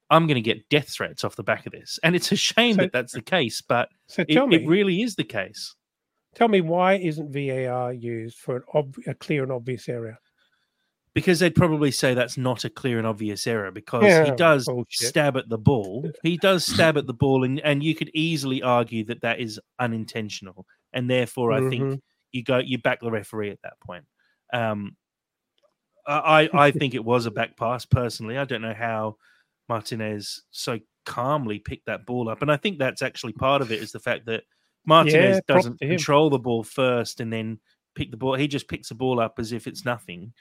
I'm 0.09 0.27
going 0.27 0.35
to 0.35 0.41
get 0.41 0.67
death 0.69 0.89
threats 0.89 1.23
off 1.23 1.35
the 1.35 1.43
back 1.43 1.65
of 1.65 1.71
this." 1.73 1.99
And 2.03 2.15
it's 2.15 2.31
a 2.31 2.35
shame 2.35 2.75
So- 2.75 2.81
that 2.81 2.91
that's 2.93 3.13
the 3.13 3.21
case, 3.21 3.61
but 3.61 3.89
So 4.07 4.23
it, 4.27 4.47
me, 4.47 4.55
it 4.57 4.67
really 4.67 5.01
is 5.01 5.15
the 5.15 5.23
case. 5.23 5.75
tell 6.35 6.47
me 6.49 6.61
why 6.61 6.93
isn't 6.95 7.31
VAR 7.33 7.93
used 7.93 8.37
for 8.37 8.57
an 8.57 8.63
ob- 8.75 8.95
a 9.07 9.13
clear 9.13 9.43
and 9.43 9.51
obvious 9.51 9.87
area? 9.89 10.17
because 11.13 11.39
they'd 11.39 11.55
probably 11.55 11.89
say 11.89 12.13
that's 12.13 12.37
not 12.37 12.63
a 12.63 12.69
clear 12.69 12.99
and 12.99 13.07
obvious 13.07 13.47
error 13.47 13.71
because 13.71 14.03
Yeah, 14.03 14.25
he 14.25 14.31
does 14.35 14.65
bullshit. 14.65 15.07
stab 15.09 15.35
at 15.35 15.49
the 15.49 15.57
ball. 15.57 16.07
He 16.21 16.37
does 16.37 16.63
stab 16.63 16.95
at 16.95 17.07
the 17.07 17.13
ball, 17.13 17.43
and, 17.43 17.59
and 17.61 17.81
you 17.81 17.95
could 17.95 18.11
easily 18.13 18.61
argue 18.61 19.03
that 19.05 19.21
that 19.21 19.39
is 19.39 19.59
unintentional, 19.79 20.67
and 20.93 21.09
therefore 21.09 21.53
I 21.53 21.61
Mhm. 21.61 21.69
think 21.71 22.03
you 22.31 22.43
go 22.43 22.57
you 22.59 22.77
back 22.77 22.99
the 23.01 23.11
referee 23.11 23.49
at 23.51 23.61
that 23.63 23.79
point. 23.79 24.05
Um, 24.53 24.95
I 26.05 26.49
I 26.53 26.71
think 26.79 26.93
it 26.95 27.03
was 27.03 27.25
a 27.25 27.31
back 27.31 27.57
pass 27.57 27.85
personally. 27.85 28.37
I 28.37 28.45
don't 28.45 28.61
know 28.61 28.73
how 28.73 29.17
Martinez 29.69 30.43
so 30.51 30.79
calmly 31.05 31.59
picked 31.59 31.85
that 31.87 32.05
ball 32.05 32.29
up, 32.29 32.41
and 32.41 32.51
I 32.51 32.57
think 32.57 32.79
that's 32.79 33.01
actually 33.01 33.33
part 33.33 33.61
of 33.61 33.71
it 33.71 33.81
is 33.81 33.91
the 33.91 33.99
fact 33.99 34.25
that 34.27 34.43
Martinez 34.85 35.41
Yeah, 35.47 35.53
doesn't 35.55 35.79
control 35.79 36.29
the 36.29 36.39
ball 36.39 36.63
first 36.63 37.19
and 37.19 37.31
then 37.31 37.59
pick 37.95 38.11
the 38.11 38.17
ball. 38.17 38.35
He 38.35 38.47
just 38.47 38.67
picks 38.67 38.89
the 38.89 38.95
ball 38.95 39.19
up 39.19 39.35
as 39.39 39.51
if 39.51 39.67
it's 39.67 39.83
nothing 39.85 40.31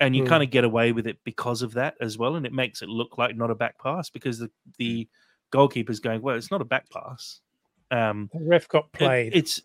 and 0.00 0.16
you 0.16 0.24
Mm. 0.24 0.28
kind 0.28 0.42
of 0.42 0.50
get 0.50 0.64
away 0.64 0.90
with 0.92 1.06
it 1.06 1.18
because 1.24 1.62
of 1.62 1.74
that 1.74 1.94
as 2.00 2.18
well, 2.18 2.36
and 2.36 2.46
it 2.46 2.52
makes 2.52 2.82
it 2.82 2.88
look 2.88 3.16
like 3.18 3.36
not 3.36 3.50
a 3.50 3.54
back 3.54 3.78
pass 3.78 4.10
because 4.10 4.38
the 4.38 4.50
the 4.78 5.08
goalkeeper's 5.50 6.00
going, 6.00 6.20
well, 6.20 6.34
it's 6.36 6.50
not 6.50 6.60
a 6.60 6.64
back 6.64 6.88
pass. 6.90 7.40
Um, 7.92 8.28
The 8.32 8.40
ref 8.40 8.66
got 8.68 8.86
it- 8.86 8.92
played. 8.98 9.36
it's 9.36 9.62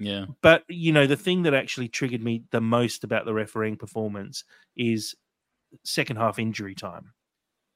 Yeah. 0.00 0.26
but 0.40 0.64
you 0.68 0.92
know 0.92 1.06
the 1.06 1.16
thing 1.16 1.42
that 1.42 1.54
actually 1.54 1.88
triggered 1.88 2.22
me 2.22 2.44
the 2.50 2.60
most 2.60 3.04
about 3.04 3.26
the 3.26 3.34
refereeing 3.34 3.76
performance 3.76 4.44
is 4.76 5.14
second 5.84 6.16
half 6.16 6.38
injury 6.38 6.74
time, 6.74 7.12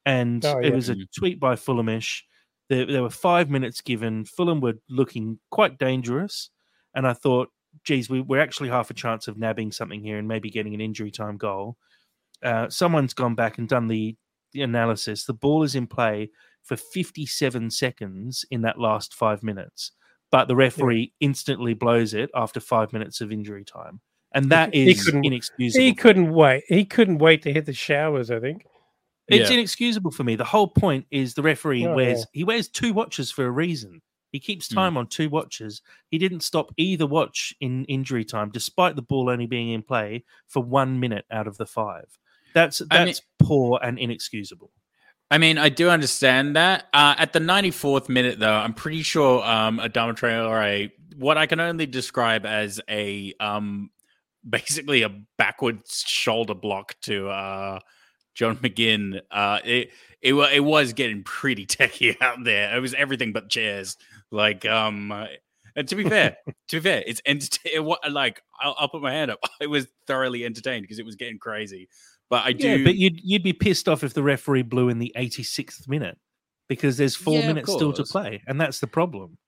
and 0.06 0.44
Oh, 0.44 0.58
it 0.58 0.74
was 0.74 0.88
a 0.88 0.96
tweet 1.16 1.38
by 1.38 1.54
Fulhamish. 1.54 2.22
There, 2.68 2.86
there 2.86 3.02
were 3.02 3.10
five 3.10 3.50
minutes 3.50 3.80
given. 3.80 4.24
Fulham 4.24 4.60
were 4.60 4.74
looking 4.88 5.38
quite 5.50 5.78
dangerous, 5.78 6.50
and 6.94 7.06
I 7.06 7.12
thought, 7.12 7.50
geez, 7.84 8.08
we, 8.10 8.20
we're 8.20 8.40
actually 8.40 8.68
half 8.68 8.90
a 8.90 8.94
chance 8.94 9.28
of 9.28 9.38
nabbing 9.38 9.72
something 9.72 10.00
here 10.00 10.18
and 10.18 10.28
maybe 10.28 10.50
getting 10.50 10.74
an 10.74 10.80
injury 10.80 11.10
time 11.10 11.36
goal. 11.36 11.76
Uh, 12.42 12.68
someone's 12.68 13.14
gone 13.14 13.34
back 13.34 13.58
and 13.58 13.68
done 13.68 13.88
the, 13.88 14.16
the 14.52 14.62
analysis. 14.62 15.24
The 15.24 15.32
ball 15.34 15.62
is 15.62 15.74
in 15.74 15.86
play 15.86 16.30
for 16.62 16.76
57 16.76 17.70
seconds 17.70 18.44
in 18.50 18.62
that 18.62 18.78
last 18.78 19.14
five 19.14 19.42
minutes, 19.42 19.92
but 20.30 20.48
the 20.48 20.56
referee 20.56 21.12
instantly 21.20 21.74
blows 21.74 22.14
it 22.14 22.30
after 22.34 22.60
five 22.60 22.92
minutes 22.92 23.20
of 23.20 23.32
injury 23.32 23.64
time. 23.64 24.00
And 24.32 24.50
that 24.50 24.74
is 24.74 24.98
He 24.98 25.04
couldn't- 25.04 25.24
inexcusable. 25.24 25.82
he 25.84 25.94
couldn't 25.94 26.32
wait. 26.32 26.64
He 26.68 26.84
couldn't 26.84 27.18
wait 27.18 27.42
to 27.42 27.52
hit 27.52 27.64
the 27.66 27.72
showers. 27.72 28.30
I 28.30 28.40
think. 28.40 28.66
It's 29.28 29.50
Yeah. 29.50 29.56
inexcusable 29.56 30.10
for 30.10 30.24
me. 30.24 30.36
The 30.36 30.44
whole 30.44 30.68
point 30.68 31.06
is 31.10 31.34
the 31.34 31.42
referee 31.42 31.86
Oh, 31.86 31.94
wears 31.94 32.20
yeah. 32.20 32.24
he 32.32 32.44
wears 32.44 32.68
two 32.68 32.92
watches 32.92 33.30
for 33.30 33.44
a 33.44 33.50
reason. 33.50 34.00
He 34.32 34.40
keeps 34.40 34.68
Mm. 34.68 34.74
time 34.74 34.96
on 34.98 35.06
two 35.06 35.30
watches. 35.30 35.80
He 36.10 36.18
didn't 36.18 36.40
stop 36.40 36.72
either 36.76 37.06
watch 37.06 37.54
in 37.60 37.84
injury 37.86 38.24
time, 38.24 38.50
despite 38.50 38.96
the 38.96 39.02
ball 39.02 39.30
only 39.30 39.46
being 39.46 39.70
in 39.70 39.82
play 39.82 40.24
for 40.46 40.62
one 40.62 41.00
minute 41.00 41.24
out 41.30 41.46
of 41.46 41.56
the 41.56 41.64
five. 41.66 42.18
That's 42.54 42.82
I 42.90 42.98
mean- 42.98 43.06
that's 43.06 43.22
poor 43.38 43.78
and 43.82 43.98
inexcusable. 43.98 44.70
I 45.30 45.38
mean, 45.38 45.58
I 45.58 45.68
do 45.68 45.90
understand 45.90 46.56
that. 46.56 46.86
Uh, 46.92 47.14
at 47.18 47.32
the 47.32 47.38
94th 47.38 48.08
minute, 48.08 48.38
though, 48.38 48.54
I'm 48.54 48.72
pretty 48.72 49.02
sure 49.02 49.44
um, 49.44 49.78
Adama 49.78 50.16
Traore, 50.16 50.90
what 51.16 51.36
I 51.36 51.46
can 51.46 51.60
only 51.60 51.86
describe 51.86 52.46
as 52.46 52.80
a 52.88 53.34
um, 53.38 53.90
basically 54.48 55.02
a 55.02 55.10
backwards 55.36 56.04
shoulder 56.06 56.54
block 56.54 56.94
to 57.02 57.28
uh, 57.28 57.80
John 58.34 58.56
McGinn. 58.56 59.20
Uh, 59.30 59.58
it 59.64 59.90
it 60.22 60.34
it 60.34 60.60
was 60.60 60.92
getting 60.94 61.24
pretty 61.24 61.66
techie 61.66 62.16
out 62.22 62.38
there. 62.44 62.74
It 62.74 62.80
was 62.80 62.94
everything 62.94 63.32
but 63.32 63.50
chairs. 63.50 63.96
Like 64.30 64.64
um, 64.64 65.12
and 65.76 65.88
to 65.88 65.96
be 65.96 66.04
fair, 66.04 66.36
to 66.68 66.76
be 66.76 66.80
fair, 66.80 67.02
it's 67.06 67.22
entertaining. 67.24 67.94
Like 68.10 68.42
I'll, 68.60 68.74
I'll 68.78 68.88
put 68.88 69.02
my 69.02 69.12
hand 69.12 69.30
up. 69.30 69.38
I 69.62 69.66
was 69.66 69.86
thoroughly 70.06 70.44
entertained 70.44 70.82
because 70.82 70.98
it 70.98 71.06
was 71.06 71.16
getting 71.16 71.38
crazy. 71.38 71.88
But 72.30 72.44
I 72.44 72.52
do. 72.52 72.78
Yeah, 72.78 72.84
but 72.84 72.96
you'd 72.96 73.20
you'd 73.22 73.42
be 73.42 73.52
pissed 73.52 73.88
off 73.88 74.04
if 74.04 74.12
the 74.14 74.22
referee 74.22 74.62
blew 74.62 74.88
in 74.90 74.98
the 74.98 75.12
86th 75.16 75.88
minute 75.88 76.18
because 76.68 76.96
there's 76.98 77.16
four 77.16 77.38
Yeah, 77.40 77.46
minutes 77.48 77.72
still 77.72 77.92
to 77.94 78.04
play, 78.04 78.42
and 78.46 78.60
that's 78.60 78.80
the 78.80 78.86
problem. 78.86 79.38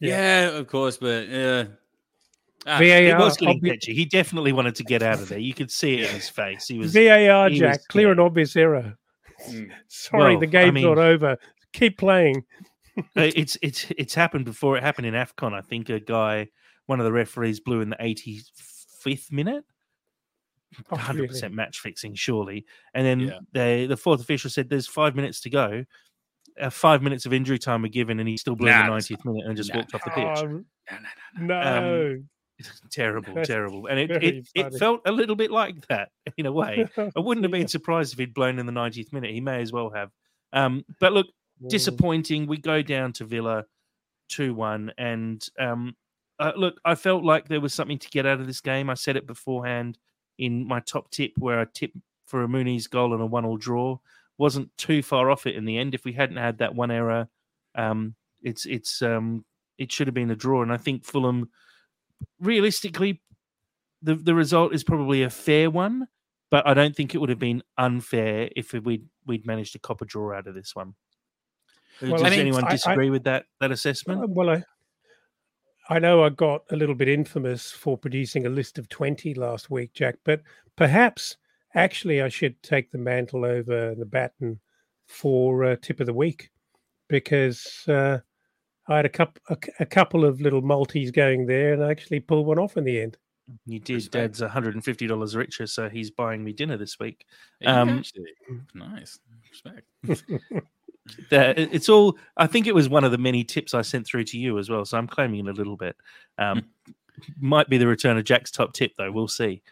yeah, 0.00 0.50
of 0.50 0.66
course, 0.68 0.96
but 0.96 1.28
uh, 1.28 1.64
ah, 2.66 2.78
He 2.78 2.88
VAR. 3.10 3.18
was 3.18 3.36
getting 3.36 3.60
obvi- 3.60 3.82
He 3.82 4.04
definitely 4.04 4.52
wanted 4.52 4.76
to 4.76 4.84
get 4.84 5.02
out 5.02 5.18
of 5.20 5.28
there. 5.28 5.38
You 5.38 5.54
could 5.54 5.70
see 5.72 5.94
it 5.94 6.08
in 6.08 6.14
his 6.14 6.28
face. 6.28 6.68
He 6.68 6.78
was 6.78 6.92
VAR, 6.92 7.48
he 7.50 7.58
Jack. 7.58 7.78
was 7.78 7.86
Clear 7.88 8.10
and 8.12 8.20
obvious 8.20 8.54
error. 8.54 8.96
Mm. 9.50 9.70
Sorry, 9.88 10.32
Well, 10.36 10.40
the 10.40 10.46
I 10.46 10.50
game's 10.50 10.74
mean- 10.74 10.84
not 10.84 10.98
over. 10.98 11.36
Keep 11.72 11.98
playing. 11.98 12.44
Uh, 12.96 13.02
it's 13.34 13.56
it's 13.62 13.86
it's 13.96 14.14
happened 14.14 14.44
before. 14.44 14.76
It 14.76 14.82
happened 14.82 15.06
in 15.06 15.14
Afcon. 15.14 15.52
I 15.54 15.60
think 15.60 15.88
a 15.88 16.00
guy, 16.00 16.48
one 16.86 16.98
of 16.98 17.04
the 17.04 17.12
referees, 17.12 17.60
blew 17.60 17.80
in 17.80 17.90
the 17.90 17.96
85th 17.96 19.30
minute. 19.30 19.64
Oh, 20.90 20.96
Hundred 20.96 21.22
really? 21.22 21.28
percent 21.28 21.54
match 21.54 21.80
fixing, 21.80 22.14
surely. 22.14 22.66
And 22.94 23.06
then 23.06 23.20
Yeah. 23.20 23.38
they, 23.52 23.86
the 23.86 23.96
fourth 23.96 24.20
official 24.20 24.50
said, 24.50 24.68
"There's 24.68 24.86
five 24.86 25.16
minutes 25.16 25.40
to 25.42 25.50
go." 25.50 25.84
Uh, 26.60 26.70
five 26.70 27.02
minutes 27.02 27.24
of 27.24 27.32
injury 27.32 27.58
time 27.58 27.82
were 27.82 27.88
given, 27.88 28.18
and 28.18 28.28
he 28.28 28.36
still 28.36 28.56
blew 28.56 28.68
Nah, 28.68 28.84
the 28.86 28.90
that's 28.94 29.08
90th 29.08 29.24
minute 29.24 29.46
and 29.46 29.56
just 29.56 29.72
nah. 29.72 29.80
walked 29.80 29.94
off 29.94 30.02
the 30.04 30.10
pitch. 30.10 30.24
Oh, 30.26 30.46
No, 30.46 30.62
no, 30.90 30.98
no, 31.38 31.46
no. 31.46 31.80
no. 31.80 32.22
terrible, 32.90 33.34
terrible. 33.44 33.86
And 33.86 34.00
it, 34.00 34.10
it, 34.22 34.48
it 34.56 34.74
felt 34.74 35.00
a 35.06 35.12
little 35.12 35.36
bit 35.36 35.52
like 35.52 35.86
that 35.86 36.08
in 36.36 36.46
a 36.46 36.52
way. 36.52 36.88
I 36.96 37.20
wouldn't 37.20 37.44
have 37.44 37.52
been 37.52 37.68
surprised 37.68 38.12
if 38.12 38.18
he'd 38.18 38.34
blown 38.34 38.58
in 38.58 38.66
the 38.66 38.72
90th 38.72 39.12
minute. 39.12 39.30
He 39.30 39.40
may 39.40 39.62
as 39.62 39.72
well 39.72 39.90
have. 39.90 40.10
Um, 40.52 40.84
but 40.98 41.12
look, 41.12 41.28
disappointing. 41.68 42.48
We 42.48 42.56
go 42.56 42.82
down 42.82 43.12
to 43.14 43.24
Villa 43.24 43.64
2 44.30 44.54
1. 44.54 44.92
And 44.98 45.46
um, 45.60 45.94
uh, 46.40 46.52
look, 46.56 46.80
I 46.84 46.96
felt 46.96 47.22
like 47.22 47.46
there 47.46 47.60
was 47.60 47.74
something 47.74 47.98
to 48.00 48.08
get 48.08 48.26
out 48.26 48.40
of 48.40 48.48
this 48.48 48.60
game. 48.60 48.90
I 48.90 48.94
said 48.94 49.16
it 49.16 49.26
beforehand 49.26 49.96
in 50.38 50.66
my 50.66 50.80
top 50.80 51.10
tip 51.10 51.32
where 51.38 51.60
I 51.60 51.66
tipped 51.72 51.96
for 52.26 52.42
a 52.44 52.48
Muniz 52.48 52.88
goal 52.88 53.12
and 53.12 53.22
a 53.22 53.26
one 53.26 53.44
all 53.44 53.56
draw. 53.56 53.98
Wasn't 54.38 54.76
too 54.76 55.02
far 55.02 55.30
off 55.30 55.46
it 55.46 55.56
in 55.56 55.64
the 55.64 55.78
end. 55.78 55.94
If 55.94 56.04
we 56.04 56.12
hadn't 56.12 56.36
had 56.36 56.58
that 56.58 56.74
one 56.74 56.90
error, 56.90 57.28
um, 57.74 58.14
it's 58.42 58.66
it's 58.66 59.02
um, 59.02 59.44
it 59.78 59.90
should 59.90 60.06
have 60.06 60.14
been 60.14 60.30
a 60.30 60.36
draw. 60.36 60.62
And 60.62 60.72
I 60.72 60.76
think 60.76 61.04
Fulham, 61.04 61.50
realistically, 62.40 63.20
the 64.02 64.14
the 64.14 64.34
result 64.34 64.74
is 64.74 64.84
probably 64.84 65.22
a 65.22 65.30
fair 65.30 65.70
one, 65.70 66.06
but 66.50 66.66
I 66.66 66.74
don't 66.74 66.94
think 66.94 67.14
it 67.14 67.18
would 67.18 67.30
have 67.30 67.38
been 67.38 67.62
unfair 67.76 68.48
if 68.54 68.72
we'd 68.72 69.06
we'd 69.26 69.46
managed 69.46 69.72
to 69.72 69.78
cop 69.78 70.00
a 70.02 70.04
draw 70.04 70.36
out 70.36 70.46
of 70.46 70.54
this 70.54 70.74
one. 70.76 70.94
Well, 72.00 72.12
Does 72.12 72.22
I 72.22 72.30
mean, 72.30 72.40
anyone 72.40 72.64
I- 72.64 72.68
I- 72.68 72.72
disagree 72.72 73.10
with 73.10 73.24
that 73.24 73.46
that 73.60 73.72
assessment? 73.72 74.30
well, 74.30 74.50
I, 74.50 74.62
I 75.88 75.98
know 75.98 76.22
I 76.22 76.28
got 76.28 76.62
a 76.70 76.76
little 76.76 76.94
bit 76.94 77.08
infamous 77.08 77.70
for 77.70 77.96
producing 77.96 78.46
a 78.46 78.50
list 78.50 78.78
of 78.78 78.88
20 78.88 79.34
last 79.34 79.70
week, 79.70 79.92
Jack, 79.94 80.16
but 80.24 80.42
perhaps 80.76 81.36
actually 81.74 82.20
I 82.22 82.28
should 82.28 82.62
take 82.62 82.90
the 82.90 82.98
mantle 82.98 83.44
over 83.44 83.94
the 83.94 84.04
baton 84.04 84.60
for 85.06 85.64
uh, 85.64 85.76
tip 85.80 86.00
of 86.00 86.06
the 86.06 86.12
week 86.12 86.50
because 87.08 87.84
uh, 87.88 88.18
I 88.88 88.96
had 88.96 89.06
a, 89.06 89.10
couple, 89.10 89.40
a, 89.48 89.56
c- 89.64 89.72
a 89.80 89.86
couple 89.86 90.24
of 90.26 90.40
little 90.40 90.60
multis 90.60 91.10
going 91.10 91.46
there 91.46 91.72
and 91.72 91.82
I 91.82 91.90
actually 91.90 92.20
pulled 92.20 92.46
one 92.46 92.58
off 92.58 92.76
in 92.76 92.84
the 92.84 93.00
end. 93.00 93.16
You 93.64 93.78
did. 93.78 93.94
Respect. 93.94 94.12
Dad's 94.12 94.40
one 94.42 94.50
hundred 94.50 94.74
and 94.74 94.84
fifty 94.84 95.06
dollars 95.06 95.34
richer, 95.34 95.66
so 95.66 95.88
he's 95.88 96.10
buying 96.10 96.44
me 96.44 96.52
dinner 96.52 96.76
this 96.76 96.98
week. 96.98 97.24
Um, 97.64 98.02
nice. 98.74 99.18
Respect. 99.50 99.86
That- 101.30 101.58
it's 101.58 101.88
all. 101.88 102.18
I 102.36 102.46
think 102.46 102.66
it 102.66 102.74
was 102.74 102.88
one 102.88 103.04
of 103.04 103.12
the 103.12 103.18
many 103.18 103.44
tips 103.44 103.74
I 103.74 103.82
sent 103.82 104.06
through 104.06 104.24
to 104.24 104.38
you 104.38 104.58
as 104.58 104.70
well. 104.70 104.84
So 104.84 104.98
I'm 104.98 105.06
claiming 105.06 105.46
it 105.46 105.50
a 105.50 105.52
little 105.52 105.76
bit. 105.76 105.96
Um, 106.38 106.64
might 107.40 107.68
be 107.68 107.78
the 107.78 107.86
return 107.86 108.16
of 108.16 108.24
Jack's 108.24 108.50
top 108.50 108.72
tip, 108.72 108.92
though. 108.96 109.10
We'll 109.10 109.28
see. 109.28 109.62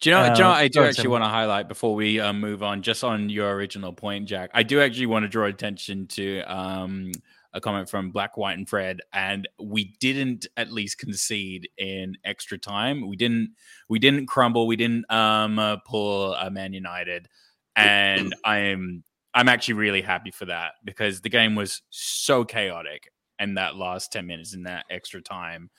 Do 0.00 0.10
you 0.10 0.16
know? 0.16 0.24
do 0.34 0.38
you 0.38 0.44
know 0.44 0.50
Uh, 0.50 0.54
I 0.54 0.68
do 0.68 0.82
actually 0.82 1.08
want 1.08 1.24
to 1.24 1.28
highlight 1.28 1.68
before 1.68 1.94
we 1.94 2.18
um, 2.20 2.40
move 2.40 2.62
on, 2.62 2.82
just 2.82 3.04
on 3.04 3.28
your 3.28 3.52
original 3.52 3.92
point, 3.92 4.26
Jack. 4.26 4.50
I 4.54 4.62
do 4.62 4.80
actually 4.80 5.06
want 5.06 5.24
to 5.24 5.28
draw 5.28 5.46
attention 5.46 6.06
to 6.08 6.40
um, 6.42 7.12
a 7.52 7.60
comment 7.60 7.88
from 7.88 8.10
Black, 8.10 8.36
White, 8.36 8.58
and 8.58 8.68
Fred, 8.68 9.00
and 9.12 9.48
we 9.60 9.94
didn't 10.00 10.46
at 10.56 10.72
least 10.72 10.98
concede 10.98 11.68
in 11.78 12.16
extra 12.24 12.58
time. 12.58 13.08
We 13.08 13.16
didn't. 13.16 13.54
We 13.88 13.98
didn't 13.98 14.26
crumble. 14.26 14.66
We 14.66 14.76
didn't 14.76 15.10
um, 15.10 15.58
uh, 15.58 15.76
pull 15.86 16.34
uh, 16.34 16.50
Man 16.50 16.72
United, 16.72 17.28
and 17.76 18.34
I 18.44 18.58
am 18.58 19.04
I'm 19.34 19.48
actually 19.48 19.74
really 19.74 20.02
happy 20.02 20.30
for 20.30 20.46
that 20.46 20.72
because 20.84 21.20
the 21.20 21.28
game 21.28 21.54
was 21.54 21.82
so 21.90 22.44
chaotic 22.44 23.12
and 23.38 23.56
that 23.56 23.76
last 23.76 24.12
10 24.12 24.26
minutes 24.26 24.54
in 24.54 24.64
that 24.64 24.84
extra 24.90 25.20
time 25.22 25.70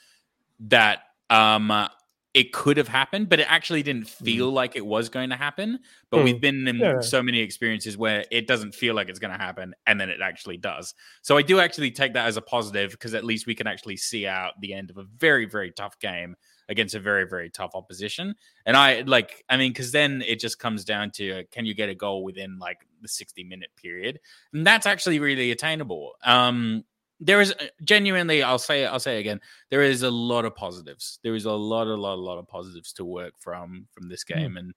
that 0.60 0.99
um 1.30 1.89
it 2.34 2.54
could 2.54 2.78
have 2.78 2.88
happened, 2.88 3.28
but 3.28 3.41
it 3.41 3.47
actually 3.49 3.84
didn't 3.84 4.08
feel 4.08 4.52
mm. 4.52 4.54
like 4.54 4.76
it 4.76 4.86
was 4.86 5.10
going 5.10 5.32
to 5.32 5.36
happen. 5.36 5.80
But 6.10 6.20
mm. 6.20 6.24
we've 6.26 6.39
been 6.39 6.66
in 6.66 6.78
yeah. 6.78 7.02
so 7.02 7.22
many 7.22 7.39
experiences 7.39 7.97
where 7.97 8.26
it 8.32 8.47
doesn't 8.47 8.74
feel 8.74 8.95
like 8.95 9.10
it's 9.10 9.20
going 9.20 9.38
to 9.38 9.38
happen, 9.38 9.74
and 9.86 9.99
then 9.99 10.10
it 10.10 10.22
actually 10.22 10.58
does. 10.58 10.93
So 11.22 11.36
I 11.36 11.41
do 11.41 11.60
actually 11.60 11.91
take 11.91 12.14
that 12.14 12.28
as 12.28 12.38
a 12.38 12.41
positive 12.41 12.91
because 12.91 13.14
at 13.14 13.26
least 13.26 13.47
we 13.47 13.56
can 13.56 13.68
actually 13.68 13.97
see 13.97 14.28
out 14.28 14.54
the 14.62 14.74
end 14.74 14.89
of 14.89 14.97
a 14.97 15.04
very, 15.18 15.45
very 15.45 15.72
tough 15.72 15.99
game 15.99 16.36
against 16.72 16.95
a 16.95 16.99
very, 16.99 17.28
very 17.28 17.49
tough 17.49 17.72
opposition. 17.76 18.34
And 18.65 18.76
I 18.76 19.01
like, 19.01 19.43
I 19.49 19.57
mean, 19.57 19.72
because 19.72 19.91
then 19.91 20.24
it 20.26 20.39
just 20.39 20.57
comes 20.57 20.86
down 20.86 21.11
to 21.11 21.41
uh, 21.41 21.43
can 21.51 21.65
you 21.65 21.76
get 21.76 21.89
a 21.89 21.95
goal 21.95 22.24
within 22.24 22.57
like 22.57 22.88
the 23.01 23.07
60 23.07 23.43
minute 23.43 23.69
period? 23.76 24.19
And 24.53 24.65
that's 24.65 24.88
actually 24.88 25.19
really 25.19 25.51
attainable. 25.51 26.13
Um, 26.24 26.86
there 27.19 27.39
is 27.39 27.53
uh, 27.59 27.65
genuinely 27.84 28.41
i'll 28.41 28.57
say 28.57 28.84
i'll 28.86 28.99
say 28.99 29.19
again 29.19 29.39
there 29.69 29.84
is 29.84 30.01
a 30.01 30.09
lot 30.09 30.43
of 30.43 30.55
positives 30.55 31.19
there 31.24 31.36
is 31.36 31.45
a 31.45 31.51
lot 31.51 31.86
a 31.86 31.93
lot 31.93 32.15
a 32.15 32.15
lot 32.15 32.39
of 32.39 32.47
positives 32.47 32.91
to 32.91 33.05
work 33.05 33.34
from 33.38 33.88
from 33.91 34.09
this 34.09 34.26
hmm. 34.28 34.34
game 34.34 34.53
mm. 34.53 34.59
and 34.59 34.74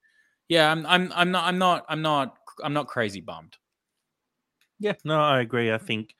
yeah 0.48 0.70
i'm 0.70 0.84
i'm 0.86 1.10
i'm 1.14 1.30
not 1.30 1.44
i'm 1.46 1.58
not 1.58 1.86
i'm 1.88 2.02
not 2.02 2.36
i'm 2.62 2.74
not 2.74 2.86
crazy 2.86 3.22
bummed 3.22 3.56
yeah 4.78 4.92
no 5.04 5.18
i 5.18 5.40
agree 5.40 5.72
i 5.72 5.78
think 5.78 6.14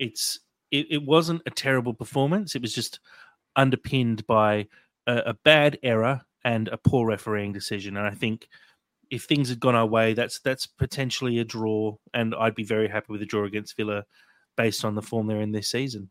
it's 0.00 0.40
it, 0.70 0.86
it 0.90 1.02
wasn't 1.04 1.40
a 1.46 1.50
terrible 1.50 1.94
performance 1.94 2.56
it 2.56 2.62
was 2.62 2.74
just 2.74 2.98
underpinned 3.56 4.26
by 4.26 4.66
a, 5.08 5.30
a 5.30 5.34
bad 5.44 5.76
error 5.82 6.20
and 6.44 6.68
a 6.68 6.78
poor 6.78 7.08
refereeing 7.08 7.52
decision 7.52 7.96
and 7.96 8.06
i 8.06 8.14
think 8.14 8.46
if 9.10 9.24
things 9.24 9.48
had 9.48 9.58
gone 9.58 9.74
our 9.74 9.86
way 9.86 10.14
that's 10.14 10.38
that's 10.40 10.66
potentially 10.66 11.40
a 11.40 11.44
draw 11.44 11.96
and 12.14 12.34
i'd 12.36 12.54
be 12.54 12.64
very 12.64 12.88
happy 12.88 13.06
with 13.08 13.22
a 13.22 13.26
draw 13.26 13.44
against 13.44 13.76
villa 13.76 14.04
based 14.58 14.84
on 14.84 14.94
the 14.94 15.00
form 15.00 15.26
they're 15.26 15.40
in 15.40 15.52
this 15.52 15.70
season. 15.70 16.10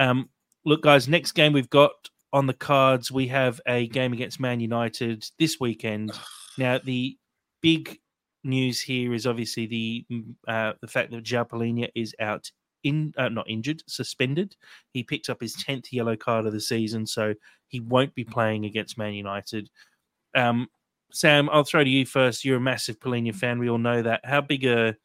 Um, 0.00 0.30
look, 0.64 0.82
guys, 0.82 1.06
next 1.06 1.32
game 1.32 1.52
we've 1.52 1.70
got 1.70 1.92
on 2.32 2.46
the 2.46 2.54
cards, 2.54 3.12
we 3.12 3.28
have 3.28 3.60
a 3.68 3.86
game 3.88 4.12
against 4.12 4.40
Man 4.40 4.58
United 4.58 5.24
this 5.38 5.60
weekend. 5.60 6.10
Now, 6.58 6.80
the 6.82 7.16
big 7.60 7.98
news 8.42 8.80
here 8.80 9.12
is 9.12 9.26
obviously 9.26 9.66
the 9.66 10.06
uh, 10.48 10.72
the 10.80 10.88
fact 10.88 11.10
that 11.12 11.22
João 11.22 11.88
is 11.94 12.14
out 12.18 12.50
in 12.82 13.12
uh, 13.16 13.28
not 13.28 13.48
injured, 13.48 13.82
suspended. 13.86 14.56
He 14.92 15.02
picked 15.02 15.28
up 15.28 15.40
his 15.40 15.54
tenth 15.54 15.92
yellow 15.92 16.16
card 16.16 16.46
of 16.46 16.52
the 16.52 16.60
season, 16.60 17.06
so 17.06 17.34
he 17.68 17.80
won't 17.80 18.14
be 18.14 18.24
playing 18.24 18.64
against 18.64 18.98
Man 18.98 19.14
United. 19.14 19.70
Um, 20.34 20.68
Sam, 21.12 21.48
I'll 21.50 21.64
throw 21.64 21.84
to 21.84 21.90
you 21.90 22.06
first. 22.06 22.44
You're 22.44 22.58
a 22.58 22.60
massive 22.60 23.00
Palhinha 23.00 23.34
fan. 23.34 23.58
We 23.58 23.68
all 23.68 23.78
know 23.78 24.02
that. 24.02 24.20
How 24.24 24.40
big 24.40 24.64
a 24.64 24.96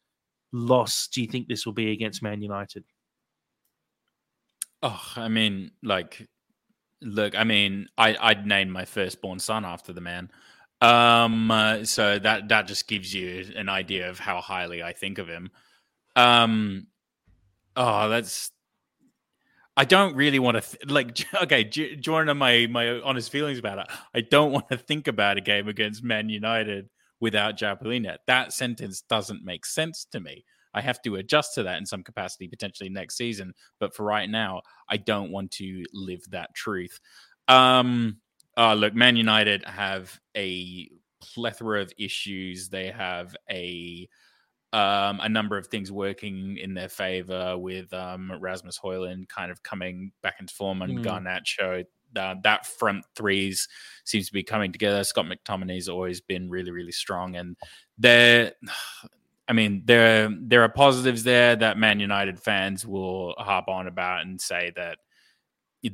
loss 0.52 1.08
do 1.08 1.20
you 1.20 1.28
think 1.28 1.48
this 1.48 1.66
will 1.66 1.72
be 1.72 1.92
against 1.92 2.22
Man 2.22 2.42
United? 2.42 2.84
Oh, 4.82 5.12
I 5.16 5.28
mean, 5.28 5.72
like, 5.82 6.28
look, 7.02 7.34
I 7.36 7.44
mean, 7.44 7.88
I, 7.98 8.16
I'd 8.20 8.46
name 8.46 8.70
my 8.70 8.84
firstborn 8.84 9.38
son 9.38 9.64
after 9.64 9.92
the 9.92 10.00
man. 10.00 10.30
Um, 10.80 11.50
uh, 11.50 11.84
so 11.84 12.18
that 12.18 12.48
that 12.48 12.66
just 12.66 12.86
gives 12.86 13.12
you 13.14 13.50
an 13.56 13.68
idea 13.68 14.10
of 14.10 14.18
how 14.18 14.40
highly 14.40 14.82
I 14.82 14.92
think 14.92 15.18
of 15.18 15.26
him. 15.26 15.50
Um, 16.14 16.88
oh, 17.76 18.08
that's. 18.08 18.50
I 19.78 19.84
don't 19.84 20.16
really 20.16 20.38
want 20.38 20.62
to 20.62 20.62
th- 20.62 20.90
like. 20.90 21.24
Okay, 21.42 21.64
to 21.64 22.24
know 22.24 22.34
my 22.34 22.66
my 22.70 23.00
honest 23.00 23.30
feelings 23.30 23.58
about 23.58 23.78
it? 23.78 23.86
I 24.14 24.22
don't 24.22 24.52
want 24.52 24.68
to 24.70 24.76
think 24.76 25.06
about 25.06 25.36
a 25.36 25.42
game 25.42 25.68
against 25.68 26.02
Man 26.02 26.28
United 26.28 26.88
without 27.20 27.56
João 27.58 27.80
Palhinha. 27.80 28.16
That 28.26 28.52
sentence 28.52 29.02
doesn't 29.02 29.44
make 29.44 29.66
sense 29.66 30.06
to 30.12 30.20
me. 30.20 30.44
I 30.74 30.82
have 30.82 31.00
to 31.02 31.16
adjust 31.16 31.54
to 31.54 31.62
that 31.62 31.78
in 31.78 31.86
some 31.86 32.02
capacity 32.02 32.48
potentially 32.48 32.90
next 32.90 33.16
season. 33.16 33.54
But 33.80 33.94
for 33.94 34.04
right 34.04 34.28
now, 34.28 34.60
I 34.88 34.98
don't 34.98 35.30
want 35.30 35.50
to 35.52 35.84
live 35.94 36.22
that 36.30 36.54
truth. 36.54 37.00
Um, 37.48 38.18
uh, 38.56 38.74
look, 38.74 38.94
Man 38.94 39.16
United 39.16 39.64
have 39.64 40.18
a 40.36 40.88
plethora 41.20 41.80
of 41.80 41.92
issues. 41.98 42.68
They 42.68 42.90
have 42.90 43.34
a 43.50 44.08
um, 44.72 45.20
a 45.22 45.28
number 45.28 45.56
of 45.56 45.68
things 45.68 45.90
working 45.90 46.58
in 46.58 46.74
their 46.74 46.88
favor 46.88 47.56
with 47.56 47.92
um, 47.94 48.32
Rasmus 48.40 48.78
Højlund 48.82 49.28
kind 49.28 49.50
of 49.50 49.62
coming 49.62 50.12
back 50.22 50.36
into 50.40 50.54
form 50.54 50.82
and 50.82 50.98
mm. 50.98 51.04
Garnacho 51.04 51.84
uh, 52.16 52.34
that 52.42 52.66
front 52.66 53.04
threes 53.14 53.68
seems 54.04 54.26
to 54.26 54.32
be 54.32 54.42
coming 54.42 54.72
together. 54.72 55.04
Scott 55.04 55.26
McTominay's 55.26 55.88
always 55.88 56.20
been 56.20 56.48
really, 56.48 56.70
really 56.70 56.92
strong, 56.92 57.36
and 57.36 57.56
there, 57.98 58.52
I 59.48 59.52
mean, 59.52 59.82
there 59.84 60.28
there 60.40 60.62
are 60.62 60.68
positives 60.68 61.22
there 61.22 61.54
that 61.56 61.78
Man 61.78 62.00
United 62.00 62.40
fans 62.40 62.84
will 62.84 63.34
harp 63.38 63.68
on 63.68 63.86
about 63.86 64.22
and 64.22 64.40
say 64.40 64.72
that 64.74 64.98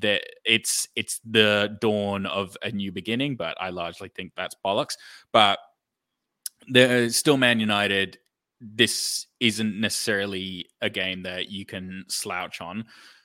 that 0.00 0.22
it's 0.46 0.88
it's 0.96 1.20
the 1.28 1.76
dawn 1.82 2.24
of 2.24 2.56
a 2.62 2.70
new 2.70 2.92
beginning. 2.92 3.36
But 3.36 3.60
I 3.60 3.68
largely 3.68 4.08
think 4.08 4.32
that's 4.34 4.56
bollocks. 4.64 4.96
But 5.32 5.58
there's 6.66 7.16
still 7.16 7.36
Man 7.36 7.60
United. 7.60 8.18
This 8.62 9.26
isn't 9.40 9.80
necessarily 9.80 10.66
a 10.80 10.88
game 10.88 11.24
that 11.24 11.50
you 11.50 11.66
can 11.66 12.04
slouch 12.08 12.60
on. 12.60 12.84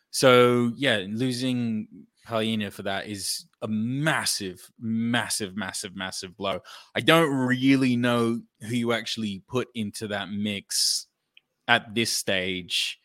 So 0.09 0.71
yeah, 0.75 1.05
losing 1.07 1.87
Palhinha 2.27 2.71
for 2.73 2.83
that 2.83 3.07
is 3.07 3.45
a 3.61 3.67
massive, 3.67 4.69
massive, 4.79 5.55
massive, 5.55 5.95
massive 5.95 6.35
blow. 6.35 6.59
I 6.95 7.01
don't 7.01 7.31
really 7.31 7.95
know 7.95 8.41
who 8.61 8.75
you 8.75 8.93
actually 8.93 9.43
put 9.47 9.67
into 9.75 10.07
that 10.09 10.29
mix 10.29 11.07
at 11.67 11.93
this 11.93 12.11
stage. 12.11 12.99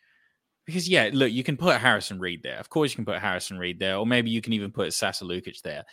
Because 0.65 0.89
yeah, 0.89 1.11
look, 1.13 1.31
you 1.31 1.45
can 1.45 1.57
put 1.57 1.81
Harrison 1.81 2.19
Reed 2.19 2.43
there. 2.43 2.59
Of 2.59 2.71
course, 2.71 2.93
you 2.93 2.97
can 2.97 3.05
put 3.05 3.21
Harrison 3.21 3.59
Reed 3.59 3.79
there, 3.79 3.97
or 3.97 4.07
maybe 4.07 4.31
you 4.31 4.41
can 4.41 4.53
even 4.53 4.71
put 4.71 4.95
Sasa 4.95 5.25
Lukic 5.25 5.61
there. 5.63 5.85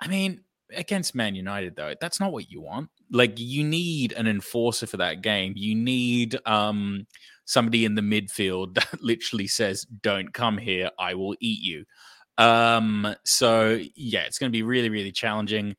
I 0.00 0.08
mean, 0.08 0.40
against 0.74 1.14
Man 1.14 1.34
United 1.34 1.76
though, 1.76 1.94
that's 2.00 2.20
not 2.20 2.32
what 2.32 2.50
you 2.50 2.60
want. 2.60 2.90
Like 3.10 3.34
you 3.36 3.64
need 3.64 4.12
an 4.12 4.26
enforcer 4.26 4.86
for 4.86 4.96
that 4.98 5.22
game. 5.22 5.54
You 5.56 5.74
need 5.74 6.38
um 6.46 7.06
somebody 7.44 7.84
in 7.84 7.94
the 7.94 8.02
midfield 8.02 8.74
that 8.74 9.02
literally 9.02 9.46
says, 9.46 9.84
"Don't 9.84 10.32
come 10.32 10.58
here, 10.58 10.90
I 10.98 11.14
will 11.14 11.36
eat 11.40 11.60
you." 11.62 11.84
Um, 12.38 13.14
so 13.24 13.80
yeah, 13.94 14.22
it's 14.22 14.38
going 14.38 14.50
to 14.50 14.56
be 14.56 14.62
really, 14.62 14.88
really 14.88 15.12
challenging. 15.12 15.76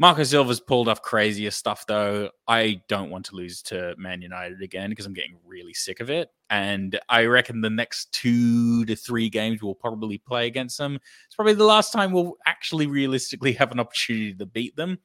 Marco 0.00 0.22
Silva's 0.22 0.60
pulled 0.60 0.88
off 0.88 1.02
crazier 1.02 1.50
stuff, 1.50 1.84
though. 1.86 2.30
I 2.48 2.80
don't 2.88 3.10
want 3.10 3.26
to 3.26 3.36
lose 3.36 3.60
to 3.64 3.94
Man 3.98 4.22
United 4.22 4.62
again 4.62 4.88
because 4.88 5.04
I'm 5.04 5.12
getting 5.12 5.36
really 5.46 5.74
sick 5.74 6.00
of 6.00 6.08
it. 6.08 6.30
And 6.48 6.98
I 7.10 7.26
reckon 7.26 7.60
the 7.60 7.68
next 7.68 8.10
two 8.10 8.86
to 8.86 8.96
three 8.96 9.28
games 9.28 9.62
we'll 9.62 9.74
probably 9.74 10.16
play 10.16 10.46
against 10.46 10.78
them. 10.78 10.98
It's 11.26 11.34
probably 11.36 11.52
the 11.52 11.64
last 11.64 11.92
time 11.92 12.12
we'll 12.12 12.38
actually 12.46 12.86
realistically 12.86 13.52
have 13.52 13.72
an 13.72 13.78
opportunity 13.78 14.32
to 14.32 14.46
beat 14.46 14.74
them. 14.74 15.00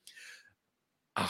Oh, 1.17 1.29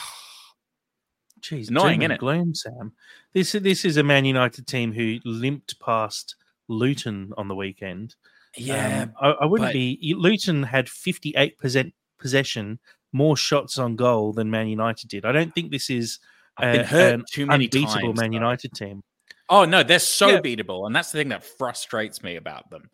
Jeez, 1.40 1.68
annoying, 1.68 2.02
isn't 2.02 2.12
it? 2.12 2.20
Gloom, 2.20 2.54
Sam. 2.54 2.92
This 3.34 3.50
this 3.50 3.84
is 3.84 3.96
a 3.96 4.04
Man 4.04 4.24
United 4.24 4.68
team 4.68 4.92
who 4.92 5.18
limped 5.24 5.78
past 5.80 6.36
Luton 6.68 7.32
on 7.36 7.48
the 7.48 7.56
weekend. 7.56 8.14
Yeah, 8.56 9.02
um, 9.02 9.12
I, 9.20 9.30
I, 9.42 9.44
wouldn't 9.44 9.70
but... 9.70 9.72
be. 9.72 10.14
Luton 10.16 10.62
had 10.62 10.88
fifty 10.88 11.34
eight 11.36 11.58
percent 11.58 11.92
possession, 12.18 12.78
more 13.16 13.36
shots 13.36 13.78
on 13.78 13.96
goal 13.96 14.32
than 14.32 14.50
Man 14.50 14.68
United 14.68 15.08
did. 15.08 15.24
I 15.24 15.32
don't 15.32 15.52
think 15.54 15.70
this 15.70 15.90
is 15.90 16.18
a, 16.60 16.84
an 16.94 17.24
unbeatable 17.48 17.86
times, 17.86 18.20
Man 18.20 18.32
United 18.32 18.72
team. 18.72 19.02
Oh 19.48 19.64
no, 19.64 19.82
they're 19.82 19.98
so 19.98 20.28
yeah. 20.28 20.40
beatable, 20.40 20.86
and 20.86 20.94
that's 20.94 21.12
the 21.12 21.18
thing 21.18 21.28
that 21.30 21.44
frustrates 21.44 22.22
me 22.22 22.36
about 22.36 22.68
them. 22.70 22.90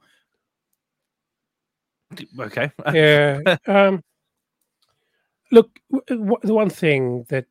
Okay. 2.38 2.70
yeah. 2.92 3.56
Um, 3.66 4.02
look, 5.50 5.70
w- 5.90 6.36
the 6.42 6.54
one 6.54 6.70
thing 6.70 7.24
that 7.30 7.46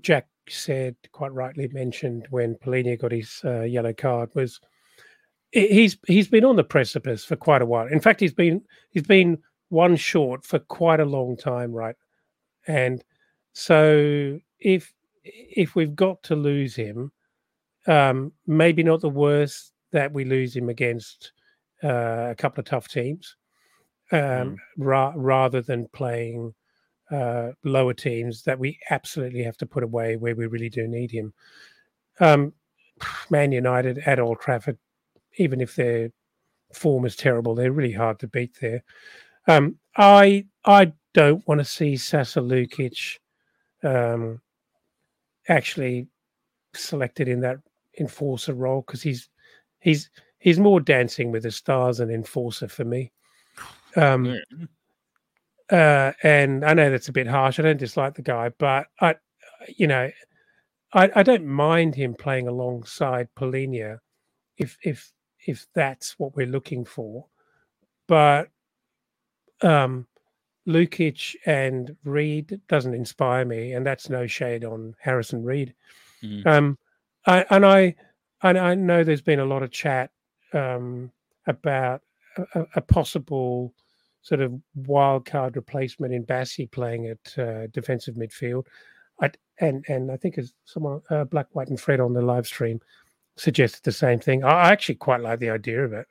Jack 0.00 0.26
said 0.48 0.96
quite 1.12 1.32
rightly 1.32 1.68
mentioned 1.68 2.26
when 2.30 2.56
Palhinha 2.56 3.00
got 3.00 3.12
his 3.12 3.40
uh, 3.44 3.62
yellow 3.62 3.94
card 3.94 4.30
was 4.34 4.60
he's 5.50 5.96
he's 6.06 6.28
been 6.28 6.44
on 6.44 6.56
the 6.56 6.64
precipice 6.64 7.24
for 7.24 7.36
quite 7.36 7.62
a 7.62 7.66
while. 7.66 7.86
In 7.86 8.00
fact, 8.00 8.20
he's 8.20 8.34
been 8.34 8.62
he's 8.90 9.06
been 9.06 9.38
one 9.70 9.96
short 9.96 10.44
for 10.44 10.58
quite 10.58 11.00
a 11.00 11.04
long 11.04 11.36
time, 11.36 11.72
right? 11.72 11.96
And 12.66 13.02
so 13.52 14.38
if 14.60 14.92
if 15.24 15.74
we've 15.74 15.94
got 15.94 16.22
to 16.24 16.36
lose 16.36 16.74
him, 16.74 17.12
um, 17.86 18.32
maybe 18.46 18.82
not 18.82 19.00
the 19.00 19.08
worst 19.08 19.72
that 19.92 20.12
we 20.12 20.24
lose 20.24 20.56
him 20.56 20.68
against 20.68 21.32
uh, 21.84 22.28
a 22.30 22.34
couple 22.36 22.60
of 22.60 22.66
tough 22.66 22.88
teams, 22.88 23.36
um, 24.10 24.18
mm. 24.18 24.56
ra- 24.78 25.12
rather 25.14 25.60
than 25.60 25.88
playing 25.92 26.54
uh, 27.10 27.50
lower 27.64 27.94
teams 27.94 28.42
that 28.42 28.58
we 28.58 28.78
absolutely 28.90 29.42
have 29.42 29.56
to 29.58 29.66
put 29.66 29.82
away 29.82 30.16
where 30.16 30.34
we 30.34 30.46
really 30.46 30.70
do 30.70 30.88
need 30.88 31.10
him. 31.10 31.32
Um, 32.20 32.52
Man 33.30 33.52
United 33.52 33.98
at 33.98 34.18
Old 34.18 34.40
Trafford 34.40 34.78
even 35.36 35.60
if 35.60 35.76
their 35.76 36.10
form 36.74 37.04
is 37.04 37.16
terrible, 37.16 37.54
they're 37.54 37.72
really 37.72 37.92
hard 37.92 38.18
to 38.20 38.28
beat 38.28 38.56
there. 38.60 38.82
Um, 39.48 39.76
I 39.96 40.46
I 40.64 40.92
don't 41.14 41.46
want 41.46 41.60
to 41.60 41.64
see 41.64 41.96
Sasa 41.96 42.40
Lukic 42.40 43.18
um, 43.82 44.40
actually 45.48 46.08
selected 46.74 47.28
in 47.28 47.40
that 47.40 47.58
enforcer 47.98 48.54
role 48.54 48.82
because 48.86 49.02
he's 49.02 49.28
he's 49.80 50.10
he's 50.38 50.58
more 50.58 50.80
dancing 50.80 51.30
with 51.30 51.42
the 51.42 51.50
stars 51.50 51.98
than 51.98 52.10
enforcer 52.10 52.68
for 52.68 52.84
me. 52.84 53.12
Um, 53.96 54.36
uh, 55.70 56.12
and 56.22 56.64
I 56.64 56.74
know 56.74 56.90
that's 56.90 57.08
a 57.08 57.12
bit 57.12 57.26
harsh. 57.26 57.58
I 57.58 57.62
don't 57.62 57.78
dislike 57.78 58.14
the 58.14 58.22
guy, 58.22 58.50
but 58.58 58.86
I, 59.00 59.16
you 59.76 59.86
know, 59.86 60.10
I, 60.92 61.10
I 61.14 61.22
don't 61.22 61.46
mind 61.46 61.94
him 61.94 62.14
playing 62.14 62.48
alongside 62.48 63.28
Palhinha 63.38 63.98
if 64.58 64.76
if 64.82 65.12
if 65.46 65.66
that's 65.74 66.18
what 66.18 66.36
we're 66.36 66.46
looking 66.46 66.84
for. 66.84 67.26
But 68.08 68.48
um, 69.62 70.06
Lukic 70.66 71.34
and 71.46 71.96
Reed 72.04 72.60
doesn't 72.68 72.94
inspire 72.94 73.44
me, 73.44 73.72
and 73.72 73.84
that's 73.84 74.08
no 74.08 74.26
shade 74.26 74.64
on 74.64 74.94
Harrison 75.00 75.42
Reed. 75.42 75.74
Mhm. 76.22 76.46
Um, 76.46 76.78
I, 77.26 77.44
and 77.50 77.66
I, 77.66 77.94
and 78.42 78.58
I 78.58 78.74
know 78.74 79.02
there's 79.04 79.22
been 79.22 79.40
a 79.40 79.44
lot 79.44 79.62
of 79.62 79.70
chat 79.70 80.10
um, 80.52 81.10
about 81.46 82.02
a, 82.54 82.66
a- 82.76 82.80
possible 82.80 83.74
sort 84.22 84.40
of 84.40 84.52
wild 84.74 85.24
card 85.26 85.56
replacement 85.56 86.12
in 86.14 86.24
Bassey 86.24 86.70
playing 86.70 87.06
at 87.08 87.38
uh, 87.38 87.66
defensive 87.68 88.14
midfield. 88.14 88.66
I, 89.20 89.30
and 89.60 89.84
and 89.88 90.10
I 90.12 90.16
think 90.16 90.38
as 90.38 90.54
someone 90.64 91.02
uh, 91.10 91.24
Black, 91.24 91.46
White, 91.52 91.68
and 91.68 91.80
Fred 91.80 92.00
on 92.00 92.12
the 92.12 92.22
live 92.22 92.46
stream 92.46 92.80
suggested 93.36 93.82
the 93.82 93.92
same 93.92 94.20
thing. 94.20 94.44
I, 94.44 94.50
I 94.50 94.70
actually 94.70 94.94
quite 94.96 95.20
like 95.20 95.40
the 95.40 95.50
idea 95.50 95.84
of 95.84 95.92
it. 95.92 96.06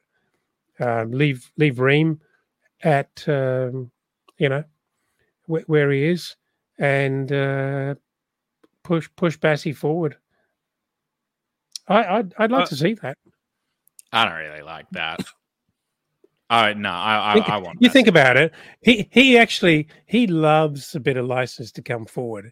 Um, 0.79 1.11
leave 1.11 1.51
leave 1.57 1.79
Ream 1.79 2.19
at 2.83 3.23
um, 3.27 3.91
you 4.41 4.49
know 4.49 4.63
wh- 5.45 5.67
where 5.69 5.91
he 5.91 6.05
is, 6.05 6.35
and 6.79 7.31
uh, 7.31 7.95
push 8.83 9.07
push 9.15 9.37
Bassey 9.37 9.75
forward. 9.75 10.17
I 11.87 12.03
I'd, 12.17 12.33
I'd 12.37 12.51
like 12.51 12.63
Uh, 12.63 12.67
to 12.67 12.75
see 12.75 12.93
that. 12.95 13.17
I 14.11 14.25
don't 14.25 14.37
really 14.37 14.63
like 14.63 14.89
that. 14.91 15.19
All 16.49 16.61
right, 16.63 16.77
no, 16.77 16.89
I 16.89 17.31
I, 17.31 17.33
Think- 17.35 17.49
I 17.49 17.57
want. 17.57 17.77
you 17.81 17.87
that. 17.87 17.93
think 17.93 18.07
about 18.07 18.35
it. 18.37 18.51
He 18.81 19.07
he 19.11 19.37
actually 19.37 19.87
he 20.05 20.27
loves 20.27 20.95
a 20.95 20.99
bit 20.99 21.17
of 21.17 21.25
license 21.25 21.71
to 21.73 21.81
come 21.81 22.05
forward, 22.05 22.51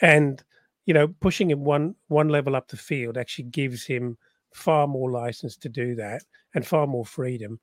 and 0.00 0.42
you 0.86 0.94
know 0.94 1.08
pushing 1.20 1.50
him 1.50 1.64
one 1.64 1.94
one 2.08 2.28
level 2.28 2.56
up 2.56 2.68
the 2.68 2.76
field 2.76 3.18
actually 3.18 3.46
gives 3.50 3.84
him 3.84 4.16
far 4.54 4.86
more 4.86 5.10
license 5.10 5.56
to 5.58 5.68
do 5.68 5.94
that 5.96 6.22
and 6.54 6.66
far 6.66 6.86
more 6.86 7.04
freedom. 7.04 7.60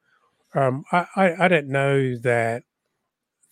Um, 0.54 0.84
I, 0.92 1.06
I 1.16 1.46
I 1.46 1.48
don't 1.48 1.70
know 1.70 2.16
that 2.18 2.64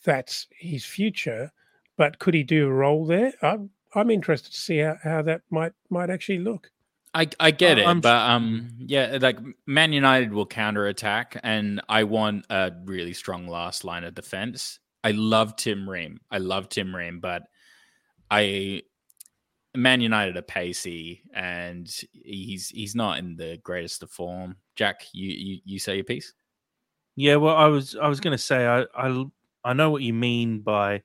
that's 0.06 0.48
his 0.58 0.86
future, 0.86 1.52
but 1.98 2.20
could 2.20 2.34
he 2.34 2.44
do 2.44 2.68
a 2.68 2.72
role 2.72 3.06
there? 3.06 3.34
I'm 3.42 3.70
I'm 3.96 4.10
interested 4.12 4.52
to 4.52 4.60
see 4.60 4.78
how, 4.80 4.98
how 5.04 5.22
that 5.24 5.42
might 5.50 5.74
might 5.90 6.10
actually 6.10 6.40
look. 6.40 6.72
I 7.14 7.28
I 7.40 7.52
get 7.52 7.78
Uh, 7.78 7.82
it, 7.82 7.86
I'm- 7.88 8.02
but 8.02 8.30
um, 8.30 8.70
yeah, 8.80 9.18
like 9.22 9.40
Man 9.66 9.94
United 9.94 10.32
will 10.32 10.46
counter 10.46 10.86
attack, 10.88 11.40
and 11.44 11.82
I 11.90 12.04
want 12.04 12.46
a 12.50 12.72
really 12.86 13.14
strong 13.14 13.48
last 13.48 13.84
line 13.84 14.04
of 14.04 14.14
defense. 14.16 14.80
I 15.04 15.12
love 15.12 15.56
Tim 15.56 15.90
Ream. 15.90 16.20
I 16.30 16.38
love 16.40 16.70
Tim 16.70 16.96
Ream, 16.96 17.20
but 17.20 17.44
I 18.30 18.84
Man 19.76 20.02
United 20.02 20.36
are 20.38 20.42
pacey, 20.42 21.24
and 21.34 21.90
he's 22.12 22.70
he's 22.70 22.96
not 22.96 23.18
in 23.20 23.36
the 23.36 23.58
greatest 23.64 24.04
of 24.04 24.12
form. 24.12 24.58
Jack, 24.76 25.02
you 25.14 25.30
you, 25.32 25.60
you 25.66 25.80
say 25.80 25.96
your 25.96 26.04
piece. 26.04 26.34
Yeah, 27.16 27.36
well, 27.38 27.56
I 27.56 27.68
was 27.68 27.96
I 27.96 28.08
was 28.08 28.20
going 28.20 28.38
to 28.38 28.44
say 28.44 28.66
I, 28.66 28.86
I 28.96 29.26
I 29.64 29.74
know 29.74 29.90
what 29.92 30.02
you 30.02 30.14
mean 30.14 30.60
by 30.60 31.04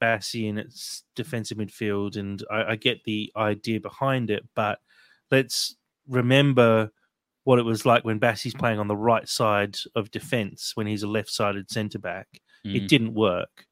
Bassey 0.00 0.48
and 0.48 0.58
its 0.58 1.04
defensive 1.14 1.58
midfield, 1.58 2.16
and 2.16 2.42
I, 2.50 2.72
I 2.72 2.76
get 2.76 3.04
the 3.04 3.32
idea 3.36 3.80
behind 3.80 4.30
it. 4.30 4.44
But 4.54 4.78
let's 5.30 5.76
remember 6.08 6.90
what 7.44 7.58
it 7.58 7.64
was 7.64 7.86
like 7.86 8.04
when 8.04 8.20
Bassey's 8.20 8.54
playing 8.54 8.78
on 8.78 8.88
the 8.88 8.96
right 8.96 9.28
side 9.28 9.76
of 9.94 10.10
defence 10.10 10.72
when 10.74 10.86
he's 10.86 11.02
a 11.02 11.08
left-sided 11.08 11.70
centre 11.70 11.98
back. 11.98 12.28
It 12.64 12.82
Mm. 12.82 12.88
didn't 12.88 13.14
work. 13.14 13.66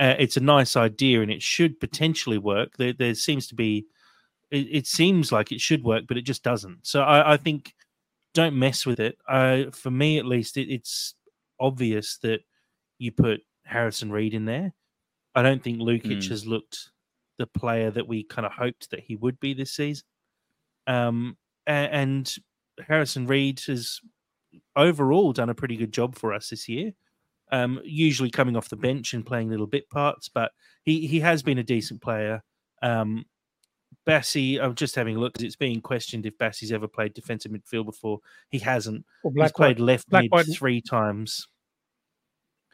Uh, 0.00 0.16
it's 0.18 0.36
a 0.36 0.40
nice 0.40 0.76
idea, 0.76 1.22
and 1.22 1.30
it 1.30 1.42
should 1.42 1.78
potentially 1.78 2.38
work. 2.38 2.76
There, 2.76 2.92
there 2.92 3.14
seems 3.14 3.46
to 3.48 3.54
be, 3.54 3.86
it, 4.50 4.66
it 4.70 4.86
seems 4.86 5.30
like 5.30 5.52
it 5.52 5.60
should 5.60 5.84
work, 5.84 6.04
but 6.08 6.16
it 6.16 6.22
just 6.22 6.42
doesn't. 6.42 6.86
So 6.86 7.02
I, 7.02 7.34
I 7.34 7.36
think 7.36 7.74
don't 8.34 8.58
mess 8.58 8.84
with 8.86 8.98
it. 8.98 9.18
Uh, 9.28 9.70
for 9.72 9.90
me, 9.90 10.18
at 10.18 10.26
least, 10.26 10.56
it, 10.56 10.68
it's 10.72 11.14
obvious 11.60 12.18
that 12.18 12.40
you 12.98 13.12
put 13.12 13.42
Harrison 13.70 14.10
Reed 14.12 14.34
in 14.34 14.44
there. 14.44 14.72
I 15.34 15.42
don't 15.42 15.62
think 15.62 15.78
Lukic 15.78 16.18
Mm. 16.18 16.28
has 16.28 16.46
looked 16.46 16.90
the 17.38 17.46
player 17.46 17.90
that 17.90 18.06
we 18.08 18.24
kind 18.24 18.44
of 18.44 18.52
hoped 18.52 18.90
that 18.90 19.00
he 19.00 19.16
would 19.16 19.38
be 19.40 19.54
this 19.54 19.72
season. 19.72 20.04
Um, 20.86 21.36
and 21.66 22.34
Harrison 22.86 23.26
Reed 23.26 23.60
has 23.60 24.00
overall 24.76 25.32
done 25.32 25.48
a 25.50 25.54
pretty 25.54 25.76
good 25.76 25.92
job 25.92 26.16
for 26.16 26.32
us 26.32 26.50
this 26.50 26.68
year. 26.68 26.92
Um, 27.52 27.80
usually 27.84 28.30
coming 28.30 28.56
off 28.56 28.68
the 28.68 28.76
bench 28.76 29.14
and 29.14 29.24
playing 29.26 29.50
little 29.50 29.66
bit 29.66 29.88
parts, 29.90 30.28
but 30.28 30.52
he 30.84 31.06
he 31.06 31.20
has 31.20 31.42
been 31.42 31.58
a 31.58 31.62
decent 31.64 32.00
player. 32.00 32.42
Um, 32.82 33.24
Bassey, 34.06 34.60
I'm 34.60 34.74
just 34.76 34.94
having 34.94 35.16
a 35.16 35.20
look 35.20 35.32
because 35.34 35.44
it's 35.46 35.56
being 35.56 35.80
questioned 35.80 36.26
if 36.26 36.38
Bassey's 36.38 36.72
ever 36.72 36.86
played 36.88 37.12
defensive 37.14 37.52
midfield 37.52 37.86
before. 37.86 38.20
He 38.50 38.58
hasn't. 38.60 39.04
Or 39.24 39.30
He's 39.32 39.36
Black 39.36 39.54
played 39.54 39.78
White, 39.78 39.84
left 39.84 40.08
Black 40.10 40.22
mid 40.24 40.32
White- 40.32 40.46
three 40.52 40.80
times. 40.80 41.48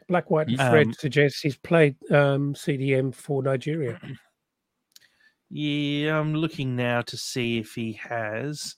Black 0.07 0.29
White 0.31 0.47
and 0.47 0.57
Fred 0.57 0.87
Um, 0.87 0.93
suggests 0.93 1.41
he's 1.41 1.57
played 1.57 1.95
um, 2.11 2.53
CDM 2.53 3.13
for 3.13 3.43
Nigeria. 3.43 3.99
Yeah, 5.49 6.19
I'm 6.19 6.33
looking 6.35 6.75
now 6.75 7.01
to 7.03 7.15
see 7.17 7.57
if 7.57 7.73
he 7.73 7.93
has. 7.93 8.75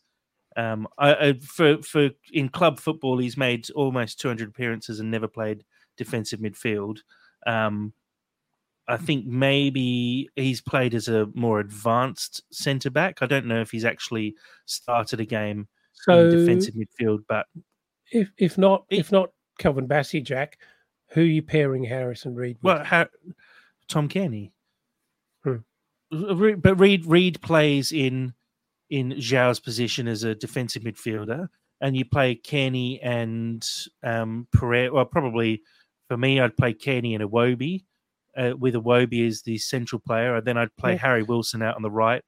Um, 0.56 0.88
I, 1.00 1.14
I, 1.16 1.34
for 1.40 1.82
for 1.82 2.10
in 2.32 2.50
club 2.50 2.80
football, 2.80 3.18
he's 3.18 3.38
made 3.38 3.70
almost 3.72 4.20
200 4.20 4.50
appearances 4.50 5.00
and 5.00 5.10
never 5.10 5.28
played 5.28 5.64
defensive 5.98 6.40
midfield. 6.40 7.00
Um, 7.48 7.94
I 8.88 8.98
think 8.98 9.26
maybe 9.26 10.30
he's 10.36 10.62
played 10.62 10.94
as 10.94 11.08
a 11.08 11.28
more 11.34 11.60
advanced 11.60 12.44
centre 12.52 12.90
back. 12.92 13.20
I 13.22 13.26
don't 13.26 13.46
know 13.46 13.62
if 13.62 13.72
he's 13.72 13.86
actually 13.86 14.36
started 14.66 15.20
a 15.20 15.26
game 15.26 15.68
So 15.94 16.20
in 16.20 16.30
defensive 16.30 16.76
midfield, 16.76 17.24
but 17.28 17.48
if 18.12 18.30
if 18.38 18.58
not 18.60 18.86
It- 18.90 19.00
if 19.00 19.12
not 19.12 19.32
Kelvin 19.58 19.88
Bassey, 19.88 20.24
Jack, 20.24 20.60
who 21.12 21.22
are 21.22 21.26
you 21.26 21.42
pairing 21.42 21.84
Harrison 21.84 22.36
Reed 22.36 22.58
with? 22.62 22.88
well, 22.92 23.06
Tom 23.88 24.08
Cairney. 24.10 24.52
Hmm. 25.44 25.58
But 26.12 26.80
Reed 26.80 27.06
Reed 27.06 27.42
plays 27.42 27.92
in 27.92 28.34
in 28.90 29.12
João's 29.14 29.60
position 29.60 30.08
as 30.08 30.24
a 30.24 30.34
defensive 30.36 30.84
midfielder, 30.84 31.48
and 31.82 31.96
you 31.96 32.06
play 32.06 32.36
Cairney 32.36 33.00
and 33.04 33.68
um, 34.04 34.48
Pereira. 34.52 34.92
Well, 34.94 35.06
probably 35.06 35.62
for 36.08 36.18
me, 36.18 36.40
I'd 36.40 36.58
play 36.58 36.74
Cairney 36.74 37.14
and 37.16 37.24
Iwobi. 37.24 37.84
uh, 38.38 38.54
with 38.58 38.74
Iwobi 38.74 39.28
as 39.28 39.42
the 39.44 39.58
central 39.58 40.00
player, 40.00 40.36
and 40.36 40.46
then 40.46 40.58
I'd 40.58 40.76
play 40.78 40.94
Yeah. 40.94 41.00
Harry 41.00 41.24
Wilson 41.24 41.62
out 41.62 41.76
on 41.76 41.82
the 41.84 41.92
right. 41.92 42.24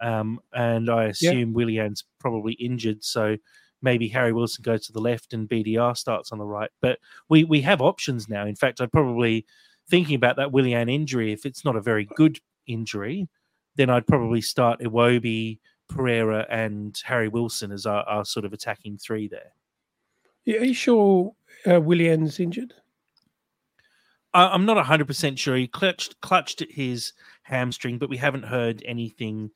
Um, 0.00 0.40
and 0.52 0.90
I 0.90 1.04
assume 1.04 1.52
Willian's 1.52 2.04
probably 2.20 2.52
injured, 2.54 3.02
so 3.04 3.36
maybe 3.84 4.08
Harry 4.08 4.32
Wilson 4.32 4.62
goes 4.62 4.86
to 4.86 4.92
the 4.92 5.00
left 5.00 5.32
and 5.32 5.48
BDR 5.48 5.96
starts 5.96 6.32
on 6.32 6.38
the 6.38 6.44
right. 6.44 6.70
But 6.80 6.98
we 7.28 7.44
we 7.44 7.60
have 7.60 7.80
options 7.80 8.28
now. 8.28 8.46
In 8.46 8.56
fact, 8.56 8.80
I'd 8.80 8.90
probably 8.90 9.46
thinking 9.88 10.16
about 10.16 10.36
that 10.36 10.50
Willian 10.50 10.88
injury. 10.88 11.32
If 11.32 11.46
it's 11.46 11.64
not 11.64 11.76
a 11.76 11.80
very 11.80 12.08
good 12.16 12.40
injury, 12.66 13.28
then 13.76 13.90
I'd 13.90 14.06
probably 14.06 14.40
start 14.40 14.80
Iwobi, 14.80 15.58
Pereira, 15.88 16.46
and 16.50 17.00
Harry 17.04 17.28
Wilson 17.28 17.70
as 17.70 17.86
our, 17.86 18.02
our 18.04 18.24
sort 18.24 18.46
of 18.46 18.52
attacking 18.52 18.98
three 18.98 19.28
there. 19.28 19.52
Yeah, 20.44 20.60
Are 20.60 20.64
you 20.64 20.74
sure 20.74 21.34
uh, 21.70 21.80
Willian's 21.80 22.40
injured? 22.40 22.74
I, 24.32 24.48
I'm 24.48 24.64
not 24.66 24.84
100% 24.84 25.38
sure. 25.38 25.56
He 25.56 25.68
clutched, 25.68 26.20
clutched 26.20 26.62
at 26.62 26.70
his 26.70 27.12
hamstring, 27.42 27.98
but 27.98 28.08
we 28.08 28.16
haven't 28.16 28.44
heard 28.44 28.82
anything 28.86 29.50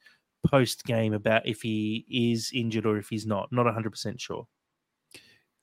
post 0.47 0.85
game 0.85 1.13
about 1.13 1.47
if 1.47 1.63
he 1.63 2.05
is 2.09 2.51
injured 2.55 2.87
or 2.87 2.97
if 2.99 3.09
he's 3.09 3.27
not. 3.27 3.53
Not 3.53 3.67
100% 3.67 4.21
sure. 4.21 4.47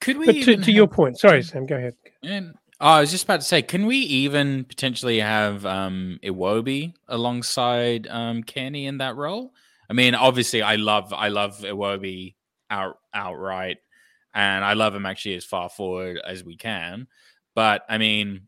Could 0.02 0.18
we 0.18 0.26
But 0.26 0.32
to, 0.34 0.40
even 0.40 0.62
to 0.64 0.72
your 0.72 0.88
point, 0.88 1.20
sorry, 1.20 1.42
Sam, 1.42 1.66
go 1.66 1.76
ahead. 1.76 1.96
And 2.22 2.54
oh, 2.80 2.88
I 2.88 3.02
was 3.02 3.12
just 3.12 3.24
about 3.24 3.40
to 3.42 3.46
say, 3.46 3.62
can 3.62 3.86
we 3.86 3.98
even 3.98 4.66
potentially 4.66 5.20
have 5.20 5.66
um 5.66 6.20
Iwobi 6.24 6.94
alongside 7.08 8.08
um 8.08 8.44
Cairney 8.44 8.86
in 8.86 9.00
that 9.00 9.16
role? 9.16 9.54
I 9.90 9.94
mean, 9.94 10.14
obviously, 10.16 10.62
I 10.62 10.76
love 10.76 11.14
I 11.14 11.30
love 11.30 11.60
Iwobi 11.60 12.36
out 12.70 12.98
outright, 13.14 13.78
and 14.34 14.64
I 14.66 14.74
love 14.74 14.94
him 14.94 15.06
actually 15.06 15.36
as 15.36 15.46
far 15.46 15.70
forward 15.70 16.20
as 16.26 16.44
we 16.44 16.58
can. 16.58 17.08
But 17.56 17.84
I 17.90 17.98
mean, 17.98 18.48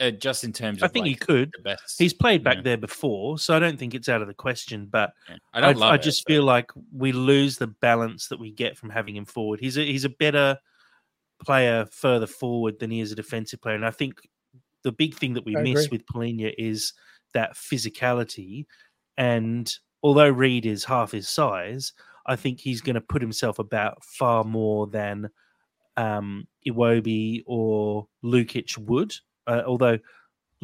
uh, 0.00 0.10
just 0.10 0.44
in 0.44 0.52
terms 0.52 0.82
I 0.82 0.86
of 0.86 0.92
think 0.92 1.06
he 1.06 1.14
could. 1.14 1.50
the 1.56 1.62
best, 1.62 1.98
He's 1.98 2.12
played 2.12 2.44
back 2.44 2.56
Yeah. 2.56 2.62
there 2.62 2.76
before, 2.76 3.38
so 3.38 3.54
I 3.56 3.58
don't 3.58 3.78
think 3.78 3.94
it's 3.94 4.08
out 4.08 4.20
of 4.22 4.28
the 4.28 4.34
question. 4.34 4.86
But 4.90 5.12
yeah. 5.28 5.36
I 5.54 5.58
I, 5.58 5.60
don't 5.60 5.78
love 5.78 5.92
I 5.92 5.94
it, 5.96 6.02
just 6.02 6.24
but- 6.24 6.32
feel 6.32 6.44
like 6.44 6.70
we 6.92 7.12
lose 7.12 7.56
the 7.58 7.66
balance 7.68 8.28
that 8.28 8.38
we 8.38 8.50
get 8.52 8.76
from 8.76 8.90
having 8.90 9.16
him 9.16 9.24
forward. 9.24 9.60
He's 9.60 9.78
a 9.78 9.84
he's 9.84 10.04
a 10.04 10.10
better 10.10 10.58
player 11.44 11.86
further 11.92 12.26
forward 12.26 12.78
than 12.78 12.90
he 12.90 13.00
is 13.00 13.12
a 13.12 13.16
defensive 13.16 13.60
player, 13.60 13.74
and 13.74 13.86
I 13.86 13.90
think 13.90 14.14
the 14.82 14.92
big 14.92 15.14
thing 15.14 15.34
that 15.34 15.44
we 15.44 15.56
I 15.56 15.62
miss 15.62 15.86
agree. 15.86 15.98
with 15.98 16.06
Palhinha 16.06 16.54
is 16.58 16.92
that 17.34 17.54
physicality, 17.54 18.66
and 19.16 19.72
although 20.02 20.28
Reed 20.30 20.66
is 20.66 20.84
half 20.84 21.12
his 21.12 21.28
size, 21.28 21.92
I 22.26 22.36
think 22.36 22.60
he's 22.60 22.80
going 22.80 22.94
to 22.94 23.00
put 23.00 23.22
himself 23.22 23.58
about 23.58 24.04
far 24.04 24.44
more 24.44 24.86
than 24.86 25.28
um, 25.96 26.46
Iwobi 26.66 27.42
or 27.46 28.06
Lukic 28.22 28.76
would. 28.78 29.14
Uh, 29.46 29.62
although 29.66 29.98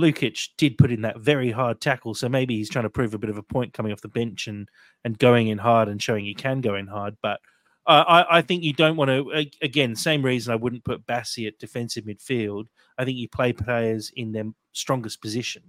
Lukic 0.01 0.49
did 0.57 0.79
put 0.79 0.91
in 0.91 1.03
that 1.03 1.21
very 1.21 1.51
hard 1.51 1.81
tackle, 1.81 2.15
so 2.15 2.29
maybe 2.29 2.57
he's 2.57 2.71
trying 2.71 2.85
to 2.85 2.91
prove 2.91 3.15
a 3.15 3.19
bit 3.19 3.31
of 3.31 3.39
a 3.39 3.43
point 3.43 3.73
coming 3.73 3.93
off 3.93 4.01
the 4.01 4.09
bench 4.09 4.47
and 4.47 4.69
and 5.05 5.19
going 5.19 5.49
in 5.49 5.59
hard 5.59 5.89
and 5.89 6.03
showing 6.03 6.25
he 6.25 6.35
can 6.35 6.61
go 6.61 6.75
in 6.75 6.87
hard. 6.87 7.17
But 7.23 7.41
uh, 7.87 8.05
I, 8.07 8.39
I 8.39 8.43
think 8.43 8.63
you 8.63 8.73
don't 8.73 8.97
want 8.97 9.11
to. 9.11 9.47
Again, 9.61 9.97
same 9.97 10.25
reason 10.25 10.53
I 10.53 10.57
wouldn't 10.57 10.85
put 10.85 11.07
Bassey 11.07 11.47
at 11.47 11.59
defensive 11.59 12.05
midfield. 12.05 12.67
I 12.99 13.05
think 13.05 13.19
you 13.19 13.29
play 13.29 13.53
players 13.53 14.11
in 14.17 14.33
their 14.33 14.45
strongest 14.73 15.21
position. 15.21 15.63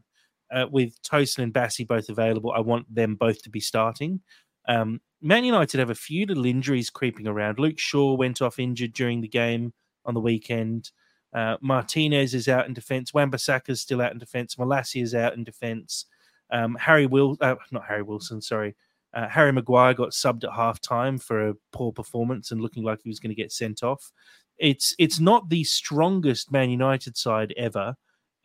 Uh, 0.52 0.68
with 0.70 1.02
Tosin 1.02 1.40
and 1.40 1.54
Bassey 1.54 1.88
both 1.88 2.10
available, 2.10 2.52
I 2.52 2.60
want 2.60 2.94
them 2.94 3.16
both 3.16 3.42
to 3.44 3.50
be 3.50 3.60
starting. 3.60 4.22
Um, 4.68 5.02
Man 5.20 5.44
United 5.44 5.80
have 5.80 5.90
a 5.90 5.96
few 5.96 6.26
little 6.26 6.46
injuries 6.46 6.90
creeping 6.90 7.28
around. 7.28 7.58
Luke 7.58 7.80
Shaw 7.80 8.14
went 8.14 8.42
off 8.42 8.60
injured 8.60 8.94
during 8.94 9.22
the 9.22 9.28
game 9.28 9.74
on 10.06 10.14
the 10.14 10.20
weekend. 10.20 10.92
Uh, 11.34 11.58
Martinez 11.62 12.34
is 12.34 12.48
out 12.48 12.68
in 12.68 12.74
defence. 12.74 13.14
Wan-Bissaka 13.14 13.70
is 13.70 13.82
still 13.82 14.02
out 14.02 14.12
in 14.12 14.20
defence. 14.20 14.56
Malacia 14.56 15.02
is 15.02 15.16
out 15.16 15.34
in 15.34 15.44
defence. 15.44 16.06
Um, 16.52 16.76
Harry 16.76 17.08
Will, 17.08 17.38
uh, 17.42 17.56
not 17.72 17.86
Harry 17.86 18.04
Wilson, 18.04 18.42
sorry. 18.42 18.76
Uh, 19.14 19.28
Harry 19.28 19.52
Maguire 19.52 19.94
got 19.94 20.10
subbed 20.10 20.44
at 20.44 20.54
half 20.54 20.80
time 20.80 21.18
for 21.18 21.50
a 21.50 21.56
poor 21.72 21.92
performance 21.92 22.52
and 22.52 22.62
looking 22.62 22.84
like 22.84 23.00
he 23.04 23.10
was 23.10 23.20
going 23.20 23.30
to 23.30 23.42
get 23.42 23.52
sent 23.52 23.84
off. 23.84 24.12
It's 24.58 24.96
it's 25.00 25.20
not 25.20 25.50
the 25.50 25.64
strongest 25.64 26.52
Man 26.52 26.70
United 26.70 27.18
side 27.18 27.54
ever, 27.58 27.96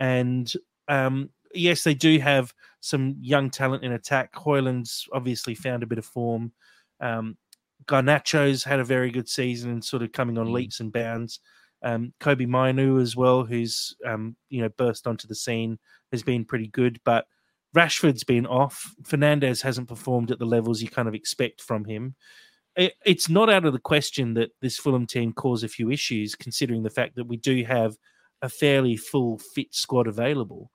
and 0.01 0.51
um, 0.89 1.31
yes, 1.55 1.85
they 1.85 1.95
do 1.95 2.19
have 2.19 2.53
some 2.81 3.17
young 3.21 3.51
talent 3.51 3.85
in 3.85 3.93
attack. 3.93 4.35
Hojlund's 4.35 5.07
obviously 5.13 5.55
found 5.55 5.83
a 5.83 5.87
bit 5.87 5.99
of 5.99 6.05
form. 6.05 6.53
Um, 7.01 7.37
Garnacho's 7.87 8.65
had 8.65 8.81
a 8.81 8.85
very 8.85 9.11
good 9.11 9.29
season 9.29 9.71
and 9.71 9.85
sort 9.85 10.03
of 10.03 10.13
coming 10.13 10.39
on 10.39 10.49
mm. 10.49 10.53
leaps 10.53 10.81
and 10.81 10.93
bounds. 10.93 11.41
Um, 11.83 12.13
Kobbie 12.19 12.47
Mainoo 12.47 13.01
as 13.01 13.15
well, 13.15 13.45
who's 13.45 13.95
um, 14.05 14.37
you 14.49 14.63
know 14.63 14.69
burst 14.71 15.07
onto 15.07 15.29
the 15.29 15.35
scene, 15.35 15.79
has 16.13 16.23
been 16.23 16.45
pretty 16.45 16.69
good. 16.69 17.01
But 17.05 17.27
Rashford's 17.77 18.25
been 18.25 18.47
off. 18.47 18.95
Fernandes 19.03 19.63
hasn't 19.63 19.89
performed 19.89 20.31
at 20.31 20.39
the 20.39 20.47
levels 20.47 20.83
you 20.83 20.89
kind 20.89 21.09
of 21.09 21.15
expect 21.15 21.61
from 21.61 21.85
him. 21.85 22.15
It, 22.77 22.95
it's 23.05 23.29
not 23.29 23.51
out 23.51 23.65
of 23.65 23.73
the 23.73 23.79
question 23.79 24.35
that 24.35 24.51
this 24.61 24.79
Fulham 24.79 25.07
team 25.07 25.33
cause 25.33 25.63
a 25.63 25.69
few 25.69 25.91
issues, 25.91 26.35
considering 26.35 26.83
the 26.83 26.91
fact 26.91 27.17
that 27.17 27.27
we 27.27 27.37
do 27.37 27.65
have 27.65 27.97
a 28.43 28.49
fairly 28.49 28.97
full 28.97 29.39
fit 29.39 29.75
squad 29.75 30.07
available. 30.07 30.71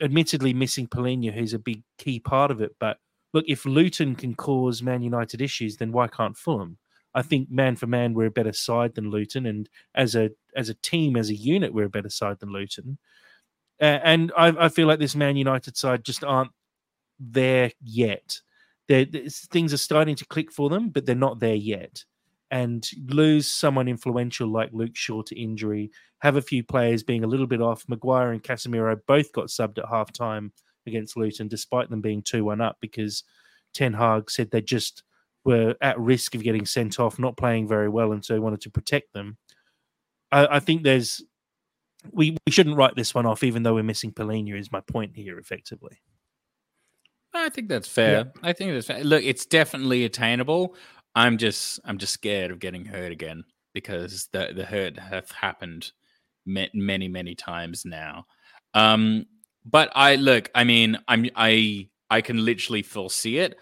Admittedly, 0.00 0.54
missing 0.54 0.86
Palhinha, 0.86 1.32
who's 1.32 1.54
a 1.54 1.58
big 1.58 1.82
key 1.98 2.20
part 2.20 2.50
of 2.50 2.60
it. 2.60 2.74
But 2.80 2.98
look, 3.34 3.44
if 3.46 3.66
Luton 3.66 4.14
can 4.14 4.34
cause 4.34 4.82
Man 4.82 5.02
United 5.02 5.40
issues, 5.40 5.76
then 5.76 5.92
why 5.92 6.08
can't 6.08 6.36
Fulham? 6.36 6.78
I 7.14 7.22
think 7.22 7.50
man 7.50 7.76
for 7.76 7.86
man, 7.86 8.14
we're 8.14 8.26
a 8.26 8.30
better 8.30 8.52
side 8.52 8.94
than 8.94 9.10
Luton, 9.10 9.46
and 9.46 9.68
as 9.94 10.14
a 10.14 10.30
as 10.54 10.68
a 10.68 10.74
team, 10.74 11.16
as 11.16 11.30
a 11.30 11.34
unit, 11.34 11.72
we're 11.72 11.86
a 11.86 11.90
better 11.90 12.10
side 12.10 12.38
than 12.40 12.52
Luton. 12.52 12.98
Uh, 13.80 14.00
and 14.02 14.32
I, 14.36 14.48
I, 14.66 14.68
feel 14.68 14.88
like 14.88 14.98
this 14.98 15.14
Man 15.14 15.36
United 15.36 15.76
side 15.76 16.04
just 16.04 16.24
aren't 16.24 16.50
there 17.20 17.70
yet. 17.80 18.40
They're, 18.88 19.06
things 19.52 19.72
are 19.72 19.78
starting 19.78 20.16
to 20.16 20.26
click 20.26 20.50
for 20.50 20.68
them, 20.68 20.88
but 20.88 21.06
they're 21.06 21.14
not 21.14 21.38
there 21.38 21.54
yet. 21.54 22.04
And 22.50 22.88
lose 23.06 23.46
someone 23.48 23.86
influential 23.86 24.48
like 24.48 24.70
Luke 24.72 24.96
Shaw 24.96 25.22
to 25.22 25.40
injury, 25.40 25.92
have 26.20 26.36
a 26.36 26.42
few 26.42 26.64
players 26.64 27.04
being 27.04 27.22
a 27.22 27.28
little 27.28 27.46
bit 27.46 27.60
off. 27.60 27.84
Maguire 27.86 28.32
and 28.32 28.42
Casemiro 28.42 28.98
both 29.06 29.32
got 29.32 29.46
subbed 29.46 29.78
at 29.78 29.88
half 29.88 30.12
time 30.12 30.52
against 30.86 31.16
Luton, 31.16 31.46
despite 31.46 31.88
them 31.88 32.00
being 32.00 32.22
2 32.22 32.44
1 32.44 32.60
up, 32.60 32.78
because 32.80 33.22
Ten 33.74 33.92
Hag 33.92 34.30
said 34.30 34.50
they 34.50 34.62
just 34.62 35.04
were 35.48 35.74
at 35.80 35.98
risk 35.98 36.34
of 36.34 36.42
getting 36.42 36.66
sent 36.66 37.00
off, 37.00 37.18
not 37.18 37.36
playing 37.36 37.66
very 37.66 37.88
well, 37.88 38.12
and 38.12 38.24
so 38.24 38.34
he 38.34 38.40
wanted 38.40 38.60
to 38.62 38.70
protect 38.70 39.12
them. 39.14 39.38
I, 40.30 40.56
I 40.56 40.60
think 40.60 40.82
there's 40.82 41.22
we, 42.12 42.36
we 42.46 42.52
shouldn't 42.52 42.76
write 42.76 42.94
this 42.94 43.14
one 43.14 43.26
off, 43.26 43.42
even 43.42 43.62
though 43.62 43.74
we're 43.74 43.82
missing 43.82 44.12
Palhinha. 44.12 44.58
Is 44.58 44.70
my 44.70 44.80
point 44.80 45.16
here, 45.16 45.38
effectively. 45.38 46.00
I 47.34 47.48
think 47.48 47.68
that's 47.68 47.88
fair. 47.88 48.12
Yeah. 48.12 48.24
I 48.42 48.52
think 48.52 48.72
that's 48.72 48.86
fair. 48.86 49.02
Look, 49.04 49.22
it's 49.22 49.46
definitely 49.46 50.04
attainable. 50.04 50.74
I'm 51.14 51.38
just 51.38 51.80
I'm 51.84 51.98
just 51.98 52.12
scared 52.12 52.50
of 52.50 52.58
getting 52.58 52.84
hurt 52.84 53.12
again 53.12 53.44
because 53.74 54.28
the 54.32 54.52
the 54.54 54.64
hurt 54.64 54.98
have 54.98 55.30
happened 55.30 55.92
many 56.46 57.08
many 57.08 57.34
times 57.34 57.84
now. 57.84 58.26
Um, 58.74 59.26
but 59.64 59.90
I 59.94 60.16
look. 60.16 60.50
I 60.54 60.64
mean, 60.64 60.98
I'm 61.08 61.26
I 61.34 61.88
I 62.10 62.20
can 62.20 62.44
literally 62.44 62.82
foresee 62.82 63.38
it. 63.38 63.56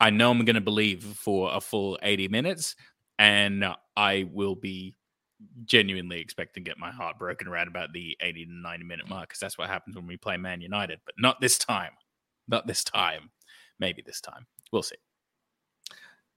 I 0.00 0.10
know 0.10 0.30
I'm 0.30 0.44
going 0.44 0.54
to 0.54 0.60
believe 0.60 1.02
for 1.02 1.50
a 1.52 1.60
full 1.60 1.98
80 2.02 2.28
minutes, 2.28 2.76
and 3.18 3.64
I 3.96 4.28
will 4.32 4.54
be 4.54 4.94
genuinely 5.64 6.20
expecting 6.20 6.64
to 6.64 6.70
get 6.70 6.78
my 6.78 6.90
heart 6.90 7.18
broken 7.18 7.48
around 7.48 7.68
about 7.68 7.92
the 7.92 8.16
80 8.20 8.46
to 8.46 8.52
90 8.52 8.84
minute 8.84 9.08
mark 9.08 9.28
because 9.28 9.40
that's 9.40 9.58
what 9.58 9.68
happens 9.68 9.96
when 9.96 10.06
we 10.06 10.16
play 10.16 10.36
Man 10.36 10.60
United, 10.60 11.00
but 11.04 11.14
not 11.18 11.40
this 11.40 11.58
time. 11.58 11.92
Not 12.48 12.66
this 12.66 12.84
time. 12.84 13.30
Maybe 13.78 14.02
this 14.04 14.20
time. 14.20 14.46
We'll 14.72 14.82
see. 14.82 14.96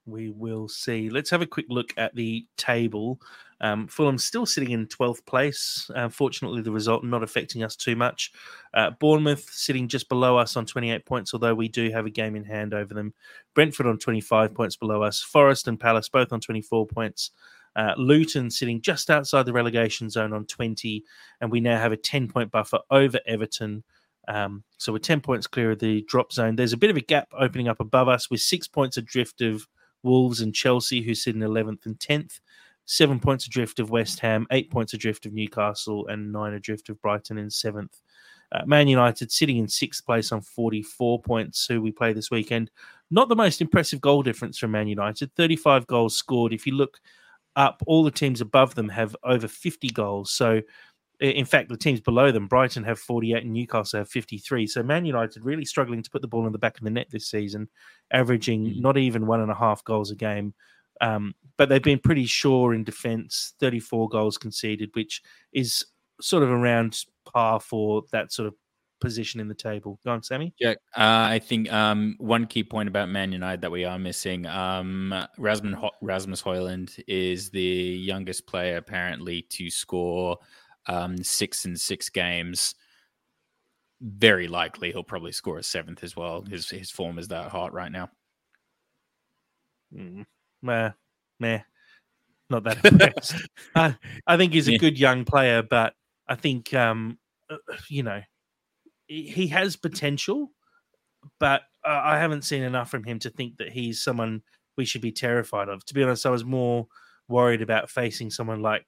We 0.10 0.30
will 0.30 0.68
see. 0.68 1.10
Let's 1.10 1.30
have 1.30 1.42
a 1.42 1.48
quick 1.48 1.68
look 1.70 1.94
at 1.98 2.16
the 2.16 2.46
table. 2.58 3.20
Um, 3.62 3.88
Fulham 3.88 4.18
still 4.18 4.46
sitting 4.46 4.72
in 4.72 4.88
12th 4.88 5.26
place. 5.26 5.90
Uh, 5.94 6.10
fortunately, 6.10 6.62
the 6.62 6.72
result 6.72 7.04
not 7.04 7.24
affecting 7.24 7.64
us 7.64 7.76
too 7.76 7.96
much. 7.96 8.32
Uh, 8.74 8.92
Bournemouth 9.00 9.50
sitting 9.52 9.88
just 9.88 10.08
below 10.08 10.38
us 10.38 10.56
on 10.56 10.66
28 10.66 11.06
points, 11.06 11.34
although 11.34 11.56
we 11.56 11.68
do 11.68 11.92
have 11.92 12.06
a 12.06 12.10
game 12.10 12.36
in 12.36 12.44
hand 12.44 12.74
over 12.74 12.94
them. 12.94 13.14
Brentford 13.56 13.88
on 13.88 13.98
25 13.98 14.54
points 14.54 14.78
below 14.78 15.04
us. 15.04 15.22
Forest 15.22 15.68
and 15.68 15.80
Palace 15.80 16.10
both 16.10 16.32
on 16.32 16.40
24 16.40 16.88
points. 16.88 17.32
Uh, 17.76 17.94
Luton 17.98 18.50
sitting 18.50 18.82
just 18.82 19.10
outside 19.10 19.46
the 19.46 19.54
relegation 19.54 20.10
zone 20.10 20.34
on 20.34 20.46
20, 20.46 21.04
and 21.42 21.52
we 21.52 21.60
now 21.60 21.80
have 21.80 21.92
a 21.92 21.98
10 21.98 22.28
point 22.30 22.52
buffer 22.52 22.80
over 22.90 23.20
Everton. 23.28 23.84
Um, 24.28 24.64
so 24.78 24.92
we're 24.92 25.00
10 25.00 25.22
points 25.22 25.48
clear 25.48 25.72
of 25.72 25.80
the 25.80 26.04
drop 26.08 26.32
zone. 26.32 26.56
There's 26.56 26.74
a 26.74 26.78
bit 26.78 26.92
of 26.92 26.98
a 26.98 27.02
gap 27.02 27.28
opening 27.38 27.68
up 27.68 27.80
above 27.80 28.08
us 28.08 28.30
with 28.30 28.42
six 28.42 28.68
points 28.68 28.98
adrift 28.98 29.42
of 29.42 29.68
Wolves 30.04 30.42
and 30.42 30.54
Chelsea, 30.54 31.02
who 31.02 31.16
sit 31.16 31.36
in 31.36 31.42
11th 31.42 31.86
and 31.86 32.00
10th. 32.00 32.40
Seven 32.86 33.20
points 33.20 33.46
adrift 33.46 33.80
of 33.80 33.92
West 33.92 34.20
Ham, 34.22 34.48
eight 34.52 34.72
points 34.72 34.94
adrift 34.94 35.26
of 35.28 35.34
Newcastle, 35.34 36.08
and 36.08 36.32
nine 36.32 36.54
adrift 36.54 36.90
of 36.90 37.00
Brighton 37.02 37.38
in 37.38 37.50
seventh. 37.50 38.02
Uh, 38.52 38.66
Man 38.66 38.88
United 38.88 39.32
sitting 39.32 39.58
in 39.58 39.68
sixth 39.68 40.04
place 40.04 40.32
on 40.32 40.42
44 40.42 41.22
points, 41.22 41.68
who 41.68 41.82
we 41.82 41.92
play 41.92 42.14
this 42.14 42.32
weekend. 42.32 42.72
Not 43.12 43.30
the 43.30 43.36
most 43.36 43.62
impressive 43.62 44.02
goal 44.02 44.24
difference 44.24 44.58
from 44.58 44.72
Man 44.72 44.88
United. 44.88 45.36
35 45.36 45.86
goals 45.86 46.18
scored. 46.18 46.52
If 46.52 46.66
you 46.66 46.74
look 46.74 47.00
up, 47.56 47.84
all 47.86 48.04
the 48.04 48.12
teams 48.12 48.42
above 48.42 48.74
them 48.74 48.90
have 48.90 49.16
over 49.24 49.48
50 49.48 49.90
goals. 49.90 50.32
So, 50.32 50.62
in 51.20 51.46
fact, 51.46 51.70
the 51.70 51.78
teams 51.78 52.00
below 52.00 52.32
them, 52.32 52.48
Brighton 52.48 52.84
have 52.84 53.00
48 53.00 53.44
and 53.44 53.54
Newcastle 53.54 54.00
have 54.00 54.10
53. 54.10 54.68
So, 54.68 54.84
Man 54.84 55.06
United 55.06 55.44
really 55.44 55.66
struggling 55.66 56.02
to 56.02 56.10
put 56.10 56.22
the 56.22 56.28
ball 56.28 56.46
in 56.46 56.54
the 56.54 56.60
back 56.60 56.78
of 56.78 56.84
the 56.84 56.90
net 56.90 57.08
this 57.12 57.28
season, 57.28 57.68
averaging 58.12 58.66
mm. 58.66 58.82
not 58.82 58.98
even 58.98 59.28
one 59.28 59.42
and 59.42 59.52
a 59.52 59.56
half 59.56 59.84
goals 59.84 60.12
a 60.12 60.16
game. 60.16 60.54
Um, 61.02 61.34
but 61.58 61.70
they've 61.70 61.82
been 61.82 62.00
pretty 62.00 62.26
sure 62.26 62.74
in 62.74 62.84
defence, 62.84 63.54
34 63.60 64.10
goals 64.10 64.38
conceded, 64.38 64.90
which 64.94 65.22
is 65.54 65.86
sort 66.22 66.44
of 66.44 66.50
around 66.50 67.06
par 67.26 67.60
for 67.60 68.04
that 68.12 68.32
sort 68.32 68.48
of 68.48 68.56
position 69.00 69.40
in 69.40 69.48
the 69.48 69.56
table. 69.56 70.00
Go 70.04 70.12
on, 70.12 70.24
Sammy. 70.24 70.54
Yeah, 70.60 70.72
uh, 70.96 71.28
I 71.30 71.40
think 71.40 71.72
um, 71.72 72.16
one 72.20 72.46
key 72.48 72.64
point 72.64 72.90
about 72.90 73.10
Man 73.10 73.32
United 73.32 73.62
that 73.62 73.72
we 73.72 73.86
are 73.86 73.98
missing, 73.98 74.46
um, 74.46 75.14
Rasmus, 75.38 75.76
Ho- 75.76 75.92
Rasmus 76.02 76.42
Hojlund 76.42 77.02
is 77.08 77.50
the 77.50 77.62
youngest 77.62 78.46
player 78.46 78.78
apparently 78.78 79.42
to 79.44 79.70
score 79.70 80.38
um, 80.90 81.24
six 81.24 81.66
in 81.66 81.78
six 81.78 82.10
games. 82.10 82.76
Very 84.02 84.48
likely 84.48 84.92
he'll 84.92 85.04
probably 85.04 85.32
score 85.32 85.60
a 85.60 85.64
seventh 85.64 86.04
as 86.04 86.16
well. 86.16 86.42
His 86.42 86.70
his 86.70 86.90
form 86.90 87.20
is 87.20 87.28
that 87.30 87.52
hot 87.52 87.74
right 87.74 87.92
now. 87.92 88.10
Mm, 89.94 90.26
meh, 90.62 90.92
meh, 91.40 91.62
not 92.50 92.64
that 92.64 92.84
impressed. 92.86 93.36
I, 93.76 93.96
I 94.26 94.38
think 94.38 94.54
he's 94.54 94.68
a 94.68 94.74
yeah. 94.74 94.78
good 94.78 95.00
young 95.00 95.26
player, 95.26 95.62
but 95.62 95.94
I 96.28 96.36
think 96.36 96.74
um, 96.74 97.20
uh, 97.50 97.58
you 97.88 98.04
know 98.04 98.22
he 99.08 99.48
has 99.48 99.76
potential, 99.76 100.52
but 101.40 101.64
I 101.84 102.20
haven't 102.20 102.44
seen 102.44 102.62
enough 102.62 102.92
from 102.92 103.04
him 103.04 103.20
to 103.20 103.30
think 103.30 103.58
that 103.58 103.72
he's 103.72 104.04
someone 104.04 104.44
we 104.78 104.86
should 104.86 105.02
be 105.02 105.12
terrified 105.12 105.68
of. 105.68 105.84
To 105.86 105.94
be 105.94 106.04
honest, 106.04 106.26
I 106.26 106.30
was 106.30 106.46
more 106.46 106.88
worried 107.28 107.62
about 107.62 107.90
facing 107.90 108.30
someone 108.30 108.62
like 108.62 108.86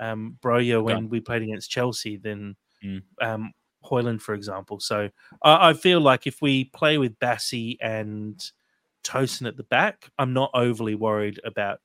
um, 0.00 0.36
Broja 0.42 0.82
when 0.82 1.04
yeah. 1.04 1.08
we 1.08 1.20
played 1.20 1.42
against 1.42 1.70
Chelsea 1.70 2.16
than 2.16 2.56
mm. 2.84 3.02
um, 3.20 3.52
Hojlund, 3.84 4.20
for 4.20 4.34
example. 4.34 4.80
So 4.80 5.08
I, 5.42 5.70
I, 5.70 5.72
feel 5.72 6.00
like 6.00 6.26
if 6.26 6.42
we 6.42 6.64
play 6.64 6.98
with 6.98 7.18
Bassey 7.18 7.76
and 7.80 8.38
Tosin 9.04 9.46
at 9.46 9.56
the 9.56 9.64
back, 9.64 10.10
I'm 10.18 10.32
not 10.32 10.50
overly 10.54 10.94
worried 10.94 11.40
about 11.44 11.80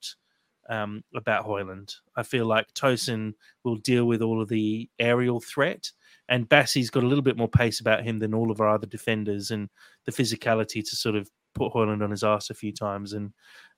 um, 0.69 1.03
about 1.15 1.45
Hojlund. 1.45 1.95
I 2.15 2.23
feel 2.23 2.45
like 2.45 2.73
Tosin 2.73 3.33
will 3.63 3.77
deal 3.77 4.05
with 4.05 4.21
all 4.21 4.41
of 4.41 4.49
the 4.49 4.89
aerial 4.99 5.39
threat 5.39 5.91
and 6.31 6.47
Bassey's 6.47 6.89
got 6.89 7.03
a 7.03 7.07
little 7.07 7.21
bit 7.21 7.37
more 7.37 7.49
pace 7.49 7.81
about 7.81 8.05
him 8.05 8.17
than 8.19 8.33
all 8.33 8.51
of 8.51 8.61
our 8.61 8.69
other 8.69 8.87
defenders, 8.87 9.51
and 9.51 9.69
the 10.05 10.13
physicality 10.13 10.81
to 10.81 10.95
sort 10.95 11.15
of 11.17 11.29
put 11.53 11.73
Hojlund 11.73 12.01
on 12.01 12.09
his 12.09 12.23
ass 12.23 12.49
a 12.49 12.53
few 12.53 12.71
times. 12.71 13.11
And 13.11 13.33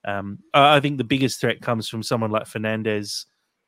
um, 0.06 0.38
I 0.54 0.80
think 0.80 1.00
the 1.00 1.04
biggest 1.04 1.42
threat 1.42 1.62
comes 1.62 1.90
from 1.90 2.04
someone 2.04 2.30
like 2.30 2.44
Fernandes, 2.44 3.26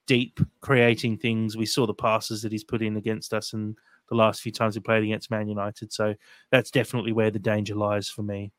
deep 0.08 0.40
creating 0.62 1.18
things. 1.18 1.58
We 1.58 1.66
saw 1.66 1.86
the 1.86 1.94
passes 1.94 2.42
that 2.42 2.52
he's 2.52 2.64
put 2.64 2.82
in 2.82 2.98
against 2.98 3.34
us 3.34 3.54
and 3.54 3.76
the 4.10 4.16
last 4.16 4.42
few 4.42 4.52
times 4.52 4.76
we 4.76 4.82
played 4.82 5.04
against 5.04 5.32
Man 5.32 5.48
United. 5.48 5.92
So 5.92 6.16
that's 6.52 6.72
definitely 6.72 7.12
where 7.12 7.32
the 7.32 7.40
danger 7.40 7.76
lies 7.76 8.10
for 8.10 8.24
me. 8.24 8.52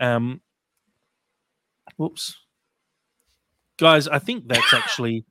Um, 0.00 0.42
whoops, 1.96 2.36
guys, 3.78 4.08
I 4.08 4.18
think 4.18 4.48
that's 4.48 4.74
actually 4.74 5.24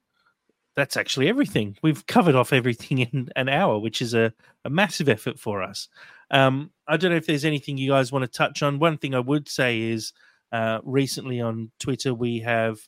that's 0.76 0.98
actually 0.98 1.30
everything. 1.30 1.78
We've 1.82 2.06
covered 2.06 2.36
off 2.36 2.52
everything 2.52 3.00
in 3.00 3.30
an 3.36 3.48
hour, 3.48 3.80
which 3.80 4.02
is 4.02 4.14
a, 4.14 4.34
a 4.66 4.70
massive 4.70 5.08
effort 5.08 5.40
for 5.40 5.64
us. 5.64 5.88
Um, 6.32 6.72
I 6.88 6.98
don't 6.98 7.12
know 7.12 7.18
if 7.18 7.28
there's 7.28 7.46
anything 7.46 7.78
you 7.78 7.92
guys 7.92 8.12
want 8.12 8.24
to 8.24 8.38
touch 8.38 8.62
on. 8.62 8.80
One 8.80 8.98
thing 8.98 9.16
I 9.16 9.20
would 9.20 9.48
say 9.48 9.82
is 9.82 10.12
uh, 10.52 10.80
recently 10.84 11.40
on 11.40 11.72
Twitter, 11.80 12.14
we 12.14 12.40
have 12.40 12.80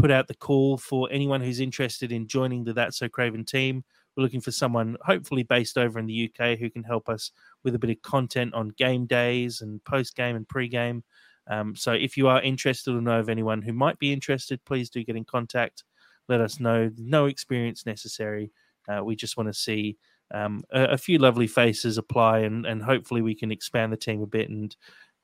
put 0.00 0.10
out 0.10 0.28
the 0.28 0.34
call 0.34 0.78
for 0.78 1.08
anyone 1.10 1.40
who's 1.40 1.60
interested 1.60 2.10
in 2.10 2.26
joining 2.26 2.64
the 2.64 2.72
That's 2.72 2.98
So 2.98 3.08
Craven 3.08 3.44
team. 3.44 3.84
We're 4.16 4.22
looking 4.22 4.40
for 4.40 4.50
someone, 4.50 4.96
hopefully 5.02 5.42
based 5.42 5.76
over 5.76 5.98
in 5.98 6.06
the 6.06 6.30
UK, 6.30 6.58
who 6.58 6.70
can 6.70 6.82
help 6.82 7.08
us 7.08 7.30
with 7.64 7.74
a 7.74 7.78
bit 7.78 7.90
of 7.90 8.02
content 8.02 8.54
on 8.54 8.70
game 8.70 9.06
days 9.06 9.60
and 9.60 9.84
post 9.84 10.16
game 10.16 10.36
and 10.36 10.48
pre 10.48 10.68
game. 10.68 11.04
Um, 11.48 11.76
so 11.76 11.92
if 11.92 12.16
you 12.16 12.28
are 12.28 12.40
interested 12.40 12.94
or 12.94 13.00
know 13.00 13.20
of 13.20 13.28
anyone 13.28 13.60
who 13.60 13.72
might 13.72 13.98
be 13.98 14.12
interested, 14.12 14.64
please 14.64 14.88
do 14.88 15.04
get 15.04 15.16
in 15.16 15.24
contact. 15.24 15.84
Let 16.28 16.40
us 16.40 16.60
know. 16.60 16.90
No 16.96 17.26
experience 17.26 17.84
necessary. 17.86 18.52
Uh, 18.88 19.04
we 19.04 19.16
just 19.16 19.36
want 19.36 19.48
to 19.48 19.54
see 19.54 19.98
um, 20.32 20.64
a, 20.72 20.84
a, 20.84 20.98
few 20.98 21.18
lovely 21.18 21.46
faces 21.46 21.98
apply, 21.98 22.40
and, 22.40 22.64
and 22.64 22.82
hopefully 22.82 23.20
we 23.20 23.34
can 23.34 23.52
expand 23.52 23.92
the 23.92 23.96
team 23.96 24.22
a 24.22 24.26
bit 24.26 24.48
and 24.48 24.76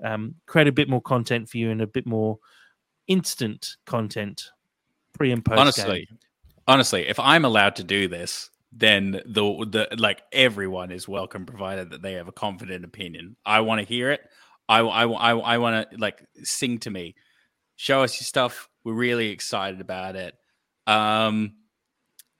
um, 0.04 0.34
create 0.46 0.68
a 0.68 0.72
bit 0.72 0.88
more 0.88 1.00
content 1.00 1.48
for 1.48 1.58
you 1.58 1.70
and 1.70 1.80
a 1.80 1.86
bit 1.86 2.06
more 2.06 2.38
instant 3.06 3.76
content 3.86 4.50
pre 5.16 5.32
and 5.32 5.44
post. 5.44 5.58
Honestly, 5.58 6.08
honestly, 6.66 7.06
if 7.08 7.18
I'm 7.18 7.44
allowed 7.44 7.76
to 7.76 7.84
do 7.84 8.08
this, 8.08 8.50
then 8.72 9.12
the 9.26 9.42
the 9.70 9.88
like 9.98 10.22
everyone 10.32 10.90
is 10.90 11.08
welcome, 11.08 11.46
provided 11.46 11.90
that 11.90 12.02
they 12.02 12.14
have 12.14 12.28
a 12.28 12.32
confident 12.32 12.84
opinion. 12.84 13.36
I 13.44 13.60
want 13.60 13.80
to 13.80 13.86
hear 13.86 14.10
it. 14.10 14.20
I 14.68 14.80
I 14.80 15.06
I, 15.06 15.36
I 15.36 15.58
want 15.58 15.90
to 15.90 15.96
like 15.98 16.22
sing 16.42 16.78
to 16.80 16.90
me, 16.90 17.14
show 17.76 18.02
us 18.02 18.20
your 18.20 18.24
stuff. 18.24 18.68
We're 18.84 18.92
really 18.94 19.30
excited 19.30 19.80
about 19.80 20.16
it. 20.16 20.34
Um, 20.86 21.54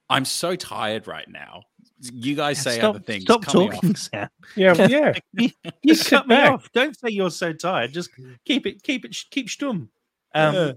I'm 0.08 0.24
so 0.24 0.54
tired 0.56 1.06
right 1.06 1.28
now. 1.28 1.62
You 2.00 2.36
guys 2.36 2.60
say 2.60 2.78
stop, 2.78 2.96
other 2.96 3.04
things. 3.04 3.22
Stop 3.22 3.42
Cut 3.42 3.54
me 3.54 3.68
talking, 3.70 3.90
off. 3.90 3.96
Sam. 3.96 4.28
Yeah, 4.56 4.86
yeah. 4.86 5.12
you 5.32 5.50
you 5.82 5.94
Sit 5.94 6.10
cut 6.10 6.28
me 6.28 6.36
back. 6.36 6.52
off. 6.52 6.70
Don't 6.72 6.96
say 6.98 7.08
you're 7.08 7.30
so 7.30 7.52
tired. 7.52 7.92
Just 7.92 8.10
keep 8.44 8.66
it, 8.66 8.82
keep 8.82 9.04
it, 9.04 9.16
keep 9.30 9.48
stum. 9.48 9.88
Um, 10.34 10.54
Yeah. 10.54 10.72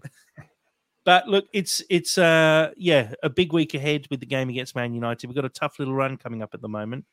But 1.05 1.27
look, 1.27 1.45
it's 1.53 1.81
it's 1.89 2.17
uh 2.17 2.71
yeah 2.77 3.13
a 3.23 3.29
big 3.29 3.53
week 3.53 3.73
ahead 3.73 4.07
with 4.09 4.19
the 4.19 4.25
game 4.25 4.49
against 4.49 4.75
Man 4.75 4.93
United. 4.93 5.27
We've 5.27 5.35
got 5.35 5.45
a 5.45 5.49
tough 5.49 5.79
little 5.79 5.95
run 5.95 6.17
coming 6.17 6.43
up 6.43 6.53
at 6.53 6.61
the 6.61 6.69
moment, 6.69 7.05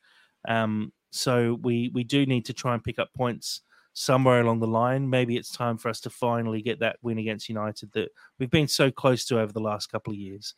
um, 0.49 0.93
so 1.11 1.59
we 1.63 1.91
we 1.95 2.05
do 2.05 2.27
need 2.27 2.45
to 2.47 2.53
try 2.53 2.75
and 2.75 2.83
pick 2.83 2.99
up 2.99 3.15
points 3.15 3.63
somewhere 3.93 4.41
along 4.43 4.61
the 4.61 4.67
line. 4.67 5.09
Maybe 5.09 5.37
it's 5.37 5.51
time 5.51 5.79
for 5.79 5.89
us 5.89 6.01
to 6.01 6.11
finally 6.11 6.61
get 6.61 6.81
that 6.81 6.97
win 7.01 7.19
against 7.19 7.49
United 7.49 7.91
that 7.93 8.11
we've 8.39 8.51
been 8.51 8.69
so 8.69 8.91
close 8.91 9.25
to 9.27 9.41
over 9.41 9.53
the 9.53 9.61
last 9.61 9.91
couple 9.91 10.13
of 10.13 10.19
years. 10.19 10.55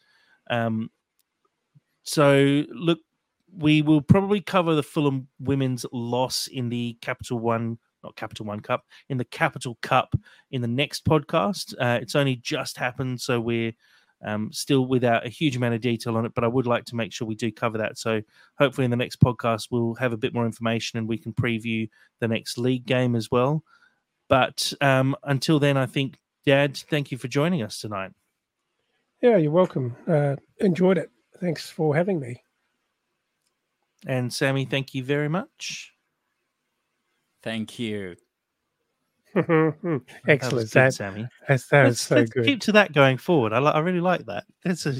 Um, 0.51 0.91
so 2.03 2.65
look, 2.71 2.99
we 3.57 3.83
will 3.83 4.01
probably 4.01 4.41
cover 4.41 4.75
the 4.75 4.83
Fulham 4.83 5.29
women's 5.39 5.87
loss 5.93 6.49
in 6.49 6.69
the 6.69 6.99
Capital 7.01 7.39
One, 7.39 7.79
not 8.03 8.17
Capital 8.17 8.47
One 8.47 8.61
Cup, 8.61 8.85
in 9.09 9.19
the 9.19 9.25
Capital 9.25 9.79
Cup 9.83 10.15
in 10.51 10.61
the 10.61 10.69
next 10.69 11.05
podcast. 11.05 11.75
Uh, 11.81 11.99
it's 12.01 12.15
only 12.15 12.37
just 12.37 12.77
happened, 12.77 13.21
so 13.21 13.41
we're 13.41 13.73
um, 14.25 14.53
still 14.53 14.87
without 14.87 15.27
a 15.27 15.31
huge 15.31 15.57
amount 15.57 15.75
of 15.75 15.81
detail 15.81 16.17
on 16.17 16.27
it, 16.27 16.35
but 16.35 16.45
I 16.45 16.49
would 16.49 16.67
like 16.67 16.85
to 16.87 16.97
make 16.97 17.13
sure 17.13 17.27
we 17.27 17.35
do 17.35 17.53
cover 17.53 17.79
that. 17.79 17.99
So 17.99 18.21
hopefully 18.59 18.85
in 18.85 18.91
the 18.91 18.97
next 18.97 19.21
podcast, 19.21 19.69
we'll 19.71 19.95
have 19.95 20.13
a 20.13 20.17
bit 20.17 20.35
more 20.35 20.47
information 20.47 20.99
and 20.99 21.09
we 21.09 21.19
can 21.19 21.33
preview 21.33 21.89
the 22.21 22.29
next 22.29 22.59
league 22.59 22.87
game 22.87 23.15
as 23.15 23.31
well. 23.31 23.63
But 24.29 24.73
um, 24.81 25.17
until 25.23 25.59
then, 25.59 25.77
I 25.77 25.87
think, 25.87 26.19
Dad, 26.45 26.77
thank 26.77 27.13
you 27.13 27.19
for 27.19 27.29
joining 27.29 27.63
us 27.63 27.81
tonight. 27.81 28.13
Yeah, 29.23 29.37
you're 29.37 29.51
welcome. 29.51 29.97
Uh, 30.07 30.37
enjoyed 30.59 30.99
it. 30.99 31.11
Thanks 31.41 31.69
for 31.71 31.95
having 31.95 32.21
me. 32.21 32.43
And 34.07 34.33
Sammy, 34.33 34.65
thank 34.65 34.95
you 34.95 35.03
very 35.03 35.29
much. 35.29 35.93
Thank 37.49 37.79
you. 37.79 38.15
Excellent. 39.35 40.05
That 40.27 40.51
good, 40.51 40.69
That, 40.69 40.93
Sammy. 40.95 41.27
that's, 41.49 41.67
that 41.69 41.85
was 41.85 41.91
let's, 41.93 42.01
so 42.03 42.15
let's 42.17 42.31
good. 42.31 42.45
keep 42.45 42.61
to 42.61 42.73
that 42.73 42.93
going 42.93 43.17
forward. 43.17 43.55
I, 43.55 43.59
li- 43.59 43.73
I 43.73 43.79
really 43.79 44.01
like 44.03 44.27
that. 44.27 44.45
That's 44.67 44.85
a 44.85 44.97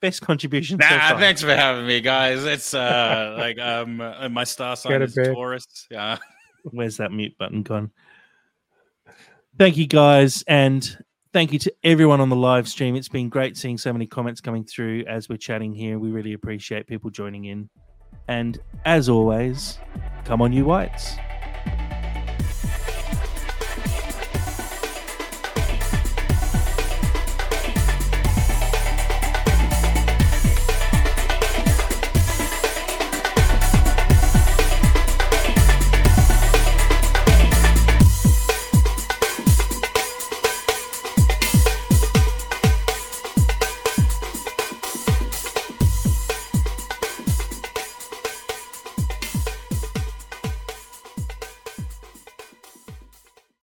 best 0.00 0.20
contribution. 0.22 0.78
so 0.80 0.88
Nah, 0.88 1.08
far. 1.10 1.18
thanks 1.18 1.42
for 1.42 1.52
having 1.56 1.86
me, 1.88 2.00
guys. 2.00 2.44
It's 2.44 2.72
uh 2.72 3.34
like 3.38 3.58
um 3.58 4.00
uh, 4.00 4.28
my 4.28 4.44
star 4.44 4.76
sign 4.76 4.98
Go 5.00 5.04
is 5.06 5.14
bed. 5.16 5.34
Taurus. 5.34 5.66
Yeah. 5.90 6.18
Where's 6.62 6.98
that 6.98 7.10
mute 7.10 7.36
button 7.36 7.64
gone? 7.64 7.90
Thank 9.58 9.76
you, 9.76 9.88
guys, 9.88 10.44
and 10.46 10.96
thank 11.32 11.52
you 11.52 11.58
to 11.58 11.74
everyone 11.82 12.20
on 12.20 12.28
the 12.28 12.36
live 12.36 12.68
stream. 12.68 12.94
It's 12.94 13.08
been 13.08 13.28
great 13.28 13.56
seeing 13.56 13.76
so 13.76 13.92
many 13.92 14.06
comments 14.06 14.40
coming 14.40 14.62
through 14.64 15.04
as 15.08 15.28
we're 15.28 15.36
chatting 15.36 15.72
here. 15.72 15.98
We 15.98 16.10
really 16.12 16.34
appreciate 16.34 16.86
people 16.86 17.10
joining 17.10 17.46
in. 17.46 17.68
And 18.28 18.60
as 18.84 19.08
always, 19.08 19.78
come 20.24 20.40
on, 20.42 20.52
you 20.52 20.64
whites. 20.64 21.16